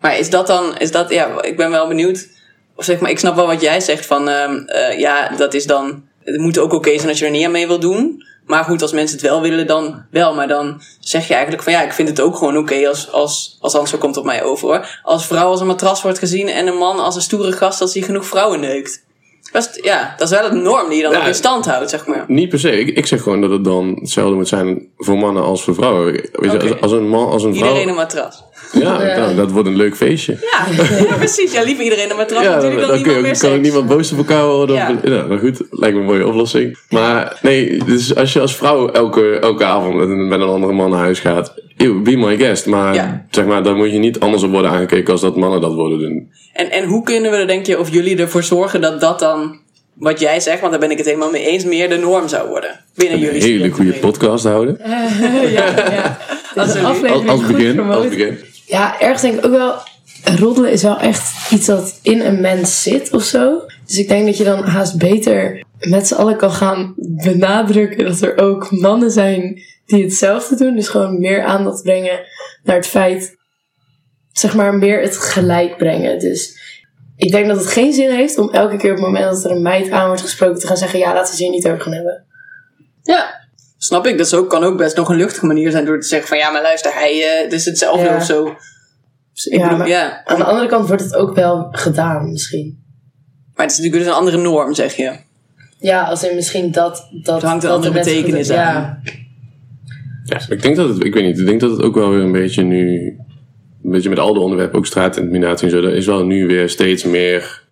Maar 0.00 0.18
is 0.18 0.30
dat 0.30 0.46
dan, 0.46 0.78
is 0.78 0.90
dat, 0.90 1.10
ja, 1.10 1.42
ik 1.42 1.56
ben 1.56 1.70
wel 1.70 1.88
benieuwd. 1.88 2.28
Of 2.76 2.84
zeg 2.84 3.00
maar, 3.00 3.10
ik 3.10 3.18
snap 3.18 3.34
wel 3.36 3.46
wat 3.46 3.60
jij 3.60 3.80
zegt 3.80 4.06
van, 4.06 4.28
ehm, 4.28 4.56
eh, 4.56 4.98
ja, 4.98 5.36
dat 5.36 5.54
is 5.54 5.66
dan, 5.66 6.04
het 6.24 6.40
moet 6.40 6.58
ook 6.58 6.72
oké 6.72 6.96
zijn 6.96 7.08
als 7.08 7.18
je 7.18 7.24
er 7.24 7.30
niet 7.30 7.44
aan 7.44 7.50
mee 7.50 7.66
wil 7.66 7.80
doen. 7.80 8.24
Maar 8.46 8.64
goed, 8.64 8.82
als 8.82 8.92
mensen 8.92 9.18
het 9.18 9.26
wel 9.26 9.40
willen, 9.40 9.66
dan 9.66 10.04
wel. 10.10 10.34
Maar 10.34 10.48
dan 10.48 10.82
zeg 11.00 11.26
je 11.26 11.32
eigenlijk 11.32 11.62
van, 11.62 11.72
ja, 11.72 11.82
ik 11.82 11.92
vind 11.92 12.08
het 12.08 12.20
ook 12.20 12.36
gewoon 12.36 12.56
oké 12.56 12.88
als, 12.88 13.12
als, 13.12 13.58
als 13.60 13.90
zo 13.90 13.98
komt 13.98 14.16
op 14.16 14.24
mij 14.24 14.42
over 14.42 14.68
hoor. 14.68 15.00
Als 15.02 15.26
vrouw 15.26 15.50
als 15.50 15.60
een 15.60 15.66
matras 15.66 16.02
wordt 16.02 16.18
gezien 16.18 16.48
en 16.48 16.66
een 16.66 16.76
man 16.76 16.98
als 16.98 17.14
een 17.14 17.22
stoere 17.22 17.52
gast 17.52 17.80
als 17.80 17.94
hij 17.94 18.02
genoeg 18.02 18.26
vrouwen 18.26 18.60
neukt. 18.60 19.02
Dat 19.52 19.70
is, 19.72 19.82
ja, 19.82 20.14
dat 20.16 20.30
is 20.30 20.38
wel 20.38 20.50
een 20.50 20.62
norm 20.62 20.88
die 20.88 20.96
je 20.96 21.02
dan 21.02 21.16
ook 21.16 21.26
in 21.26 21.34
stand 21.34 21.66
houdt, 21.66 21.90
zeg 21.90 22.06
maar. 22.06 22.24
Niet 22.26 22.48
per 22.48 22.58
se. 22.58 22.80
Ik, 22.80 22.96
ik 22.96 23.06
zeg 23.06 23.22
gewoon 23.22 23.40
dat 23.40 23.50
het 23.50 23.64
dan 23.64 23.96
hetzelfde 24.00 24.34
moet 24.34 24.48
zijn 24.48 24.88
voor 24.96 25.18
mannen 25.18 25.42
als 25.42 25.64
voor 25.64 25.74
vrouwen. 25.74 26.12
Weet 26.12 26.52
je, 26.52 26.60
als, 26.60 26.80
als 26.80 26.92
een 26.92 27.08
man, 27.08 27.28
als 27.28 27.42
een 27.44 27.54
vrouw. 27.54 27.68
Iedereen 27.68 27.88
een 27.88 27.94
matras. 27.94 28.44
Ja, 28.72 29.16
nou, 29.16 29.34
dat 29.34 29.50
wordt 29.50 29.68
een 29.68 29.76
leuk 29.76 29.96
feestje. 29.96 30.38
Ja, 30.40 30.84
ja, 31.08 31.16
precies. 31.16 31.52
Ja, 31.52 31.62
liever 31.62 31.84
iedereen 31.84 32.10
een 32.10 32.16
matras. 32.16 32.42
Ja, 32.42 32.54
natuurlijk 32.54 32.80
dan, 32.80 32.90
dan 32.90 33.02
kun 33.02 33.12
niemand 33.12 33.26
je, 33.26 33.32
meer 33.32 33.50
kan 33.50 33.58
ook 33.58 33.62
niemand 33.62 33.88
boos 33.88 34.12
op 34.12 34.18
elkaar 34.18 34.46
worden. 34.46 34.76
Ja. 34.76 34.90
Of, 34.90 34.96
ja, 35.02 35.26
nou 35.26 35.38
goed, 35.38 35.62
lijkt 35.70 35.94
me 35.94 36.00
een 36.00 36.06
mooie 36.06 36.26
oplossing. 36.26 36.78
Maar 36.88 37.38
nee, 37.42 37.84
dus 37.84 38.14
als 38.14 38.32
je 38.32 38.40
als 38.40 38.56
vrouw 38.56 38.88
elke, 38.88 39.38
elke 39.38 39.64
avond 39.64 39.94
met 39.94 40.08
een, 40.08 40.28
met 40.28 40.40
een 40.40 40.48
andere 40.48 40.72
man 40.72 40.90
naar 40.90 40.98
huis 40.98 41.20
gaat, 41.20 41.54
eeuw, 41.82 42.02
be 42.02 42.16
my 42.16 42.36
guest. 42.36 42.66
Maar 42.66 42.94
Ja. 42.94 43.26
zeg 43.30 43.44
maar, 43.44 43.62
dan 43.62 43.76
moet 43.76 43.92
je 43.92 43.98
niet 43.98 44.20
anders 44.20 44.42
op 44.42 44.50
worden 44.50 44.70
aangekeken 44.70 45.12
als 45.12 45.20
dat 45.20 45.36
mannen 45.36 45.60
dat 45.60 45.74
worden 45.74 45.98
doen. 45.98 46.30
En, 46.52 46.70
en 46.70 46.84
hoe 46.84 47.02
kunnen 47.02 47.30
we 47.30 47.36
er, 47.36 47.46
denk 47.46 47.66
je, 47.66 47.78
of 47.78 47.92
jullie 47.92 48.16
ervoor 48.18 48.42
zorgen 48.42 48.80
dat 48.80 49.00
dat 49.00 49.18
dan, 49.18 49.58
wat 49.94 50.20
jij 50.20 50.40
zegt, 50.40 50.60
want 50.60 50.72
daar 50.72 50.80
ben 50.80 50.90
ik 50.90 50.96
het 50.96 51.06
helemaal 51.06 51.30
mee 51.30 51.46
eens, 51.46 51.64
meer 51.64 51.88
de 51.88 51.96
norm 51.96 52.28
zou 52.28 52.48
worden 52.48 52.80
binnen 52.94 53.16
Een 53.18 53.24
jullie 53.24 53.42
hele 53.42 53.70
goede 53.70 53.92
podcast 53.92 54.44
houden. 54.44 54.78
ja, 55.52 55.68
ja. 55.90 56.18
Een 56.54 56.62
Als- 56.62 56.74
aflevering 56.76 57.28
Als, 57.30 57.40
als 57.42 57.52
begin. 57.52 57.80
Als 57.80 58.08
begin. 58.08 58.38
Ja, 58.66 59.00
ergens 59.00 59.22
denk 59.22 59.34
ik 59.38 59.44
ook 59.46 59.52
wel. 59.52 59.74
Roddelen 60.38 60.72
is 60.72 60.82
wel 60.82 60.98
echt 60.98 61.52
iets 61.52 61.66
dat 61.66 61.98
in 62.02 62.20
een 62.20 62.40
mens 62.40 62.82
zit 62.82 63.10
of 63.12 63.22
zo. 63.22 63.52
Dus 63.86 63.98
ik 63.98 64.08
denk 64.08 64.26
dat 64.26 64.36
je 64.36 64.44
dan 64.44 64.62
haast 64.64 64.98
beter 64.98 65.64
met 65.80 66.06
z'n 66.06 66.14
allen 66.14 66.36
kan 66.36 66.50
gaan 66.50 66.94
benadrukken 66.96 68.04
dat 68.04 68.20
er 68.20 68.38
ook 68.38 68.70
mannen 68.70 69.10
zijn 69.10 69.62
die 69.92 70.04
hetzelfde 70.04 70.56
doen. 70.56 70.74
Dus 70.74 70.88
gewoon 70.88 71.20
meer 71.20 71.44
aandacht 71.44 71.82
brengen 71.82 72.20
naar 72.62 72.76
het 72.76 72.86
feit, 72.86 73.36
zeg 74.32 74.54
maar, 74.54 74.74
meer 74.74 75.00
het 75.00 75.16
gelijk 75.16 75.76
brengen. 75.76 76.18
Dus 76.18 76.60
ik 77.16 77.32
denk 77.32 77.46
dat 77.46 77.56
het 77.56 77.66
geen 77.66 77.92
zin 77.92 78.10
heeft 78.10 78.38
om 78.38 78.50
elke 78.50 78.76
keer 78.76 78.90
op 78.90 78.96
het 78.96 79.06
moment 79.06 79.24
dat 79.34 79.44
er 79.44 79.50
een 79.50 79.62
meid 79.62 79.90
aan 79.90 80.06
wordt 80.06 80.22
gesproken 80.22 80.60
te 80.60 80.66
gaan 80.66 80.76
zeggen: 80.76 80.98
ja, 80.98 81.06
laten 81.06 81.22
we 81.24 81.30
het 81.30 81.38
hier 81.38 81.50
niet 81.50 81.66
over 81.66 81.80
gaan 81.80 81.92
hebben. 81.92 82.24
Ja, 83.02 83.48
snap 83.78 84.06
ik. 84.06 84.18
Dat 84.18 84.26
is 84.26 84.34
ook, 84.34 84.50
kan 84.50 84.64
ook 84.64 84.76
best 84.76 84.96
nog 84.96 85.08
een 85.08 85.16
luchtige 85.16 85.46
manier 85.46 85.70
zijn 85.70 85.84
door 85.84 86.00
te 86.00 86.06
zeggen 86.06 86.28
van 86.28 86.38
ja, 86.38 86.50
maar 86.50 86.62
luister, 86.62 86.94
hij 86.94 87.22
eh, 87.22 87.42
het 87.42 87.52
is 87.52 87.64
hetzelfde 87.64 88.04
Ja. 88.04 88.16
of 88.16 88.24
zo. 88.24 88.54
Dus 89.32 89.46
ik 89.46 89.58
Ja, 89.58 89.68
bedoel, 89.68 89.86
ja. 89.86 90.24
Aan 90.24 90.38
de 90.38 90.44
andere 90.44 90.68
kant 90.68 90.86
wordt 90.88 91.02
het 91.02 91.14
ook 91.14 91.34
wel 91.34 91.68
gedaan, 91.70 92.30
misschien. 92.30 92.80
Maar 93.54 93.64
het 93.66 93.70
is 93.70 93.76
natuurlijk 93.78 94.04
dus 94.04 94.12
een 94.12 94.18
andere 94.20 94.36
norm, 94.36 94.74
zeg 94.74 94.96
je. 94.96 95.16
Ja, 95.78 96.02
als 96.02 96.22
in 96.24 96.34
misschien 96.34 96.72
dat. 96.72 97.08
dat 97.22 97.42
Er 97.42 97.48
hangt 97.48 97.62
een 97.64 97.68
dat 97.68 97.78
andere 97.78 97.94
betekenis 97.94 98.50
aan. 98.50 98.56
Ja, 98.56 99.00
Ja, 100.24 100.40
ik 100.48 100.62
denk 100.62 100.76
dat 100.76 100.88
het, 100.88 101.04
ik 101.04 101.14
weet 101.14 101.24
niet, 101.24 101.38
ik 101.38 101.46
denk 101.46 101.60
dat 101.60 101.70
het 101.70 101.82
ook 101.82 101.94
wel 101.94 102.10
weer 102.10 102.20
een 102.20 102.32
beetje 102.32 102.62
nu, 102.62 103.06
een 103.84 103.90
beetje 103.90 104.08
met 104.08 104.18
al 104.18 104.34
de 104.34 104.40
onderwerpen, 104.40 104.78
ook 104.78 104.86
straatintimidatie 104.86 105.66
en 105.66 105.72
zo, 105.72 105.82
er 105.82 105.94
is 105.94 106.06
wel 106.06 106.24
nu 106.24 106.46
weer 106.46 106.68
steeds 106.68 107.04
meer 107.04 107.62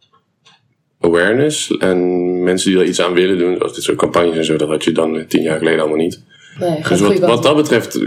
awareness. 1.00 1.76
En 1.76 1.98
mensen 2.42 2.70
die 2.70 2.80
er 2.80 2.86
iets 2.86 3.00
aan 3.00 3.12
willen 3.12 3.38
doen, 3.38 3.56
zoals 3.56 3.74
dit 3.74 3.84
soort 3.84 3.98
campagnes 3.98 4.36
en 4.36 4.44
zo, 4.44 4.56
dat 4.56 4.68
had 4.68 4.84
je 4.84 4.92
dan 4.92 5.26
tien 5.26 5.42
jaar 5.42 5.58
geleden 5.58 5.80
allemaal 5.80 5.98
niet. 5.98 6.22
nee, 6.58 6.82
Dus 6.88 7.00
wat, 7.00 7.18
wat 7.18 7.42
dat 7.42 7.56
betreft 7.56 7.98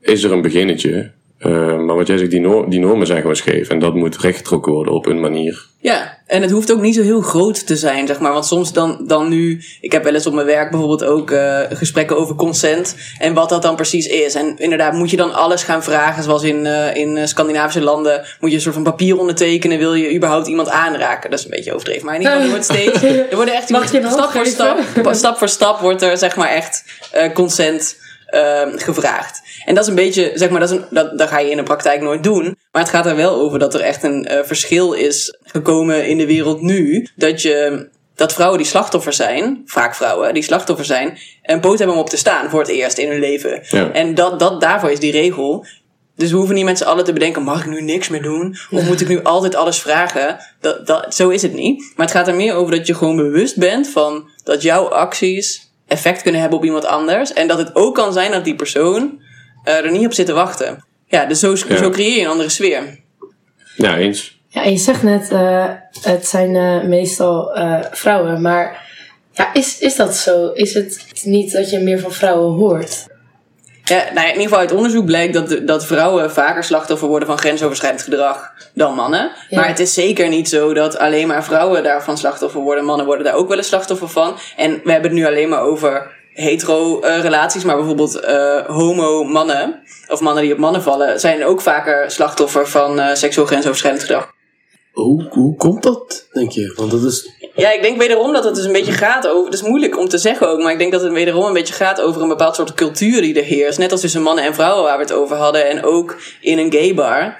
is 0.00 0.22
er 0.22 0.32
een 0.32 0.42
beginnetje. 0.42 1.10
Eh, 1.40 1.78
maar 1.78 1.96
wat 1.96 2.06
jij 2.06 2.18
zegt, 2.18 2.30
die, 2.30 2.68
die 2.68 2.80
normen 2.80 3.06
zijn 3.06 3.20
gewoon 3.20 3.36
scheef. 3.36 3.68
En 3.68 3.78
dat 3.78 3.94
moet 3.94 4.16
rechtgetrokken 4.16 4.72
worden 4.72 4.92
op 4.92 5.06
een 5.06 5.20
manier. 5.20 5.68
Ja, 5.78 6.18
en 6.26 6.42
het 6.42 6.50
hoeft 6.50 6.72
ook 6.72 6.80
niet 6.80 6.94
zo 6.94 7.02
heel 7.02 7.20
groot 7.20 7.66
te 7.66 7.76
zijn, 7.76 8.06
zeg 8.06 8.20
maar. 8.20 8.32
Want 8.32 8.46
soms 8.46 8.72
dan, 8.72 9.04
dan 9.06 9.28
nu... 9.28 9.62
Ik 9.80 9.92
heb 9.92 10.04
wel 10.04 10.14
eens 10.14 10.26
op 10.26 10.32
mijn 10.32 10.46
werk 10.46 10.70
bijvoorbeeld 10.70 11.04
ook 11.04 11.30
eh, 11.30 11.60
gesprekken 11.70 12.16
over 12.16 12.34
consent. 12.34 12.96
En 13.18 13.34
wat 13.34 13.48
dat 13.48 13.62
dan 13.62 13.76
precies 13.76 14.06
is. 14.06 14.34
En 14.34 14.56
inderdaad, 14.56 14.92
moet 14.92 15.10
je 15.10 15.16
dan 15.16 15.34
alles 15.34 15.62
gaan 15.62 15.82
vragen, 15.82 16.22
zoals 16.22 16.42
in, 16.42 16.66
eh, 16.66 16.94
in 16.94 17.28
Scandinavische 17.28 17.82
landen. 17.82 18.24
Moet 18.40 18.50
je 18.50 18.56
een 18.56 18.62
soort 18.62 18.74
van 18.74 18.84
papier 18.84 19.18
ondertekenen, 19.18 19.78
wil 19.78 19.94
je 19.94 20.14
überhaupt 20.14 20.46
iemand 20.46 20.68
aanraken. 20.68 21.30
Dat 21.30 21.38
is 21.38 21.44
een 21.44 21.50
beetje 21.50 21.72
overdreven. 21.72 22.04
Maar 22.04 22.14
in 22.14 22.20
ieder 22.20 22.36
geval, 22.36 22.50
er 22.50 22.56
wordt 22.56 22.72
steeds... 22.72 23.02
Er 23.30 23.36
worden 23.36 23.54
echt 23.54 23.70
Mag 23.70 23.92
je 23.92 24.06
stap 24.10 24.30
voor 24.30 24.46
stap, 24.46 24.78
stap 25.12 25.38
voor 25.38 25.48
stap 25.48 25.80
wordt 25.80 26.02
er 26.02 26.18
zeg 26.18 26.36
maar 26.36 26.48
echt 26.48 26.84
eh, 27.12 27.32
consent 27.32 27.96
eh, 28.30 28.68
gevraagd. 28.74 29.42
En 29.64 29.74
dat 29.74 29.82
is 29.84 29.90
een 29.90 29.96
beetje, 29.96 30.32
zeg 30.34 30.50
maar, 30.50 30.60
dat, 30.60 30.70
is 30.70 30.76
een, 30.76 30.84
dat, 30.90 31.18
dat 31.18 31.28
ga 31.28 31.38
je 31.38 31.50
in 31.50 31.56
de 31.56 31.62
praktijk 31.62 32.00
nooit 32.00 32.22
doen. 32.22 32.58
Maar 32.72 32.82
het 32.82 32.90
gaat 32.90 33.06
er 33.06 33.16
wel 33.16 33.34
over 33.34 33.58
dat 33.58 33.74
er 33.74 33.80
echt 33.80 34.02
een 34.02 34.26
eh, 34.26 34.44
verschil 34.44 34.92
is 34.92 35.38
gekomen 35.42 36.06
in 36.06 36.18
de 36.18 36.26
wereld 36.26 36.60
nu. 36.60 37.08
Dat 37.16 37.42
je 37.42 37.88
dat 38.20 38.32
vrouwen 38.32 38.58
die 38.58 38.66
slachtoffer 38.66 39.12
zijn, 39.12 39.62
vaak 39.66 39.94
vrouwen 39.94 40.34
die 40.34 40.42
slachtoffer 40.42 40.84
zijn, 40.84 41.18
een 41.42 41.60
poot 41.60 41.78
hebben 41.78 41.96
om 41.96 42.02
op 42.02 42.10
te 42.10 42.16
staan 42.16 42.50
voor 42.50 42.60
het 42.60 42.68
eerst 42.68 42.98
in 42.98 43.08
hun 43.08 43.20
leven. 43.20 43.62
Ja. 43.68 43.92
En 43.92 44.14
dat, 44.14 44.38
dat, 44.38 44.60
daarvoor 44.60 44.90
is 44.90 45.00
die 45.00 45.12
regel. 45.12 45.66
Dus 46.16 46.30
we 46.30 46.36
hoeven 46.36 46.54
niet 46.54 46.64
met 46.64 46.78
z'n 46.78 46.84
allen 46.84 47.04
te 47.04 47.12
bedenken: 47.12 47.42
mag 47.42 47.60
ik 47.60 47.70
nu 47.70 47.82
niks 47.82 48.08
meer 48.08 48.22
doen? 48.22 48.56
Of 48.70 48.86
moet 48.86 49.00
ik 49.00 49.08
nu 49.08 49.22
altijd 49.22 49.54
alles 49.54 49.80
vragen? 49.80 50.38
Dat, 50.60 50.86
dat, 50.86 51.14
zo 51.14 51.28
is 51.28 51.42
het 51.42 51.54
niet. 51.54 51.92
Maar 51.96 52.06
het 52.06 52.14
gaat 52.14 52.28
er 52.28 52.34
meer 52.34 52.54
over 52.54 52.76
dat 52.76 52.86
je 52.86 52.94
gewoon 52.94 53.16
bewust 53.16 53.56
bent 53.56 53.88
van 53.88 54.30
dat 54.44 54.62
jouw 54.62 54.88
acties 54.88 55.69
effect 55.90 56.22
kunnen 56.22 56.40
hebben 56.40 56.58
op 56.58 56.64
iemand 56.64 56.86
anders. 56.86 57.32
En 57.32 57.48
dat 57.48 57.58
het 57.58 57.74
ook 57.74 57.94
kan 57.94 58.12
zijn 58.12 58.30
dat 58.30 58.44
die 58.44 58.54
persoon 58.54 59.20
eh, 59.64 59.84
er 59.84 59.90
niet 59.90 60.06
op 60.06 60.12
zit 60.12 60.26
te 60.26 60.32
wachten. 60.32 60.84
Ja, 61.06 61.24
dus 61.26 61.40
zo, 61.40 61.54
Ja. 61.68 61.76
zo 61.76 61.90
creëer 61.90 62.16
je 62.16 62.22
een 62.24 62.30
andere 62.30 62.48
sfeer. 62.48 62.98
Ja, 63.76 63.96
eens. 63.96 64.40
Ja, 64.48 64.62
en 64.62 64.70
je 64.70 64.78
zegt 64.78 65.02
net, 65.02 65.30
eh, 65.30 65.64
het 66.02 66.26
zijn 66.26 66.56
eh, 66.56 66.88
meestal 66.88 67.54
eh, 67.54 67.80
vrouwen, 67.90 68.40
maar 68.40 68.88
ja, 69.32 69.54
is, 69.54 69.78
is 69.78 69.96
dat 69.96 70.16
zo? 70.16 70.50
Is 70.54 70.74
het 70.74 71.20
niet 71.24 71.52
dat 71.52 71.70
je 71.70 71.78
meer 71.78 71.98
van 72.00 72.12
vrouwen 72.12 72.52
hoort? 72.58 73.06
Ja, 73.90 74.04
nou 74.04 74.14
ja, 74.14 74.22
in 74.22 74.28
ieder 74.28 74.42
geval 74.42 74.58
uit 74.58 74.72
onderzoek 74.72 75.04
blijkt 75.04 75.34
dat, 75.34 75.66
dat 75.66 75.86
vrouwen 75.86 76.32
vaker 76.32 76.64
slachtoffer 76.64 77.08
worden 77.08 77.28
van 77.28 77.38
grensoverschrijdend 77.38 78.02
gedrag 78.02 78.52
dan 78.74 78.94
mannen. 78.94 79.32
Ja. 79.48 79.58
Maar 79.58 79.68
het 79.68 79.78
is 79.78 79.94
zeker 79.94 80.28
niet 80.28 80.48
zo 80.48 80.74
dat 80.74 80.98
alleen 80.98 81.26
maar 81.26 81.44
vrouwen 81.44 81.82
daarvan 81.82 82.18
slachtoffer 82.18 82.60
worden. 82.60 82.84
Mannen 82.84 83.06
worden 83.06 83.24
daar 83.24 83.34
ook 83.34 83.48
wel 83.48 83.56
eens 83.56 83.66
slachtoffer 83.66 84.08
van. 84.08 84.36
En 84.56 84.80
we 84.84 84.92
hebben 84.92 85.10
het 85.10 85.20
nu 85.20 85.26
alleen 85.26 85.48
maar 85.48 85.62
over 85.62 86.18
hetero 86.32 87.00
eh, 87.00 87.20
relaties, 87.20 87.64
maar 87.64 87.76
bijvoorbeeld 87.76 88.20
eh, 88.20 88.66
homo 88.66 89.24
mannen 89.24 89.82
of 90.08 90.20
mannen 90.20 90.42
die 90.42 90.52
op 90.52 90.58
mannen 90.58 90.82
vallen, 90.82 91.20
zijn 91.20 91.44
ook 91.44 91.60
vaker 91.60 92.10
slachtoffer 92.10 92.68
van 92.68 93.00
eh, 93.00 93.14
seksueel 93.14 93.46
grensoverschrijdend 93.46 94.04
gedrag. 94.04 94.32
Hoe, 94.92 95.26
hoe 95.30 95.56
komt 95.56 95.82
dat, 95.82 96.28
denk 96.32 96.50
je? 96.50 96.72
Want 96.76 96.90
dat 96.90 97.02
is... 97.02 97.30
Ja, 97.54 97.72
ik 97.72 97.82
denk 97.82 97.98
wederom 97.98 98.32
dat 98.32 98.44
het 98.44 98.54
dus 98.54 98.64
een 98.64 98.72
beetje 98.72 98.92
gaat 98.92 99.28
over. 99.28 99.44
Het 99.44 99.54
is 99.54 99.62
moeilijk 99.62 99.98
om 99.98 100.08
te 100.08 100.18
zeggen 100.18 100.48
ook, 100.48 100.58
maar 100.62 100.72
ik 100.72 100.78
denk 100.78 100.92
dat 100.92 101.02
het 101.02 101.12
wederom 101.12 101.44
een 101.44 101.52
beetje 101.52 101.74
gaat 101.74 102.00
over 102.00 102.22
een 102.22 102.28
bepaald 102.28 102.54
soort 102.54 102.74
cultuur 102.74 103.20
die 103.20 103.34
er 103.34 103.44
heerst. 103.44 103.78
Net 103.78 103.92
als 103.92 104.00
tussen 104.00 104.22
mannen 104.22 104.44
en 104.44 104.54
vrouwen 104.54 104.84
waar 104.84 104.96
we 104.96 105.02
het 105.02 105.12
over 105.12 105.36
hadden. 105.36 105.68
En 105.68 105.84
ook 105.84 106.16
in 106.40 106.58
een 106.58 106.72
gay 106.72 106.94
bar. 106.94 107.36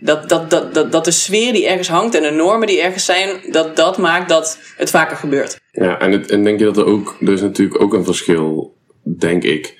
Dat, 0.00 0.28
dat, 0.28 0.50
dat, 0.50 0.74
dat, 0.74 0.92
dat 0.92 1.04
de 1.04 1.10
sfeer 1.10 1.52
die 1.52 1.66
ergens 1.66 1.88
hangt 1.88 2.14
en 2.14 2.22
de 2.22 2.30
normen 2.30 2.66
die 2.66 2.80
ergens 2.80 3.04
zijn, 3.04 3.40
dat 3.50 3.76
dat 3.76 3.98
maakt 3.98 4.28
dat 4.28 4.58
het 4.76 4.90
vaker 4.90 5.16
gebeurt. 5.16 5.60
Ja, 5.72 5.98
en, 5.98 6.12
het, 6.12 6.30
en 6.30 6.44
denk 6.44 6.58
je 6.58 6.64
dat 6.64 6.76
er 6.76 6.86
ook, 6.86 7.16
er 7.20 7.32
is 7.32 7.40
natuurlijk 7.40 7.80
ook 7.80 7.94
een 7.94 8.04
verschil, 8.04 8.76
denk 9.18 9.42
ik. 9.42 9.76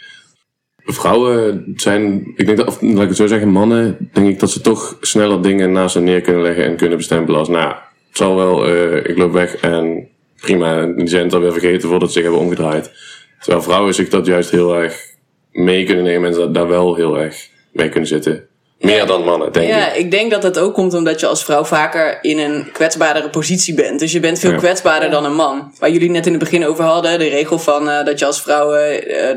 Vrouwen 0.91 1.73
zijn, 1.77 2.33
ik 2.37 2.47
denk 2.47 2.59
dat, 2.59 2.67
of 2.67 2.83
laat 2.83 3.03
ik 3.03 3.09
het 3.09 3.17
zo 3.17 3.27
zeggen, 3.27 3.49
mannen, 3.49 4.11
denk 4.13 4.29
ik 4.29 4.39
dat 4.39 4.51
ze 4.51 4.61
toch 4.61 4.97
sneller 5.01 5.43
dingen 5.43 5.73
naast 5.73 5.93
ze 5.93 6.01
neer 6.01 6.21
kunnen 6.21 6.43
leggen 6.43 6.65
en 6.65 6.77
kunnen 6.77 6.97
bestempelen 6.97 7.39
als, 7.39 7.49
nou, 7.49 7.75
het 8.09 8.17
zal 8.17 8.37
wel, 8.37 8.67
eh, 8.67 8.97
ik 8.97 9.19
loop 9.19 9.33
weg 9.33 9.57
en 9.57 10.09
prima, 10.41 10.87
die 10.87 11.07
zijn 11.07 11.25
het 11.25 11.35
alweer 11.35 11.53
vergeten 11.53 11.89
voordat 11.89 12.09
ze 12.09 12.15
zich 12.15 12.23
hebben 12.23 12.41
omgedraaid. 12.41 12.93
Terwijl 13.41 13.63
vrouwen 13.63 13.95
zich 13.95 14.09
dat 14.09 14.27
juist 14.27 14.51
heel 14.51 14.77
erg 14.77 15.15
mee 15.53 15.85
kunnen 15.85 16.05
nemen 16.05 16.43
en 16.43 16.53
daar 16.53 16.69
wel 16.69 16.95
heel 16.95 17.19
erg 17.19 17.49
mee 17.73 17.89
kunnen 17.89 18.09
zitten. 18.09 18.48
Meer 18.79 19.07
dan 19.07 19.25
mannen, 19.25 19.53
denk 19.53 19.69
Ja, 19.69 19.93
ik. 19.93 19.97
ik 19.97 20.11
denk 20.11 20.31
dat 20.31 20.43
dat 20.43 20.59
ook 20.59 20.75
komt 20.75 20.95
omdat 20.95 21.21
je 21.21 21.27
als 21.27 21.45
vrouw 21.45 21.65
vaker 21.65 22.19
in 22.23 22.39
een 22.39 22.69
kwetsbaardere 22.73 23.31
positie 23.31 23.75
bent. 23.75 23.99
Dus 24.01 24.13
je 24.13 24.21
bent 24.21 24.39
veel 24.39 24.51
Ja. 24.51 24.57
kwetsbaarder 24.57 25.11
dan 25.11 25.25
een 25.25 25.35
man. 25.35 25.73
Waar 25.79 25.91
jullie 25.91 26.11
net 26.11 26.27
in 26.27 26.33
het 26.33 26.41
begin 26.41 26.67
over 26.67 26.85
hadden, 26.85 27.19
de 27.19 27.29
regel 27.29 27.59
van 27.59 27.91
eh, 27.91 28.05
dat 28.05 28.19
je 28.19 28.27
als 28.27 28.43
vrouw, 28.43 28.73
eh, 28.75 29.37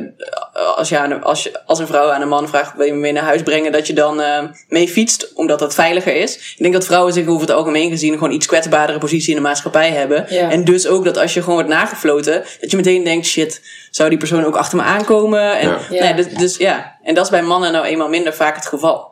als, 0.76 0.90
je 0.90 0.98
aan, 0.98 1.24
als, 1.24 1.44
je, 1.44 1.60
als 1.66 1.80
een 1.80 1.88
vrouw 1.88 2.10
aan 2.10 2.22
een 2.22 2.28
man 2.28 2.48
vraagt, 2.48 2.76
wil 2.78 2.86
je 2.86 2.94
me 2.94 3.00
mee 3.00 3.12
naar 3.12 3.24
huis 3.24 3.42
brengen, 3.44 3.72
dat 3.72 3.88
je 3.88 3.94
dan 3.94 4.22
eh, 4.22 4.44
mee 4.70 4.88
fietst, 4.88 5.32
omdat 5.36 5.60
dat 5.60 5.74
veiliger 5.74 6.16
is. 6.16 6.36
Ik 6.36 6.56
denk 6.58 6.74
dat 6.74 6.86
vrouwen 6.86 7.14
zich 7.14 7.28
over 7.28 7.42
het 7.42 7.52
algemeen 7.56 7.90
gezien 7.90 8.14
gewoon 8.14 8.32
iets 8.32 8.46
kwetsbaardere 8.48 9.00
positie 9.00 9.30
in 9.30 9.36
de 9.36 9.48
maatschappij 9.48 9.90
hebben. 9.92 10.26
Ja. 10.30 10.50
En 10.52 10.64
dus 10.64 10.88
ook 10.88 11.04
dat 11.06 11.18
als 11.18 11.34
je 11.34 11.40
gewoon 11.40 11.56
wordt 11.56 11.70
nagefloten, 11.70 12.44
dat 12.62 12.72
je 12.72 12.78
meteen 12.78 13.04
denkt, 13.04 13.26
shit, 13.26 13.62
zou 13.92 14.10
die 14.10 14.18
persoon 14.18 14.46
ook 14.46 14.56
achter 14.56 14.78
me 14.78 14.84
aankomen? 14.84 15.58
En, 15.60 15.68
Ja. 15.70 15.78
Ja. 15.90 16.04
Nee, 16.04 16.14
dus, 16.14 16.28
dus 16.34 16.58
ja, 16.58 16.98
en 17.04 17.14
dat 17.16 17.24
is 17.26 17.30
bij 17.32 17.42
mannen 17.42 17.72
nou 17.72 17.86
eenmaal 17.86 18.10
minder 18.10 18.34
vaak 18.34 18.56
het 18.56 18.66
geval. 18.66 19.10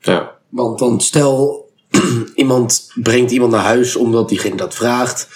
Ja. 0.00 0.32
Want 0.48 0.78
dan 0.78 1.00
stel, 1.00 1.68
iemand 2.34 2.90
brengt 3.02 3.30
iemand 3.30 3.52
naar 3.52 3.64
huis 3.64 3.96
omdat 3.96 4.28
diegene 4.28 4.56
dat 4.56 4.74
vraagt. 4.74 5.28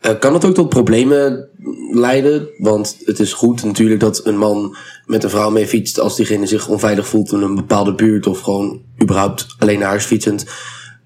Eh, 0.00 0.18
kan 0.18 0.32
dat 0.32 0.44
ook 0.44 0.54
tot 0.54 0.68
problemen 0.68 1.48
leiden? 1.90 2.48
Want 2.58 2.96
het 3.04 3.20
is 3.20 3.32
goed 3.32 3.64
natuurlijk 3.64 4.00
dat 4.00 4.26
een 4.26 4.38
man 4.38 4.76
met 5.06 5.24
een 5.24 5.30
vrouw 5.30 5.50
mee 5.50 5.66
fietst 5.66 6.00
als 6.00 6.16
diegene 6.16 6.46
zich 6.46 6.68
onveilig 6.68 7.08
voelt 7.08 7.32
in 7.32 7.40
een 7.40 7.54
bepaalde 7.54 7.94
buurt 7.94 8.26
of 8.26 8.40
gewoon 8.40 8.82
überhaupt 9.02 9.46
alleen 9.58 9.78
naar 9.78 9.88
huis 9.88 10.04
fietsend. 10.04 10.46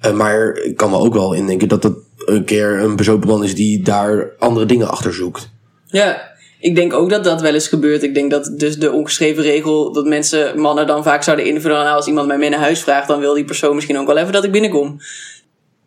Eh, 0.01 0.13
maar 0.13 0.53
ik 0.53 0.77
kan 0.77 0.91
me 0.91 0.97
ook 0.97 1.15
wel 1.15 1.33
indenken 1.33 1.69
dat 1.69 1.83
het 1.83 1.97
een 2.25 2.45
keer 2.45 2.81
een 2.81 2.97
bezopen 2.97 3.29
man 3.29 3.45
is 3.45 3.55
die 3.55 3.83
daar 3.83 4.31
andere 4.39 4.67
dingen 4.67 4.91
achter 4.91 5.15
zoekt. 5.15 5.51
Ja, 5.87 6.34
ik 6.65 6.75
denk 6.75 6.93
ook 6.93 7.11
dat 7.11 7.25
dat 7.25 7.41
wel 7.41 7.55
eens 7.55 7.69
gebeurt. 7.69 8.03
Ik 8.03 8.15
denk 8.15 8.31
dat 8.31 8.53
dus 8.57 8.77
de 8.77 8.93
ongeschreven 8.93 9.43
regel 9.43 9.93
dat 9.93 10.07
mensen, 10.07 10.61
mannen 10.61 10.87
dan 10.87 11.03
vaak 11.03 11.23
zouden 11.23 11.47
invullen. 11.47 11.77
Nou, 11.85 11.97
als 11.97 12.07
iemand 12.07 12.27
mij 12.27 12.39
mee 12.39 12.49
naar 12.51 12.59
huis 12.61 12.81
vraagt, 12.83 13.09
dan 13.09 13.21
wil 13.21 13.35
die 13.35 13.45
persoon 13.45 13.75
misschien 13.75 13.99
ook 13.99 14.07
wel 14.07 14.17
even 14.17 14.33
dat 14.33 14.45
ik 14.45 14.53
binnenkom. 14.53 15.01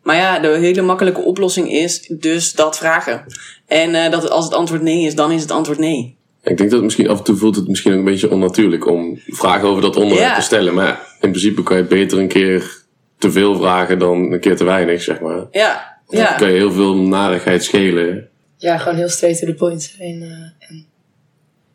Maar 0.02 0.16
ja, 0.16 0.38
de 0.38 0.48
hele 0.48 0.82
makkelijke 0.82 1.20
oplossing 1.20 1.72
is 1.72 2.12
dus 2.18 2.52
dat 2.52 2.78
vragen. 2.78 3.24
En 3.66 3.94
eh, 3.94 4.10
dat 4.10 4.30
als 4.30 4.44
het 4.44 4.54
antwoord 4.54 4.82
nee 4.82 5.06
is, 5.06 5.14
dan 5.14 5.32
is 5.32 5.42
het 5.42 5.50
antwoord 5.50 5.78
nee. 5.78 6.16
Ik 6.42 6.56
denk 6.56 6.70
dat 6.70 6.72
het 6.72 6.82
misschien 6.82 7.08
af 7.08 7.18
en 7.18 7.24
toe 7.24 7.36
voelt 7.36 7.56
het 7.56 7.68
misschien 7.68 7.92
ook 7.92 7.98
een 7.98 8.04
beetje 8.04 8.30
onnatuurlijk 8.30 8.86
om 8.86 9.20
vragen 9.26 9.68
over 9.68 9.82
dat 9.82 9.96
onderwerp 9.96 10.28
Ja. 10.28 10.34
te 10.34 10.40
stellen. 10.42 10.74
Maar 10.74 11.06
in 11.20 11.30
principe 11.30 11.62
kan 11.62 11.76
je 11.76 11.84
beter 11.84 12.18
een 12.18 12.28
keer 12.28 12.82
te 13.18 13.30
veel 13.30 13.56
vragen 13.56 13.98
dan 13.98 14.32
een 14.32 14.40
keer 14.40 14.56
te 14.56 14.64
weinig, 14.64 15.02
zeg 15.02 15.20
maar. 15.20 15.46
Ja, 15.50 16.00
Dan 16.08 16.20
ja. 16.20 16.32
kan 16.32 16.48
je 16.48 16.54
heel 16.56 16.72
veel 16.72 16.94
narigheid 16.96 17.64
schelen. 17.64 18.28
Ja, 18.58 18.78
gewoon 18.78 18.98
heel 18.98 19.08
straight 19.08 19.40
to 19.40 19.46
the 19.46 19.54
point 19.54 19.82
zijn. 19.96 20.22
eh, 20.22 20.68
en 20.68 20.86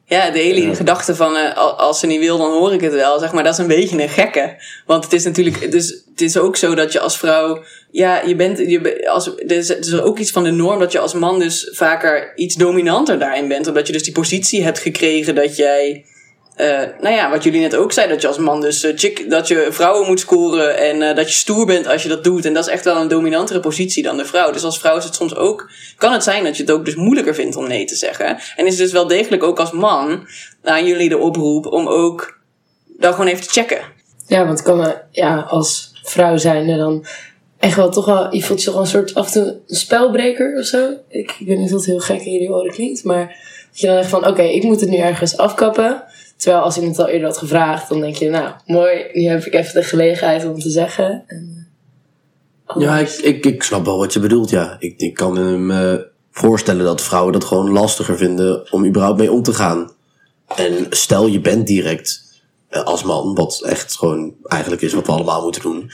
Ja, 0.05 0.29
de 0.31 0.39
hele 0.39 0.75
gedachte 0.75 1.15
van 1.15 1.35
eh, 1.35 1.57
al- 1.57 1.73
als 1.77 1.99
ze 1.99 2.07
niet 2.07 2.19
wil, 2.19 2.37
dan 2.37 2.51
hoor 2.51 2.73
ik 2.73 2.81
het 2.81 2.93
wel. 2.93 3.19
Zeg 3.19 3.31
maar, 3.33 3.43
dat 3.43 3.53
is 3.53 3.59
een 3.59 3.67
beetje 3.67 4.01
een 4.01 4.09
gekke. 4.09 4.55
Want 4.85 5.03
het 5.03 5.13
is 5.13 5.23
natuurlijk, 5.23 5.71
dus, 5.71 6.03
het 6.11 6.21
is 6.21 6.37
ook 6.37 6.55
zo 6.55 6.75
dat 6.75 6.91
je 6.91 6.99
als 6.99 7.17
vrouw, 7.17 7.63
ja, 7.91 8.21
je 8.21 8.35
bent, 8.35 8.57
je, 8.57 9.09
als, 9.09 9.27
er 9.27 9.51
is, 9.51 9.69
er 9.69 9.79
is 9.79 9.93
ook 9.99 10.19
iets 10.19 10.31
van 10.31 10.43
de 10.43 10.51
norm 10.51 10.79
dat 10.79 10.91
je 10.91 10.99
als 10.99 11.13
man 11.13 11.39
dus 11.39 11.69
vaker 11.73 12.37
iets 12.37 12.55
dominanter 12.55 13.19
daarin 13.19 13.47
bent. 13.47 13.67
Omdat 13.67 13.87
je 13.87 13.93
dus 13.93 14.03
die 14.03 14.13
positie 14.13 14.63
hebt 14.63 14.79
gekregen 14.79 15.35
dat 15.35 15.55
jij, 15.55 16.05
eh, 16.55 16.81
nou 17.01 17.15
ja, 17.15 17.29
wat 17.29 17.43
jullie 17.43 17.61
net 17.61 17.75
ook 17.75 17.91
zeiden, 17.91 18.15
dat 18.15 18.23
je 18.23 18.29
als 18.29 18.45
man 18.45 18.61
dus 18.61 18.83
eh, 18.83 18.91
chick, 18.95 19.29
dat 19.29 19.47
je 19.47 19.67
vrouwen 19.69 20.07
moet 20.07 20.19
scoren 20.19 20.77
en 20.77 21.01
eh, 21.01 21.15
dat 21.15 21.27
je 21.27 21.33
stoer 21.33 21.65
bent 21.65 21.87
als 21.87 22.03
je 22.03 22.09
dat 22.09 22.23
doet. 22.23 22.45
En 22.45 22.53
dat 22.53 22.65
is 22.65 22.71
echt 22.71 22.85
wel 22.85 23.01
een 23.01 23.07
dominantere 23.07 23.59
positie 23.59 24.03
dan 24.03 24.17
de 24.17 24.25
vrouw. 24.25 24.51
Dus 24.51 24.63
als 24.63 24.79
vrouw 24.79 24.97
is 24.97 25.03
het 25.03 25.15
soms 25.15 25.35
ook, 25.35 25.69
kan 25.97 26.11
het 26.11 26.23
zijn 26.23 26.43
dat 26.43 26.57
je 26.57 26.63
het 26.63 26.71
ook 26.71 26.85
dus 26.85 26.95
moeilijker 26.95 27.35
vindt 27.35 27.55
om 27.55 27.67
nee 27.67 27.85
te 27.85 27.95
zeggen. 27.95 28.37
En 28.55 28.65
is 28.65 28.73
het 28.73 28.81
dus 28.81 28.91
wel 28.91 29.07
degelijk 29.07 29.43
ook 29.43 29.59
als 29.59 29.71
man 29.71 30.27
aan 30.63 30.85
jullie 30.85 31.09
de 31.09 31.17
oproep 31.17 31.65
om 31.65 31.87
ook 31.87 32.37
dan 32.97 33.11
gewoon 33.11 33.27
even 33.27 33.43
te 33.43 33.51
checken. 33.51 33.79
Ja, 34.27 34.45
want 34.45 34.61
kan 34.61 34.93
ja, 35.11 35.39
als 35.39 35.93
vrouw 36.03 36.37
zijnde 36.37 36.77
dan 36.77 37.05
echt 37.59 37.75
wel 37.75 37.89
toch 37.89 38.05
wel, 38.05 38.35
je 38.35 38.43
voelt 38.43 38.59
je 38.59 38.65
toch 38.65 38.73
wel 38.73 38.83
een 38.83 38.89
soort 38.89 39.13
af 39.13 39.35
en 39.35 39.61
spelbreker 39.67 40.59
of 40.59 40.65
zo. 40.65 40.89
Ik, 41.07 41.35
ik 41.39 41.47
weet 41.47 41.57
niet 41.57 41.73
of 41.73 41.77
het 41.77 41.85
heel 41.85 41.99
gek 41.99 42.21
in 42.21 42.31
jullie 42.31 42.51
oren 42.51 42.71
klinkt, 42.71 43.03
maar 43.03 43.25
dat 43.71 43.79
je 43.79 43.87
dan 43.87 43.97
echt 43.97 44.09
van, 44.09 44.27
oké, 44.27 44.41
ik 44.41 44.63
moet 44.63 44.79
het 44.79 44.89
nu 44.89 44.97
ergens 44.97 45.37
afkappen. 45.37 46.03
Terwijl 46.43 46.63
als 46.63 46.77
iemand 46.77 46.99
al 46.99 47.08
eerder 47.08 47.27
had 47.27 47.38
gevraagd, 47.38 47.89
dan 47.89 47.99
denk 47.99 48.15
je, 48.15 48.29
nou, 48.29 48.53
mooi, 48.65 49.06
nu 49.13 49.23
heb 49.23 49.45
ik 49.45 49.53
even 49.53 49.73
de 49.73 49.84
gelegenheid 49.84 50.45
om 50.45 50.60
te 50.60 50.69
zeggen. 50.69 51.23
En, 51.27 51.69
eh, 52.65 52.82
Ja, 52.82 52.97
ik, 52.97 53.10
ik, 53.10 53.45
ik 53.45 53.63
snap 53.63 53.86
wel 53.86 53.97
wat 53.97 54.13
je 54.13 54.19
bedoelt, 54.19 54.49
ja. 54.49 54.75
Ik, 54.79 54.93
ik 54.97 55.13
kan 55.13 55.65
me 55.65 56.08
voorstellen 56.32 56.86
dat 56.86 57.01
vrouwen 57.01 57.34
dat 57.34 57.43
gewoon 57.43 57.71
lastiger 57.71 58.17
vinden 58.17 58.71
om 58.71 58.86
überhaupt 58.86 59.17
mee 59.17 59.32
om 59.32 59.43
te 59.43 59.53
gaan. 59.53 59.91
En 60.56 60.88
stel 60.89 61.27
je 61.27 61.39
bent 61.39 61.67
direct 61.67 62.41
eh, 62.69 62.84
als 62.84 63.03
man, 63.03 63.36
wat 63.36 63.62
echt 63.65 63.97
gewoon 63.97 64.34
eigenlijk 64.43 64.82
is 64.82 64.93
wat 64.93 65.06
we 65.06 65.12
allemaal 65.12 65.43
moeten 65.43 65.62
doen. 65.62 65.91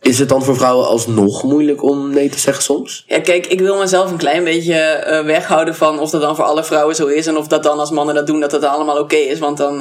Is 0.00 0.18
het 0.18 0.28
dan 0.28 0.44
voor 0.44 0.56
vrouwen 0.56 0.86
alsnog 0.86 1.42
moeilijk 1.42 1.82
om 1.82 2.10
nee 2.10 2.28
te 2.28 2.38
zeggen 2.38 2.62
soms? 2.62 3.04
Ja, 3.06 3.20
kijk, 3.20 3.46
ik 3.46 3.60
wil 3.60 3.78
mezelf 3.78 4.10
een 4.10 4.16
klein 4.16 4.44
beetje 4.44 4.74
eh, 4.74 5.24
weghouden 5.24 5.74
van 5.74 5.98
of 5.98 6.10
dat 6.10 6.20
dan 6.20 6.36
voor 6.36 6.44
alle 6.44 6.64
vrouwen 6.64 6.94
zo 6.94 7.06
is. 7.06 7.26
En 7.26 7.36
of 7.36 7.46
dat 7.46 7.62
dan 7.62 7.78
als 7.78 7.90
mannen 7.90 8.14
dat 8.14 8.26
doen, 8.26 8.40
dat 8.40 8.50
dat 8.50 8.64
allemaal 8.64 8.98
oké 8.98 9.16
is. 9.16 9.38
Want 9.38 9.56
dan, 9.56 9.76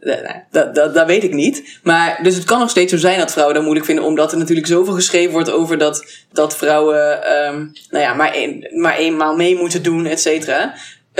nee, 0.00 0.16
dat, 0.50 0.74
dat, 0.74 0.94
dat 0.94 1.06
weet 1.06 1.24
ik 1.24 1.32
niet. 1.32 1.78
Maar, 1.82 2.18
dus 2.22 2.34
het 2.34 2.44
kan 2.44 2.58
nog 2.58 2.70
steeds 2.70 2.92
zo 2.92 2.98
zijn 2.98 3.18
dat 3.18 3.32
vrouwen 3.32 3.54
dat 3.54 3.64
moeilijk 3.64 3.86
vinden. 3.86 4.04
Omdat 4.04 4.32
er 4.32 4.38
natuurlijk 4.38 4.66
zoveel 4.66 4.94
geschreven 4.94 5.32
wordt 5.32 5.50
over 5.50 5.78
dat, 5.78 6.04
dat 6.32 6.56
vrouwen, 6.56 7.22
ehm, 7.22 7.66
nou 7.90 8.04
ja, 8.04 8.14
maar, 8.14 8.32
één, 8.32 8.68
maar 8.70 8.96
eenmaal 8.96 9.36
mee 9.36 9.56
moeten 9.56 9.82
doen, 9.82 10.06
et 10.06 10.20
cetera. 10.20 10.74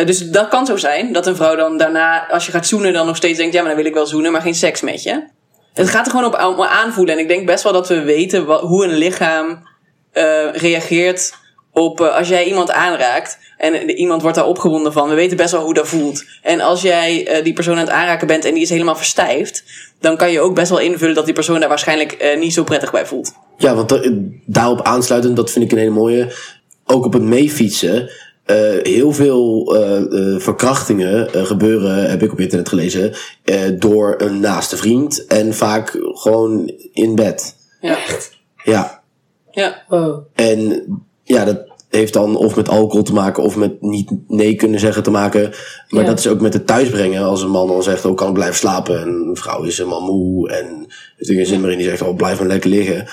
Dus 0.04 0.30
dat 0.30 0.48
kan 0.48 0.66
zo 0.66 0.76
zijn, 0.76 1.12
dat 1.12 1.26
een 1.26 1.36
vrouw 1.36 1.56
dan 1.56 1.78
daarna, 1.78 2.28
als 2.28 2.46
je 2.46 2.52
gaat 2.52 2.66
zoenen, 2.66 2.92
dan 2.92 3.06
nog 3.06 3.16
steeds 3.16 3.38
denkt, 3.38 3.54
ja, 3.54 3.60
maar 3.60 3.68
dan 3.68 3.80
wil 3.82 3.90
ik 3.90 3.96
wel 3.96 4.06
zoenen, 4.06 4.32
maar 4.32 4.42
geen 4.42 4.54
seks 4.54 4.80
met 4.80 5.02
je. 5.02 5.36
Het 5.78 5.90
gaat 5.90 6.06
er 6.06 6.10
gewoon 6.12 6.26
op 6.26 6.60
aanvoelen. 6.66 7.14
En 7.14 7.20
ik 7.20 7.28
denk 7.28 7.46
best 7.46 7.62
wel 7.62 7.72
dat 7.72 7.88
we 7.88 8.02
weten 8.02 8.46
wat, 8.46 8.60
hoe 8.60 8.84
een 8.84 8.94
lichaam 8.96 9.68
eh, 10.12 10.52
reageert 10.52 11.34
op 11.72 12.00
eh, 12.00 12.16
als 12.16 12.28
jij 12.28 12.44
iemand 12.44 12.70
aanraakt 12.70 13.38
en 13.56 13.90
iemand 13.90 14.22
wordt 14.22 14.36
daar 14.36 14.46
opgewonden 14.46 14.92
van. 14.92 15.08
We 15.08 15.14
weten 15.14 15.36
best 15.36 15.52
wel 15.52 15.62
hoe 15.62 15.74
dat 15.74 15.88
voelt. 15.88 16.24
En 16.42 16.60
als 16.60 16.82
jij 16.82 17.26
eh, 17.26 17.44
die 17.44 17.52
persoon 17.52 17.74
aan 17.74 17.80
het 17.80 17.90
aanraken 17.90 18.26
bent 18.26 18.44
en 18.44 18.54
die 18.54 18.62
is 18.62 18.70
helemaal 18.70 18.96
verstijfd, 18.96 19.64
dan 20.00 20.16
kan 20.16 20.30
je 20.32 20.40
ook 20.40 20.54
best 20.54 20.70
wel 20.70 20.78
invullen 20.78 21.14
dat 21.14 21.24
die 21.24 21.34
persoon 21.34 21.60
daar 21.60 21.68
waarschijnlijk 21.68 22.36
niet 22.38 22.52
zo 22.54 22.64
prettig 22.64 22.90
bij 22.90 23.06
voelt. 23.06 23.32
Ja, 23.58 23.74
want 23.74 23.88
da- 23.88 24.12
daarop 24.46 24.82
aansluitend, 24.82 25.36
dat 25.36 25.50
vind 25.50 25.64
ik 25.64 25.72
een 25.72 25.78
hele 25.78 25.90
mooie. 25.90 26.32
ook 26.84 27.04
op 27.04 27.12
het 27.12 27.22
meefietsen. 27.22 28.10
Eh, 28.48 28.82
heel 28.82 29.12
veel 29.12 29.74
eh, 29.76 29.96
eh, 29.96 30.40
verkrachtingen 30.40 31.46
gebeuren, 31.46 32.10
heb 32.10 32.22
ik 32.22 32.32
op 32.32 32.40
internet 32.40 32.68
gelezen, 32.68 33.12
eh, 33.44 33.60
door 33.78 34.14
een 34.18 34.40
naaste 34.40 34.76
vriend. 34.76 35.26
En 35.26 35.54
vaak 35.54 35.98
gewoon 36.02 36.72
in 36.92 37.14
bed. 37.14 37.56
Ja. 37.80 37.98
Ja. 38.64 39.02
Ja. 39.50 39.82
Wow. 39.88 40.22
En 40.34 40.84
ja, 41.22 41.44
dat 41.44 41.58
heeft 41.88 42.12
dan 42.12 42.36
of 42.36 42.56
met 42.56 42.68
alcohol 42.68 43.02
te 43.02 43.12
maken 43.12 43.42
of 43.42 43.56
met 43.56 43.82
niet 43.82 44.10
nee 44.28 44.54
kunnen 44.54 44.80
zeggen 44.80 45.02
te 45.02 45.10
maken. 45.10 45.50
Maar 45.88 46.02
Ja. 46.02 46.08
dat 46.08 46.18
is 46.18 46.28
ook 46.28 46.40
met 46.40 46.52
het 46.52 46.66
thuisbrengen. 46.66 47.22
Als 47.22 47.42
een 47.42 47.50
man 47.50 47.66
dan 47.68 47.82
zegt, 47.82 48.04
oh, 48.04 48.16
kan 48.16 48.28
ik 48.28 48.34
blijven 48.34 48.56
slapen? 48.56 49.00
En 49.00 49.08
een 49.08 49.36
vrouw 49.36 49.62
is 49.62 49.78
helemaal 49.78 50.00
moe 50.02 50.50
en 50.50 50.66
er 50.86 51.14
is 51.16 51.28
geen 51.28 51.46
zin 51.46 51.60
meer 51.60 51.70
in. 51.70 51.78
Die 51.78 51.88
zegt, 51.88 52.02
oh, 52.02 52.16
blijf 52.16 52.38
maar 52.38 52.48
lekker 52.48 52.70
liggen. 52.70 53.06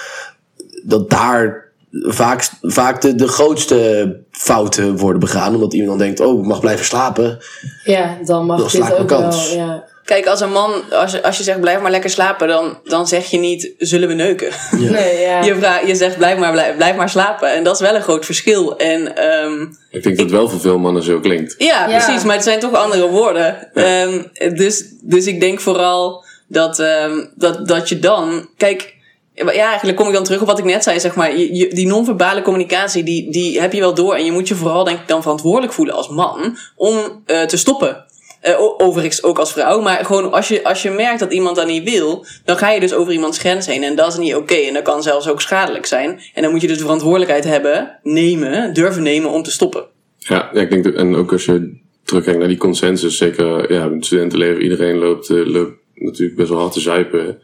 Dat 0.84 1.10
daar 1.10 1.72
vaak, 2.02 2.50
vaak 2.62 3.02
de, 3.02 3.16
de 3.16 3.28
grootste 3.28 4.20
fouten 4.32 4.98
worden 4.98 5.20
begaan. 5.20 5.54
Omdat 5.54 5.74
iemand 5.74 5.90
dan 6.00 6.08
denkt, 6.08 6.20
oh, 6.20 6.40
ik 6.40 6.46
mag 6.46 6.60
blijven 6.60 6.86
slapen. 6.86 7.40
Ja, 7.84 8.18
dan 8.26 8.46
mag 8.46 8.72
Dan 8.72 8.82
dit 8.82 8.98
ook 8.98 9.10
wel. 9.10 9.34
Ja. 9.56 9.84
Kijk, 10.06 10.26
als 10.28 10.42
een 10.42 10.52
man, 10.52 10.72
als 10.92 11.12
je, 11.12 11.24
als 11.24 11.38
je 11.38 11.44
zegt 11.44 11.60
blijf 11.60 11.82
maar 11.82 11.92
lekker 11.92 12.10
slapen, 12.10 12.48
dan, 12.48 12.78
dan 12.84 13.08
zeg 13.08 13.26
je 13.26 13.38
niet 13.38 13.74
zullen 13.78 14.08
we 14.08 14.14
neuken. 14.14 14.50
Nee, 14.72 15.20
ja. 15.22 15.44
Je, 15.46 15.56
vraagt, 15.56 15.88
je 15.88 15.96
zegt 15.96 16.18
blijf 16.18 16.38
maar, 16.38 16.52
blijf, 16.52 16.76
blijf 16.76 16.96
maar 16.96 17.10
slapen. 17.10 17.54
En 17.54 17.64
dat 17.64 17.74
is 17.76 17.82
wel 17.82 17.96
een 17.96 18.02
groot 18.02 18.26
verschil. 18.26 18.78
En 18.78 19.16
ehm, 19.16 19.62
Ik 19.92 20.04
denk 20.04 20.16
dat 20.18 20.26
het 20.26 20.32
wel 20.36 20.50
voor 20.50 20.60
veel 20.60 20.78
mannen 20.78 21.04
zo 21.04 21.20
klinkt. 21.20 21.56
ja, 21.58 21.88
Ja. 21.88 21.98
precies, 21.98 22.24
maar 22.24 22.36
het 22.36 22.44
zijn 22.44 22.60
toch 22.60 22.74
andere 22.74 23.10
woorden. 23.10 23.74
Ehm, 23.74 24.22
dus, 24.56 24.84
dus 25.02 25.26
ik 25.28 25.40
denk 25.40 25.60
vooral 25.60 26.24
dat, 26.48 26.80
ehm, 26.80 27.26
dat, 27.36 27.68
dat 27.68 27.90
je 27.90 28.00
dan. 28.00 28.50
Kijk, 28.58 28.95
ja, 29.36 29.68
eigenlijk 29.68 29.98
kom 29.98 30.08
ik 30.08 30.14
dan 30.14 30.24
terug 30.24 30.42
op 30.42 30.48
wat 30.48 30.60
ik 30.60 30.66
net 30.66 30.84
zei. 30.84 31.00
Zeg 31.00 31.16
maar, 31.16 31.36
die 31.70 31.88
non-verbale 31.88 32.42
communicatie, 32.42 33.04
die, 33.04 33.32
die 33.32 33.62
heb 33.62 33.74
je 33.74 33.80
wel 33.80 33.94
door. 33.94 34.16
En 34.16 34.26
je 34.26 34.32
moet 34.32 34.48
je 34.48 34.56
vooral 34.56 34.84
denk 34.84 35.00
ik 35.00 35.08
dan 35.08 35.22
verantwoordelijk 35.22 35.74
voelen 35.74 35.96
als 35.96 36.10
man 36.10 36.58
om 36.76 37.22
eh, 37.26 37.44
te 37.44 37.58
stoppen. 37.58 38.06
Eh, 38.42 38.60
overigens 38.78 39.24
ook 39.24 39.40
als 39.40 39.52
vrouw. 39.52 39.82
Maar 39.82 40.06
gewoon 40.06 40.32
als 40.32 40.48
je, 40.48 40.64
als 40.64 40.82
je 40.82 40.90
merkt 40.90 41.20
dat 41.20 41.34
iemand 41.34 41.56
dat 41.56 41.68
niet 41.68 41.90
wil, 41.90 42.26
dan 42.44 42.58
ga 42.58 42.72
je 42.72 42.80
dus 42.80 42.94
over 42.94 43.14
iemands 43.14 43.38
grens 43.38 43.66
heen. 43.66 43.84
En 43.84 43.96
dat 43.96 44.08
is 44.08 44.18
niet 44.18 44.36
oké. 44.36 44.56
En 44.56 44.74
dat 44.74 44.84
kan 44.84 45.04
zelfs 45.04 45.30
ook 45.30 45.42
schadelijk 45.42 45.86
zijn. 45.86 46.20
En 46.34 46.42
dan 46.42 46.52
moet 46.52 46.62
je 46.62 46.68
dus 46.68 46.78
de 46.78 46.84
verantwoordelijkheid 46.84 47.44
hebben, 47.44 48.00
nemen, 48.04 48.74
durven 48.74 49.04
nemen 49.04 49.30
om 49.30 49.44
te 49.44 49.52
stoppen. 49.52 49.86
Ja, 50.18 50.50
ja, 50.54 50.62
ik 50.62 50.70
denk 50.70 50.84
dat, 50.84 50.94
en 50.94 51.16
ook 51.16 51.32
als 51.32 51.46
je 51.46 51.78
terugkijkt 52.04 52.40
naar 52.40 52.48
die 52.48 52.58
consensus, 52.58 53.18
zeker 53.18 53.74
ja, 53.74 53.86
in 53.86 53.94
het 53.94 54.06
studentenleven, 54.06 54.62
iedereen 54.62 54.98
loopt, 54.98 55.30
eh, 55.30 55.46
loopt 55.46 55.78
natuurlijk 55.96 56.38
best 56.38 56.50
wel 56.50 56.60
hard 56.60 56.74
te 56.74 56.80
zuipen. 56.80 57.40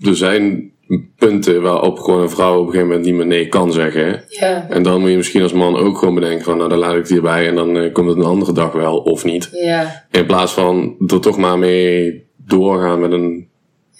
Er 0.00 0.16
zijn 0.16 0.72
punten 1.16 1.62
waarop 1.62 1.98
gewoon 1.98 2.20
een 2.20 2.30
vrouw 2.30 2.54
op 2.54 2.66
een 2.66 2.72
gegeven 2.72 2.86
moment 2.88 3.06
niet 3.06 3.14
meer 3.14 3.26
nee 3.26 3.48
kan 3.48 3.72
zeggen. 3.72 4.06
hè. 4.06 4.16
Ja. 4.46 4.66
En 4.68 4.82
dan 4.82 5.00
moet 5.00 5.10
je 5.10 5.16
misschien 5.16 5.42
als 5.42 5.52
man 5.52 5.76
ook 5.76 5.98
gewoon 5.98 6.14
bedenken 6.14 6.44
van, 6.44 6.56
nou 6.56 6.68
dan 6.68 6.78
laat 6.78 6.92
ik 6.92 6.98
het 6.98 7.08
hierbij 7.08 7.48
en 7.48 7.54
dan 7.54 7.76
eh, 7.76 7.92
komt 7.92 8.08
het 8.08 8.16
een 8.18 8.24
andere 8.24 8.52
dag 8.52 8.72
wel, 8.72 8.98
of 8.98 9.24
niet. 9.24 9.48
Ja. 9.52 10.06
In 10.10 10.26
plaats 10.26 10.52
van 10.52 10.96
er 11.06 11.20
toch 11.20 11.36
maar 11.36 11.58
mee 11.58 12.26
doorgaan 12.36 13.00
met 13.00 13.12
een... 13.12 13.46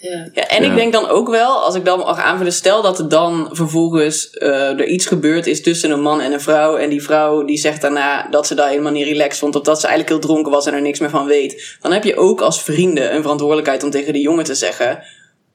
Ja. 0.01 0.29
Ja, 0.33 0.47
en 0.47 0.63
Ja. 0.63 0.69
ik 0.69 0.75
denk 0.75 0.93
dan 0.93 1.07
ook 1.07 1.29
wel, 1.29 1.63
als 1.63 1.75
ik 1.75 1.85
dan 1.85 1.99
mag 1.99 2.19
aanvullen, 2.19 2.53
stel 2.53 2.81
dat 2.81 2.99
er 2.99 3.09
dan 3.09 3.49
vervolgens 3.51 4.29
eh, 4.29 4.49
er 4.79 4.85
iets 4.85 5.05
gebeurd 5.05 5.47
is 5.47 5.61
tussen 5.61 5.91
een 5.91 6.01
man 6.01 6.21
en 6.21 6.31
een 6.33 6.41
vrouw. 6.41 6.75
En 6.75 6.89
die 6.89 7.03
vrouw 7.03 7.43
die 7.43 7.57
zegt 7.57 7.81
daarna 7.81 8.27
dat 8.29 8.47
ze 8.47 8.55
daar 8.55 8.69
helemaal 8.69 8.91
niet 8.91 9.07
relaxed 9.07 9.39
vond. 9.39 9.55
Of 9.55 9.61
dat 9.61 9.79
ze 9.79 9.87
eigenlijk 9.87 10.15
heel 10.17 10.29
dronken 10.29 10.51
was 10.51 10.65
en 10.65 10.73
er 10.73 10.81
niks 10.81 10.99
meer 10.99 11.09
van 11.09 11.25
weet. 11.25 11.77
Dan 11.81 11.91
heb 11.91 12.03
je 12.03 12.15
ook 12.17 12.41
als 12.41 12.63
vrienden 12.63 13.15
een 13.15 13.21
verantwoordelijkheid 13.21 13.83
om 13.83 13.89
tegen 13.89 14.13
die 14.13 14.21
jongen 14.21 14.43
te 14.43 14.55
zeggen. 14.55 15.03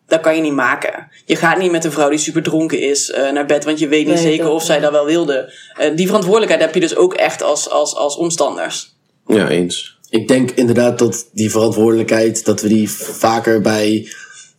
Dat 0.06 0.20
kan 0.20 0.34
je 0.36 0.42
niet 0.42 0.52
maken. 0.52 1.08
Je 1.24 1.36
gaat 1.36 1.58
niet 1.58 1.70
met 1.70 1.84
een 1.84 1.92
vrouw 1.92 2.08
die 2.08 2.18
super 2.18 2.42
dronken 2.42 2.80
is 2.80 3.10
eh, 3.10 3.30
naar 3.32 3.46
bed, 3.46 3.64
want 3.64 3.78
je 3.78 3.88
weet 3.88 4.06
niet 4.06 4.14
Nee, 4.14 4.22
zeker 4.22 4.44
dat- 4.44 4.52
of 4.54 4.64
zij 4.64 4.80
dat 4.80 4.92
wel 4.92 5.04
wilde. 5.04 5.52
Eh, 5.78 5.96
die 5.96 6.06
verantwoordelijkheid 6.06 6.62
heb 6.62 6.74
je 6.74 6.80
dus 6.80 6.96
ook 6.96 7.14
echt 7.14 7.42
als, 7.42 7.70
als, 7.70 7.94
als 7.94 8.16
omstanders. 8.16 8.96
Ja, 9.26 9.48
eens. 9.48 9.98
Ik 10.10 10.28
denk 10.28 10.50
inderdaad 10.50 10.98
dat 10.98 11.28
die 11.32 11.50
verantwoordelijkheid, 11.50 12.44
dat 12.44 12.60
we 12.60 12.68
die 12.68 12.90
vaker 12.90 13.60
bij 13.60 14.08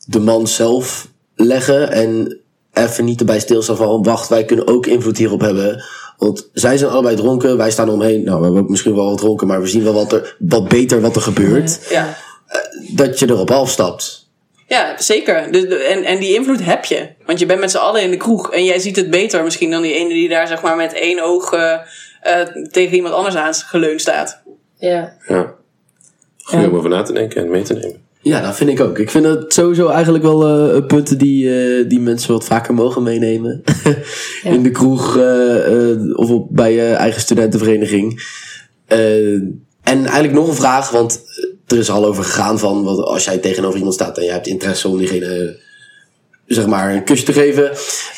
de 0.06 0.20
man 0.20 0.48
zelf 0.48 1.08
leggen. 1.36 1.92
En 1.92 2.38
even 2.74 3.06
niet 3.06 3.20
erbij 3.20 3.40
stilstaan 3.40 3.78
van, 3.78 4.04
wacht, 4.04 4.30
wij 4.30 4.46
kunnen 4.46 4.68
ook 4.68 4.86
invloed 4.86 5.18
hierop 5.18 5.42
hebben. 5.42 5.84
Want 6.18 6.50
zij 6.54 6.78
zijn 6.78 6.92
allebei 6.92 7.16
dronken, 7.16 7.58
wij 7.58 7.72
staan 7.72 7.90
omheen. 7.90 8.24
Nou, 8.24 8.38
we 8.38 8.44
hebben 8.44 8.62
ook 8.64 8.70
misschien 8.70 8.96
wel 8.96 9.10
wat 9.10 9.18
dronken, 9.18 9.48
maar 9.48 9.62
we 9.62 9.68
zien 9.68 9.84
wel 9.84 9.94
wat, 9.94 10.12
er, 10.14 10.36
wat 10.40 10.68
beter 10.68 11.02
wat 11.02 11.16
er 11.16 11.22
gebeurt. 11.22 11.80
Ja. 11.90 12.18
Dat 12.94 13.20
je 13.20 13.30
erop 13.30 13.52
afstapt. 13.52 14.25
Ja, 14.68 15.02
zeker. 15.02 15.52
Dus, 15.52 15.64
en, 15.64 16.04
en 16.04 16.20
die 16.20 16.34
invloed 16.34 16.66
heb 16.66 16.86
je. 16.86 17.08
Want 17.26 17.40
je 17.40 17.46
bent 17.46 17.60
met 17.60 17.72
z'n 17.72 17.78
allen 17.78 18.02
in 18.02 18.12
de 18.12 18.18
kroeg. 18.18 18.52
En 18.52 18.64
jij 18.64 18.80
ziet 18.80 18.96
het 18.96 19.10
beter 19.10 19.44
misschien 19.44 19.72
dan 19.72 19.82
die 19.82 19.94
ene 19.94 20.14
die 20.14 20.30
daar 20.30 20.48
zeg 20.48 20.62
maar 20.62 20.76
met 20.76 20.94
één 20.94 21.24
oog 21.24 21.54
eh, 21.54 21.74
eh, 22.22 22.48
tegen 22.72 22.96
iemand 22.96 23.14
anders 23.14 23.36
aan 23.36 23.54
geleund 23.54 24.02
staat. 24.02 24.42
Ja. 24.78 25.14
Ja. 25.28 25.54
Goed 26.44 26.68
om 26.68 26.76
over 26.76 26.90
na 26.90 27.02
te 27.02 27.14
denken 27.14 27.42
en 27.42 27.50
mee 27.50 27.64
te 27.64 27.74
nemen. 27.74 28.04
Ja, 28.22 28.42
dat 28.42 28.56
vind 28.56 28.70
ik 28.70 28.80
ook. 28.80 29.00
Ik 29.00 29.10
vind 29.10 29.24
dat 29.24 29.54
sowieso 29.54 29.88
eigenlijk 29.88 30.24
wel 30.24 30.48
eh, 30.48 30.86
punten 30.86 31.18
die, 31.18 31.50
eh, 31.50 31.90
die 31.90 32.00
mensen 32.00 32.34
wat 32.34 32.44
vaker 32.44 32.74
mogen 32.74 33.04
meenemen. 33.04 33.64
In 34.44 34.64
de 34.64 34.72
kroeg 34.72 35.18
eh, 35.18 35.92
eh, 35.92 36.18
of 36.18 36.30
op, 36.30 36.48
bij 36.52 36.74
je 36.74 36.94
eigen 36.94 37.22
studentenvereniging. 37.22 38.24
Eh, 38.88 39.34
en 39.34 40.06
eigenlijk 40.06 40.34
nog 40.34 40.48
een 40.48 40.56
vraag, 40.56 40.90
want 40.90 41.22
er 41.68 41.78
is 41.78 41.90
al 41.90 42.06
over 42.06 42.24
gegaan 42.24 42.60
van 42.60 42.84
wat, 42.84 43.00
als 43.00 43.26
jij 43.26 43.38
tegenover 43.38 43.78
iemand 43.78 43.96
staat 43.96 44.18
en 44.18 44.24
je 44.24 44.32
hebt 44.32 44.48
interesse 44.48 44.88
om 44.88 44.98
diegene 44.98 45.64
zeg 46.46 46.66
maar 46.68 46.94
een 46.94 47.04
kusje 47.04 47.26
te 47.26 47.34
geven. 47.34 47.72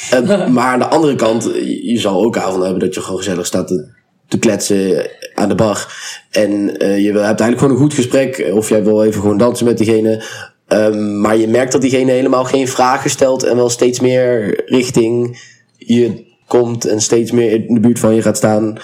Eh, 0.09 0.47
maar 0.55 0.73
aan 0.73 0.79
de 0.79 0.87
andere 0.87 1.15
kant, 1.15 1.43
je, 1.81 1.99
zal 1.99 2.23
ook 2.23 2.37
avond 2.37 2.63
hebben 2.63 2.79
dat 2.79 2.93
je 2.93 3.01
gewoon 3.01 3.17
gezellig 3.17 3.45
staat 3.45 3.67
te, 3.67 3.87
te 4.27 4.39
kletsen 4.39 5.09
aan 5.33 5.49
de 5.49 5.55
bar. 5.55 5.95
En 6.31 6.77
eh, 6.77 6.97
je 6.97 7.05
hebt 7.05 7.17
eigenlijk 7.17 7.57
gewoon 7.57 7.73
een 7.73 7.81
goed 7.81 7.93
gesprek. 7.93 8.49
Of 8.53 8.69
jij 8.69 8.83
wil 8.83 9.03
even 9.03 9.21
gewoon 9.21 9.37
dansen 9.37 9.65
met 9.65 9.77
diegene. 9.77 10.23
Ehm, 10.67 11.21
maar 11.21 11.37
je 11.37 11.47
merkt 11.47 11.71
dat 11.71 11.81
diegene 11.81 12.11
helemaal 12.11 12.45
geen 12.45 12.67
vragen 12.67 13.09
stelt. 13.09 13.43
En 13.43 13.55
wel 13.55 13.69
steeds 13.69 13.99
meer 13.99 14.61
richting 14.65 15.39
je 15.77 16.25
komt. 16.47 16.85
En 16.85 17.01
steeds 17.01 17.31
meer 17.31 17.51
in 17.51 17.73
de 17.73 17.79
buurt 17.79 17.99
van 17.99 18.15
je 18.15 18.21
gaat 18.21 18.37
staan. 18.37 18.77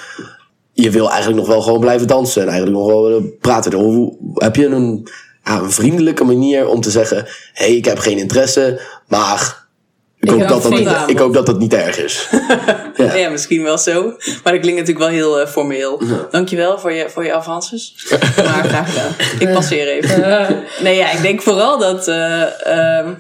Je 0.73 0.89
wil 0.89 1.09
eigenlijk 1.09 1.39
nog 1.39 1.47
wel 1.47 1.62
gewoon 1.62 1.79
blijven 1.79 2.07
dansen. 2.07 2.41
En 2.41 2.47
eigenlijk 2.47 2.77
nog 2.77 2.88
wel 2.88 3.03
willen 3.03 3.38
praten. 3.38 3.73
Hoe, 3.73 4.17
heb 4.33 4.55
je 4.55 4.65
een, 4.65 5.07
ja, 5.43 5.59
een 5.59 5.71
vriendelijke 5.71 6.23
manier 6.23 6.67
om 6.67 6.81
te 6.81 6.91
zeggen... 6.91 7.17
Hé, 7.53 7.65
hey, 7.65 7.75
ik 7.75 7.86
heb 7.86 7.97
geen 7.97 8.17
interesse. 8.17 8.81
Maar 9.07 9.65
ik, 10.19 10.29
hoop 10.29 10.47
dat 10.47 10.63
dat, 10.63 10.71
niet, 10.71 10.89
ik 11.07 11.17
hoop 11.17 11.33
dat 11.33 11.45
dat 11.45 11.59
niet 11.59 11.73
erg 11.73 11.97
is. 11.97 12.29
Ja. 13.13 13.29
misschien 13.29 13.63
wel 13.63 13.77
zo. 13.77 14.03
Maar 14.43 14.53
dat 14.53 14.62
klinkt 14.62 14.79
natuurlijk 14.79 14.97
wel 14.97 15.07
heel 15.07 15.39
eh, 15.39 15.47
formeel. 15.47 16.01
Dankjewel 16.31 16.79
voor 16.79 16.91
je, 16.91 17.09
voor 17.09 17.23
je 17.23 17.33
avances. 17.33 17.95
maar 18.38 18.63
graag 18.63 18.89
gedaan. 18.89 19.12
Ik 19.39 19.53
passeer 19.53 19.88
even. 19.88 20.63
Nee, 20.81 20.97
ja, 20.97 21.12
ik 21.12 21.21
denk 21.21 21.41
vooral 21.41 21.77
dat... 21.77 22.07
eh, 22.07 22.67
ehm, 22.67 23.13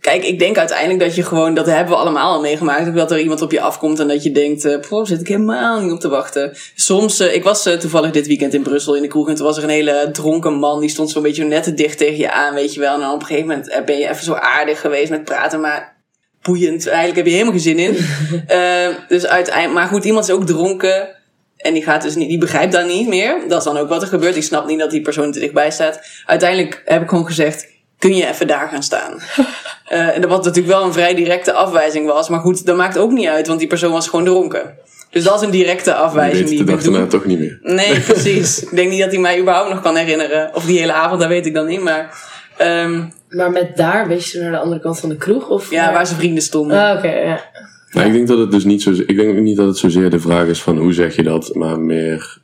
kijk, 0.00 0.24
ik 0.24 0.38
denk 0.38 0.58
uiteindelijk 0.58 1.00
dat 1.00 1.14
je 1.14 1.22
gewoon... 1.22 1.54
Dat 1.54 1.66
hebben 1.66 1.94
we 1.94 2.00
allemaal 2.00 2.34
al 2.34 2.40
meegemaakt. 2.40 2.94
Dat 2.94 3.10
er 3.10 3.20
iemand 3.20 3.42
op 3.42 3.52
je 3.52 3.60
afkomt 3.60 3.98
en 4.00 4.08
dat 4.08 4.22
je 4.22 4.32
denkt... 4.32 4.88
poh, 4.88 5.06
zit 5.06 5.20
ik 5.20 5.28
helemaal 5.28 5.80
niet 5.80 5.92
op 5.92 6.00
te 6.00 6.08
wachten. 6.08 6.56
Soms... 6.74 7.20
eh, 7.20 7.34
ik 7.34 7.44
was 7.44 7.66
eh, 7.66 7.74
toevallig 7.74 8.10
dit 8.10 8.26
weekend 8.26 8.54
in 8.54 8.62
Brussel 8.62 8.94
in 8.94 9.02
de 9.02 9.08
kroeg... 9.08 9.28
en 9.28 9.34
toen 9.34 9.46
was 9.46 9.56
er 9.56 9.62
een 9.62 9.68
hele 9.68 10.08
dronken 10.12 10.54
man... 10.54 10.80
die 10.80 10.88
stond 10.88 11.10
zo'n 11.10 11.22
beetje 11.22 11.44
net 11.44 11.62
te 11.62 11.74
dicht 11.74 11.98
tegen 11.98 12.16
je 12.16 12.32
aan, 12.32 12.54
weet 12.54 12.74
je 12.74 12.80
wel. 12.80 12.94
En 12.94 13.00
dan 13.00 13.12
op 13.12 13.20
een 13.20 13.26
gegeven 13.26 13.48
moment 13.48 13.82
ben 13.84 13.98
je 13.98 14.08
even 14.08 14.24
zo 14.24 14.32
aardig 14.32 14.80
geweest 14.80 15.10
met 15.10 15.24
praten... 15.24 15.60
maar 15.60 15.96
boeiend. 16.42 16.86
Eigenlijk 16.86 17.16
heb 17.16 17.26
je 17.26 17.32
helemaal 17.32 17.52
geen 17.52 17.62
zin 17.62 17.78
in. 17.78 17.96
Dus 19.08 19.26
uiteindelijk, 19.26 19.74
maar 19.74 19.88
goed, 19.88 20.04
iemand 20.04 20.28
is 20.28 20.34
ook 20.34 20.46
dronken. 20.46 21.08
En 21.56 21.74
die 21.74 21.82
gaat 21.82 22.02
dus 22.02 22.14
niet, 22.14 22.28
die 22.28 22.38
begrijpt 22.38 22.72
dat 22.72 22.86
niet 22.86 23.08
meer. 23.08 23.40
Dat 23.48 23.58
is 23.58 23.64
dan 23.64 23.76
ook 23.76 23.88
wat 23.88 24.02
er 24.02 24.08
gebeurt. 24.08 24.34
Die 24.34 24.42
snapt 24.42 24.68
niet 24.68 24.78
dat 24.78 24.90
die 24.90 25.00
persoon 25.00 25.32
te 25.32 25.40
dichtbij 25.40 25.70
staat. 25.70 26.00
Uiteindelijk 26.26 26.82
heb 26.84 27.02
ik 27.02 27.08
gewoon 27.08 27.26
gezegd, 27.26 27.68
kun 27.98 28.14
je 28.16 28.26
even 28.28 28.46
daar 28.46 28.68
gaan 28.68 28.82
staan? 28.82 29.12
Eh 29.86 30.14
en 30.14 30.20
dat 30.20 30.30
wat 30.30 30.44
natuurlijk 30.44 30.74
wel 30.74 30.84
een 30.84 30.92
vrij 30.92 31.14
directe 31.14 31.52
afwijzing 31.52 32.06
was. 32.06 32.28
Maar 32.28 32.40
goed, 32.40 32.66
dat 32.66 32.76
maakt 32.76 32.98
ook 32.98 33.10
niet 33.10 33.26
uit, 33.26 33.46
want 33.46 33.58
die 33.58 33.68
persoon 33.68 33.92
was 33.92 34.08
gewoon 34.08 34.24
dronken. 34.24 34.74
Dus 35.10 35.24
dat 35.24 35.34
is 35.40 35.46
een 35.46 35.50
directe 35.52 35.94
afwijzing 35.94 36.48
die 36.48 36.60
ik 36.60 36.66
doen. 36.66 36.92
daarna 36.92 37.06
toch 37.06 37.24
niet 37.24 37.38
meer. 37.38 37.58
Nee, 37.62 38.00
precies. 38.10 38.62
ik 38.62 38.76
denk 38.76 38.90
niet 38.90 39.00
dat 39.00 39.10
hij 39.10 39.20
mij 39.20 39.40
überhaupt 39.40 39.70
nog 39.70 39.82
kan 39.82 39.96
herinneren. 39.96 40.50
Of 40.54 40.64
die 40.64 40.78
hele 40.78 40.92
avond, 40.92 41.20
dat 41.20 41.28
weet 41.28 41.46
ik 41.46 41.54
dan 41.54 41.66
niet. 41.66 41.80
Maar 41.82 42.18
ehm, 42.56 43.04
Maar 43.28 43.50
met 43.50 43.76
daar, 43.76 44.08
wees 44.08 44.32
je 44.32 44.40
naar 44.40 44.50
de 44.50 44.58
andere 44.58 44.80
kant 44.80 45.00
van 45.00 45.08
de 45.08 45.16
kroeg? 45.16 45.48
Of 45.48 45.70
ja, 45.70 45.84
naar- 45.84 45.92
waar 45.92 46.06
zijn 46.06 46.18
vrienden 46.18 46.42
stonden. 46.42 46.78
Ah, 46.82 46.96
oké, 46.96 47.08
ja. 47.10 47.44
Nou, 47.90 48.06
ik 48.06 48.12
denk 48.12 48.28
dat 48.28 48.38
het 48.38 48.50
dus 48.50 48.64
niet 48.64 48.82
zo, 48.82 48.90
ik 48.90 49.16
denk 49.16 49.38
niet 49.38 49.56
dat 49.56 49.66
het 49.66 49.78
zozeer 49.78 50.10
de 50.10 50.20
vraag 50.20 50.46
is 50.46 50.62
van 50.62 50.78
hoe 50.78 50.92
zeg 50.92 51.16
je 51.16 51.22
dat, 51.22 51.54
maar 51.54 51.78
meer 51.80 52.38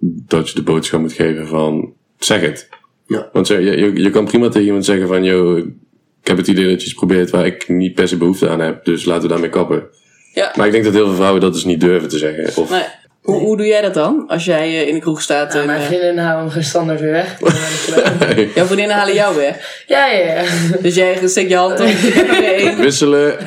dat 0.00 0.48
je 0.48 0.54
de 0.54 0.62
boodschap 0.62 1.00
moet 1.00 1.12
geven 1.12 1.46
van 1.46 1.92
zeg 2.18 2.40
het. 2.40 2.68
Ja. 3.06 3.28
Want 3.32 3.46
zeg, 3.46 3.58
je, 3.58 3.76
je, 3.76 4.02
je 4.02 4.10
kan 4.10 4.24
prima 4.24 4.48
tegen 4.48 4.66
iemand 4.66 4.84
zeggen 4.84 5.08
van, 5.08 5.24
yo, 5.24 5.56
ik 5.56 5.66
heb 6.22 6.36
het 6.36 6.46
idee 6.46 6.68
dat 6.68 6.80
je 6.80 6.86
iets 6.86 6.94
probeert 6.96 7.30
waar 7.30 7.46
ik 7.46 7.68
niet 7.68 7.94
per 7.94 8.08
se 8.08 8.16
behoefte 8.16 8.48
aan 8.48 8.60
heb, 8.60 8.84
dus 8.84 9.04
laten 9.04 9.22
we 9.22 9.28
daarmee 9.28 9.48
kappen. 9.50 9.82
Ja. 10.32 10.52
Maar 10.56 10.66
ik 10.66 10.72
denk 10.72 10.84
dat 10.84 10.92
heel 10.92 11.06
veel 11.06 11.14
vrouwen 11.16 11.40
dat 11.40 11.52
dus 11.52 11.64
niet 11.64 11.80
durven 11.80 12.08
te 12.08 12.18
zeggen. 12.18 12.62
Of, 12.62 12.70
Nee. 12.70 12.82
Hoe, 13.22 13.40
hoe 13.40 13.56
doe 13.56 13.66
jij 13.66 13.80
dat 13.80 13.94
dan? 13.94 14.24
Als 14.26 14.44
jij 14.44 14.66
eh, 14.82 14.88
in 14.88 14.94
de 14.94 15.00
kroeg 15.00 15.22
staat 15.22 15.48
Nou, 15.48 15.60
en... 15.60 15.66
mijn 15.66 15.80
eh, 15.80 15.86
vrienden 15.86 16.18
houden 16.18 16.52
hem 16.52 16.62
standaard 16.62 17.00
weer 17.00 17.10
weg. 17.12 17.38
Ik- 18.36 18.54
jouw 18.54 18.64
vriendinnen 18.64 18.96
halen 18.96 19.14
jou 19.14 19.36
weg. 19.36 19.84
ja, 19.86 20.06
ja, 20.06 20.32
ja. 20.34 20.42
Dus 20.80 20.94
jij 20.94 21.18
steekt 21.28 21.50
je 21.50 21.56
hand 21.56 21.80
op. 21.80 21.86
Wisselen. 22.76 23.36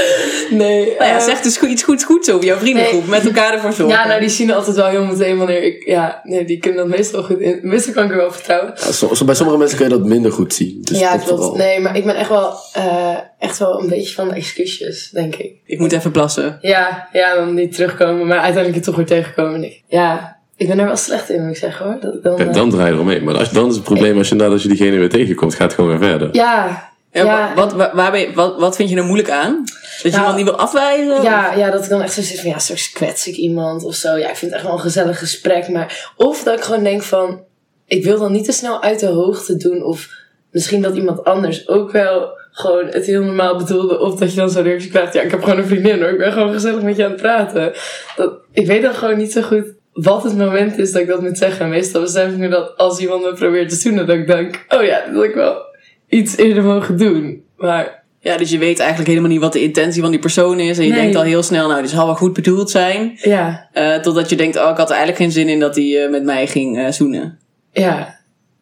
Nee. 0.50 0.84
Nou 0.84 1.04
ja, 1.10 1.16
eh, 1.16 1.24
zeg 1.24 1.40
dus 1.40 1.56
goed- 1.56 1.68
iets 1.68 1.82
goeds 1.82 2.04
goeds 2.04 2.30
over 2.30 2.44
jouw 2.44 2.56
vriendengroep. 2.56 3.00
Nee. 3.00 3.10
Met 3.10 3.24
elkaar 3.26 3.52
ervoor 3.52 3.72
zorgen. 3.72 3.96
Ja, 3.98 4.06
nou 4.06 4.20
die 4.20 4.28
zien 4.28 4.52
altijd 4.52 4.76
wel 4.76 4.86
heel 4.86 5.04
meteen 5.04 5.38
wanneer 5.38 5.62
ik... 5.62 5.86
Ja, 5.86 6.20
nee, 6.22 6.44
die 6.44 6.58
kunnen 6.58 6.88
dat 6.88 6.96
meestal 6.96 7.22
goed 7.22 7.38
in. 7.40 7.58
Meestal 7.62 7.92
kan 7.92 8.04
ik 8.04 8.10
er 8.10 8.16
wel 8.16 8.32
vertrouwen. 8.32 8.72
Ja, 8.76 8.92
so- 8.92 9.14
so- 9.14 9.24
bij 9.24 9.34
sommige 9.34 9.58
mensen 9.58 9.78
kun 9.78 9.88
je 9.88 9.92
dat 9.94 10.04
minder 10.04 10.32
goed 10.32 10.54
zien. 10.54 10.78
Dus 10.82 10.98
ja, 10.98 11.12
dat 11.16 11.24
klopt. 11.24 11.40
vooral. 11.40 11.56
Nee, 11.56 11.80
maar 11.80 11.96
ik 11.96 12.04
ben 12.04 12.16
echt 12.16 12.28
wel, 12.28 12.54
eh, 12.72 13.16
echt 13.38 13.58
wel 13.58 13.80
een 13.80 13.88
beetje 13.88 14.14
van 14.14 14.28
de 14.28 14.34
excuusjes, 14.34 15.10
denk 15.12 15.34
ik. 15.36 15.52
Ik 15.66 15.78
moet 15.78 15.92
even 15.92 16.10
plassen. 16.10 16.58
Ja, 16.60 17.08
ja, 17.12 17.34
dan 17.34 17.54
niet 17.54 17.74
terugkomen, 17.74 18.26
maar 18.26 18.38
uiteindelijk 18.38 18.74
het 18.74 18.84
toch 18.84 18.96
weer 18.96 19.06
tegenkomen. 19.06 19.72
Ja, 19.86 20.40
ik 20.56 20.68
ben 20.68 20.78
er 20.78 20.86
wel 20.86 20.96
slecht 20.96 21.30
in, 21.30 21.42
moet 21.42 21.50
ik 21.50 21.56
zeggen 21.56 21.86
hoor. 21.86 21.96
Dat 22.00 22.22
dan, 22.22 22.36
Ja, 22.36 22.44
eh, 22.46 22.52
dan 22.54 22.70
draai 22.70 22.86
je 22.88 22.94
eromheen. 22.94 23.24
Maar 23.24 23.36
als, 23.36 23.50
dan 23.50 23.68
is 23.68 23.74
het 23.74 23.84
probleem 23.84 24.18
als 24.18 24.28
je, 24.28 24.34
nadat 24.34 24.52
als 24.52 24.62
je 24.62 24.68
diegene 24.68 24.98
weer 24.98 25.08
tegenkomt, 25.08 25.54
gaat 25.54 25.62
het 25.66 25.74
gewoon 25.74 25.98
weer 25.98 26.08
verder. 26.08 26.28
ja, 26.32 26.90
Ja, 27.12 27.22
ja, 27.24 27.54
wat, 27.54 27.72
wat, 27.72 27.92
waar 27.92 28.10
ben 28.10 28.20
je- 28.20 28.32
wat, 28.34 28.60
wat 28.60 28.76
vind 28.76 28.90
je 28.90 28.96
er 28.96 29.04
moeilijk 29.04 29.30
aan? 29.30 29.62
Dat 29.64 30.02
je 30.02 30.08
Nou, 30.10 30.18
iemand 30.20 30.36
niet 30.36 30.44
wil 30.46 30.56
afwijzen? 30.58 31.22
Ja, 31.22 31.52
ja, 31.54 31.70
dat 31.70 31.84
ik 31.84 31.90
dan 31.90 32.02
echt 32.02 32.12
zo 32.12 32.22
zit 32.22 32.40
van, 32.40 32.50
ja, 32.50 32.58
straks 32.58 32.90
kwets 32.92 33.26
ik 33.28 33.34
iemand 33.36 33.84
of 33.84 33.94
zo. 33.94 34.16
Ja, 34.16 34.28
ik 34.30 34.36
vind 34.36 34.50
het 34.50 34.52
echt 34.52 34.62
wel 34.62 34.72
een 34.72 34.80
gezellig 34.80 35.18
gesprek. 35.18 35.68
Maar, 35.68 36.12
of 36.16 36.42
dat 36.42 36.56
ik 36.58 36.64
gewoon 36.64 36.84
denk 36.84 37.02
van, 37.02 37.44
ik 37.86 38.04
wil 38.04 38.18
dan 38.18 38.32
niet 38.32 38.44
te 38.44 38.52
snel 38.52 38.82
uit 38.82 39.00
de 39.00 39.06
hoogte 39.06 39.56
doen. 39.56 39.82
Of 39.82 40.08
misschien 40.50 40.82
dat 40.82 40.96
iemand 40.96 41.24
anders 41.24 41.68
ook 41.68 41.90
wel 41.92 42.28
gewoon 42.50 42.86
het 42.86 43.06
heel 43.06 43.22
normaal 43.22 43.56
bedoelde. 43.56 43.98
Of 44.00 44.14
dat 44.18 44.30
je 44.30 44.36
dan 44.36 44.50
zo 44.50 44.60
reactie 44.60 44.90
krijgt, 44.90 45.14
ja, 45.14 45.20
ik 45.20 45.30
heb 45.30 45.42
gewoon 45.42 45.58
een 45.58 45.66
vriendin 45.66 46.00
hoor. 46.00 46.10
Ik 46.10 46.18
ben 46.18 46.32
gewoon 46.32 46.52
gezellig 46.52 46.82
met 46.82 46.96
je 46.96 47.04
aan 47.04 47.10
het 47.10 47.20
praten. 47.20 47.72
Dat, 48.16 48.32
ik 48.52 48.66
weet 48.66 48.82
dan 48.82 48.94
gewoon 48.94 49.16
niet 49.16 49.32
zo 49.32 49.42
goed 49.42 49.64
wat 49.92 50.22
het 50.22 50.36
moment 50.36 50.78
is 50.78 50.92
dat 50.92 51.02
ik 51.02 51.08
dat 51.08 51.20
moet 51.20 51.38
zeggen. 51.38 51.68
Meestal 51.68 52.00
besef 52.00 52.28
ik 52.30 52.36
nu 52.36 52.48
dat 52.48 52.76
als 52.76 52.98
iemand 52.98 53.22
me 53.22 53.32
probeert 53.32 53.68
te 53.68 53.74
zoenen, 53.74 54.06
dat 54.06 54.16
ik 54.16 54.26
denk, 54.26 54.64
oh 54.68 54.82
ja, 54.82 55.04
dat 55.06 55.14
had 55.14 55.24
ik 55.24 55.34
wel 55.34 55.70
iets 56.12 56.36
eerder 56.36 56.62
mogen 56.64 56.96
doen. 56.98 57.44
Maar 57.56 58.00
Ja, 58.20 58.36
dus 58.36 58.50
je 58.50 58.58
weet 58.58 58.78
eigenlijk 58.78 59.08
helemaal 59.08 59.30
niet 59.30 59.40
wat 59.40 59.52
de 59.52 59.62
intentie 59.62 60.02
van 60.02 60.10
die 60.10 60.20
persoon 60.20 60.60
is. 60.60 60.78
En 60.78 60.84
je 60.84 60.90
Nee. 60.90 61.00
denkt 61.00 61.16
al 61.16 61.22
heel 61.22 61.42
snel, 61.42 61.68
nou, 61.68 61.80
dit 61.82 61.90
zal 61.90 62.06
wel 62.06 62.14
goed 62.14 62.32
bedoeld 62.32 62.70
zijn. 62.70 63.12
ja, 63.14 63.68
Eh, 63.72 63.94
totdat 63.96 64.28
je 64.30 64.36
denkt, 64.36 64.56
oh, 64.56 64.70
ik 64.70 64.76
had 64.76 64.90
er 64.90 64.96
eigenlijk 64.96 65.16
geen 65.18 65.32
zin 65.32 65.48
in 65.48 65.60
dat 65.60 65.74
hij 65.76 66.04
eh, 66.04 66.10
met 66.10 66.22
mij 66.24 66.46
ging 66.46 66.78
eh, 66.78 66.90
zoenen. 66.90 67.38
Ja. 67.72 68.18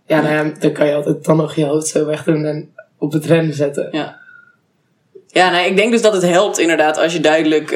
Ja, 0.07 0.21
nou 0.21 0.35
ja, 0.35 0.53
dan 0.59 0.73
kan 0.73 0.87
je 0.87 0.95
altijd 0.95 1.25
dan 1.25 1.37
nog 1.37 1.55
je 1.55 1.65
hoofd 1.65 1.87
zo 1.87 2.07
wegdoen 2.07 2.45
en 2.45 2.71
op 2.99 3.13
het 3.13 3.25
rennen 3.27 3.55
zetten. 3.55 3.89
Ja. 3.91 4.19
Ja, 5.27 5.51
nou, 5.51 5.67
ik 5.67 5.77
denk 5.77 5.93
dus 5.93 6.03
dat 6.03 6.13
het 6.13 6.23
helpt 6.23 6.59
inderdaad 6.59 6.99
als 6.99 7.13
je 7.13 7.21
duidelijk 7.21 7.69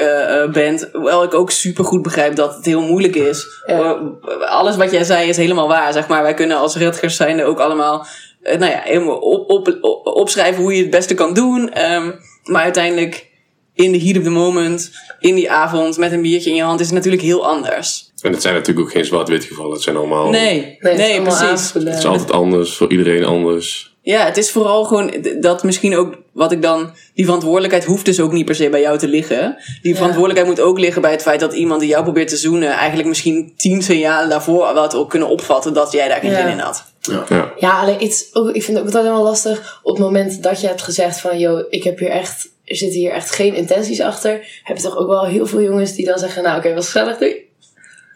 bent. 0.52 0.88
Hoewel 0.92 1.22
ik 1.24 1.34
ook 1.34 1.50
super 1.50 1.84
goed 1.84 2.02
begrijp 2.02 2.34
dat 2.36 2.56
het 2.56 2.64
heel 2.64 2.80
moeilijk 2.82 3.14
is. 3.16 3.46
Ja. 3.66 3.98
Alles 4.46 4.76
wat 4.76 4.90
jij 4.90 5.04
zei 5.04 5.28
is 5.28 5.36
helemaal 5.36 5.68
waar, 5.68 5.92
zeg 5.92 6.08
maar. 6.08 6.22
Wij 6.22 6.34
kunnen 6.34 6.56
als 6.56 6.76
Rutgers 6.76 7.16
zijnde 7.16 7.44
ook 7.44 7.58
allemaal 7.58 8.06
nou 8.44 8.64
ja, 8.70 8.80
helemaal 8.84 9.16
op, 9.18 9.50
op, 9.50 9.78
op- 9.80 10.06
opschrijven 10.06 10.62
hoe 10.62 10.74
je 10.76 10.82
het 10.82 10.90
beste 10.90 11.14
kan 11.14 11.34
doen. 11.34 11.72
Ehm, 11.72 12.10
maar 12.44 12.62
uiteindelijk 12.62 13.26
in 13.74 13.92
de 13.92 14.00
heat 14.00 14.16
of 14.16 14.22
the 14.22 14.30
moment, 14.30 14.90
in 15.20 15.34
die 15.34 15.50
avond 15.50 15.96
met 15.98 16.12
een 16.12 16.22
biertje 16.22 16.50
in 16.50 16.56
je 16.56 16.62
hand, 16.62 16.80
is 16.80 16.86
het 16.86 16.94
natuurlijk 16.94 17.22
heel 17.22 17.46
anders. 17.46 18.12
En 18.20 18.32
het 18.32 18.42
zijn 18.42 18.54
natuurlijk 18.54 18.86
ook 18.86 18.92
geen 18.92 19.04
zwart-wit 19.04 19.44
gevallen. 19.44 19.72
Het 19.72 19.82
zijn 19.82 19.96
allemaal... 19.96 20.28
Nee, 20.28 20.40
Nee, 20.60 20.76
het 20.78 20.92
is 20.92 20.98
nee, 20.98 21.12
allemaal 21.20 21.36
precies. 21.46 21.72
Het 21.72 21.86
is 21.98 22.04
altijd 22.04 22.30
anders, 22.32 22.76
voor 22.76 22.90
iedereen 22.90 23.24
anders. 23.24 23.92
Ja, 24.02 24.24
het 24.24 24.36
is 24.36 24.50
vooral 24.50 24.84
gewoon 24.84 25.12
dat 25.40 25.62
misschien 25.62 25.96
ook 25.96 26.14
wat 26.32 26.52
ik 26.52 26.62
dan. 26.62 26.90
Die 27.14 27.24
verantwoordelijkheid 27.24 27.84
hoeft 27.84 28.04
dus 28.04 28.20
ook 28.20 28.32
niet 28.32 28.44
per 28.44 28.54
se 28.54 28.68
bij 28.68 28.80
jou 28.80 28.98
te 28.98 29.08
liggen. 29.08 29.56
Die 29.82 29.94
verantwoordelijkheid 29.94 30.56
moet 30.56 30.66
ook 30.66 30.78
liggen 30.78 31.02
bij 31.02 31.10
het 31.10 31.22
feit 31.22 31.40
dat 31.40 31.52
iemand 31.52 31.80
die 31.80 31.88
jou 31.88 32.02
probeert 32.02 32.28
te 32.28 32.36
zoenen. 32.36 32.70
eigenlijk 32.70 33.08
misschien 33.08 33.52
tien 33.56 33.82
signalen 33.82 34.28
daarvoor 34.28 34.74
wat 34.74 34.94
ook 34.94 35.10
kunnen 35.10 35.28
opvatten 35.28 35.72
dat 35.74 35.92
jij 35.92 36.08
daar 36.08 36.20
geen 36.20 36.30
Ja. 36.30 36.36
zin 36.40 36.48
in 36.48 36.58
had. 36.58 36.84
Ja. 37.10 37.52
Ja, 37.56 37.80
alleen 37.80 38.02
iets, 38.02 38.24
ook, 38.32 38.48
ik 38.48 38.62
vind 38.62 38.78
het 38.78 38.86
ook 38.86 38.94
altijd 38.94 39.12
wel 39.14 39.22
lastig 39.22 39.80
op 39.82 39.96
het 39.96 40.04
moment 40.04 40.42
dat 40.42 40.60
je 40.60 40.66
hebt 40.66 40.82
gezegd 40.82 41.20
van, 41.20 41.38
yo, 41.38 41.64
ik 41.70 41.84
heb 41.84 41.98
hier 41.98 42.10
echt, 42.10 42.48
er 42.64 42.76
zitten 42.76 42.98
hier 42.98 43.10
echt 43.10 43.30
geen 43.30 43.54
intenties 43.54 44.00
achter. 44.00 44.60
Heb 44.62 44.76
je 44.76 44.82
toch 44.82 44.96
ook 44.96 45.08
wel 45.08 45.24
heel 45.26 45.46
veel 45.46 45.62
jongens 45.62 45.94
die 45.94 46.06
dan 46.06 46.18
zeggen, 46.18 46.42
nou 46.42 46.58
oké, 46.58 46.74
was 46.74 46.84
gezellig, 46.84 47.18
doei. 47.18 47.36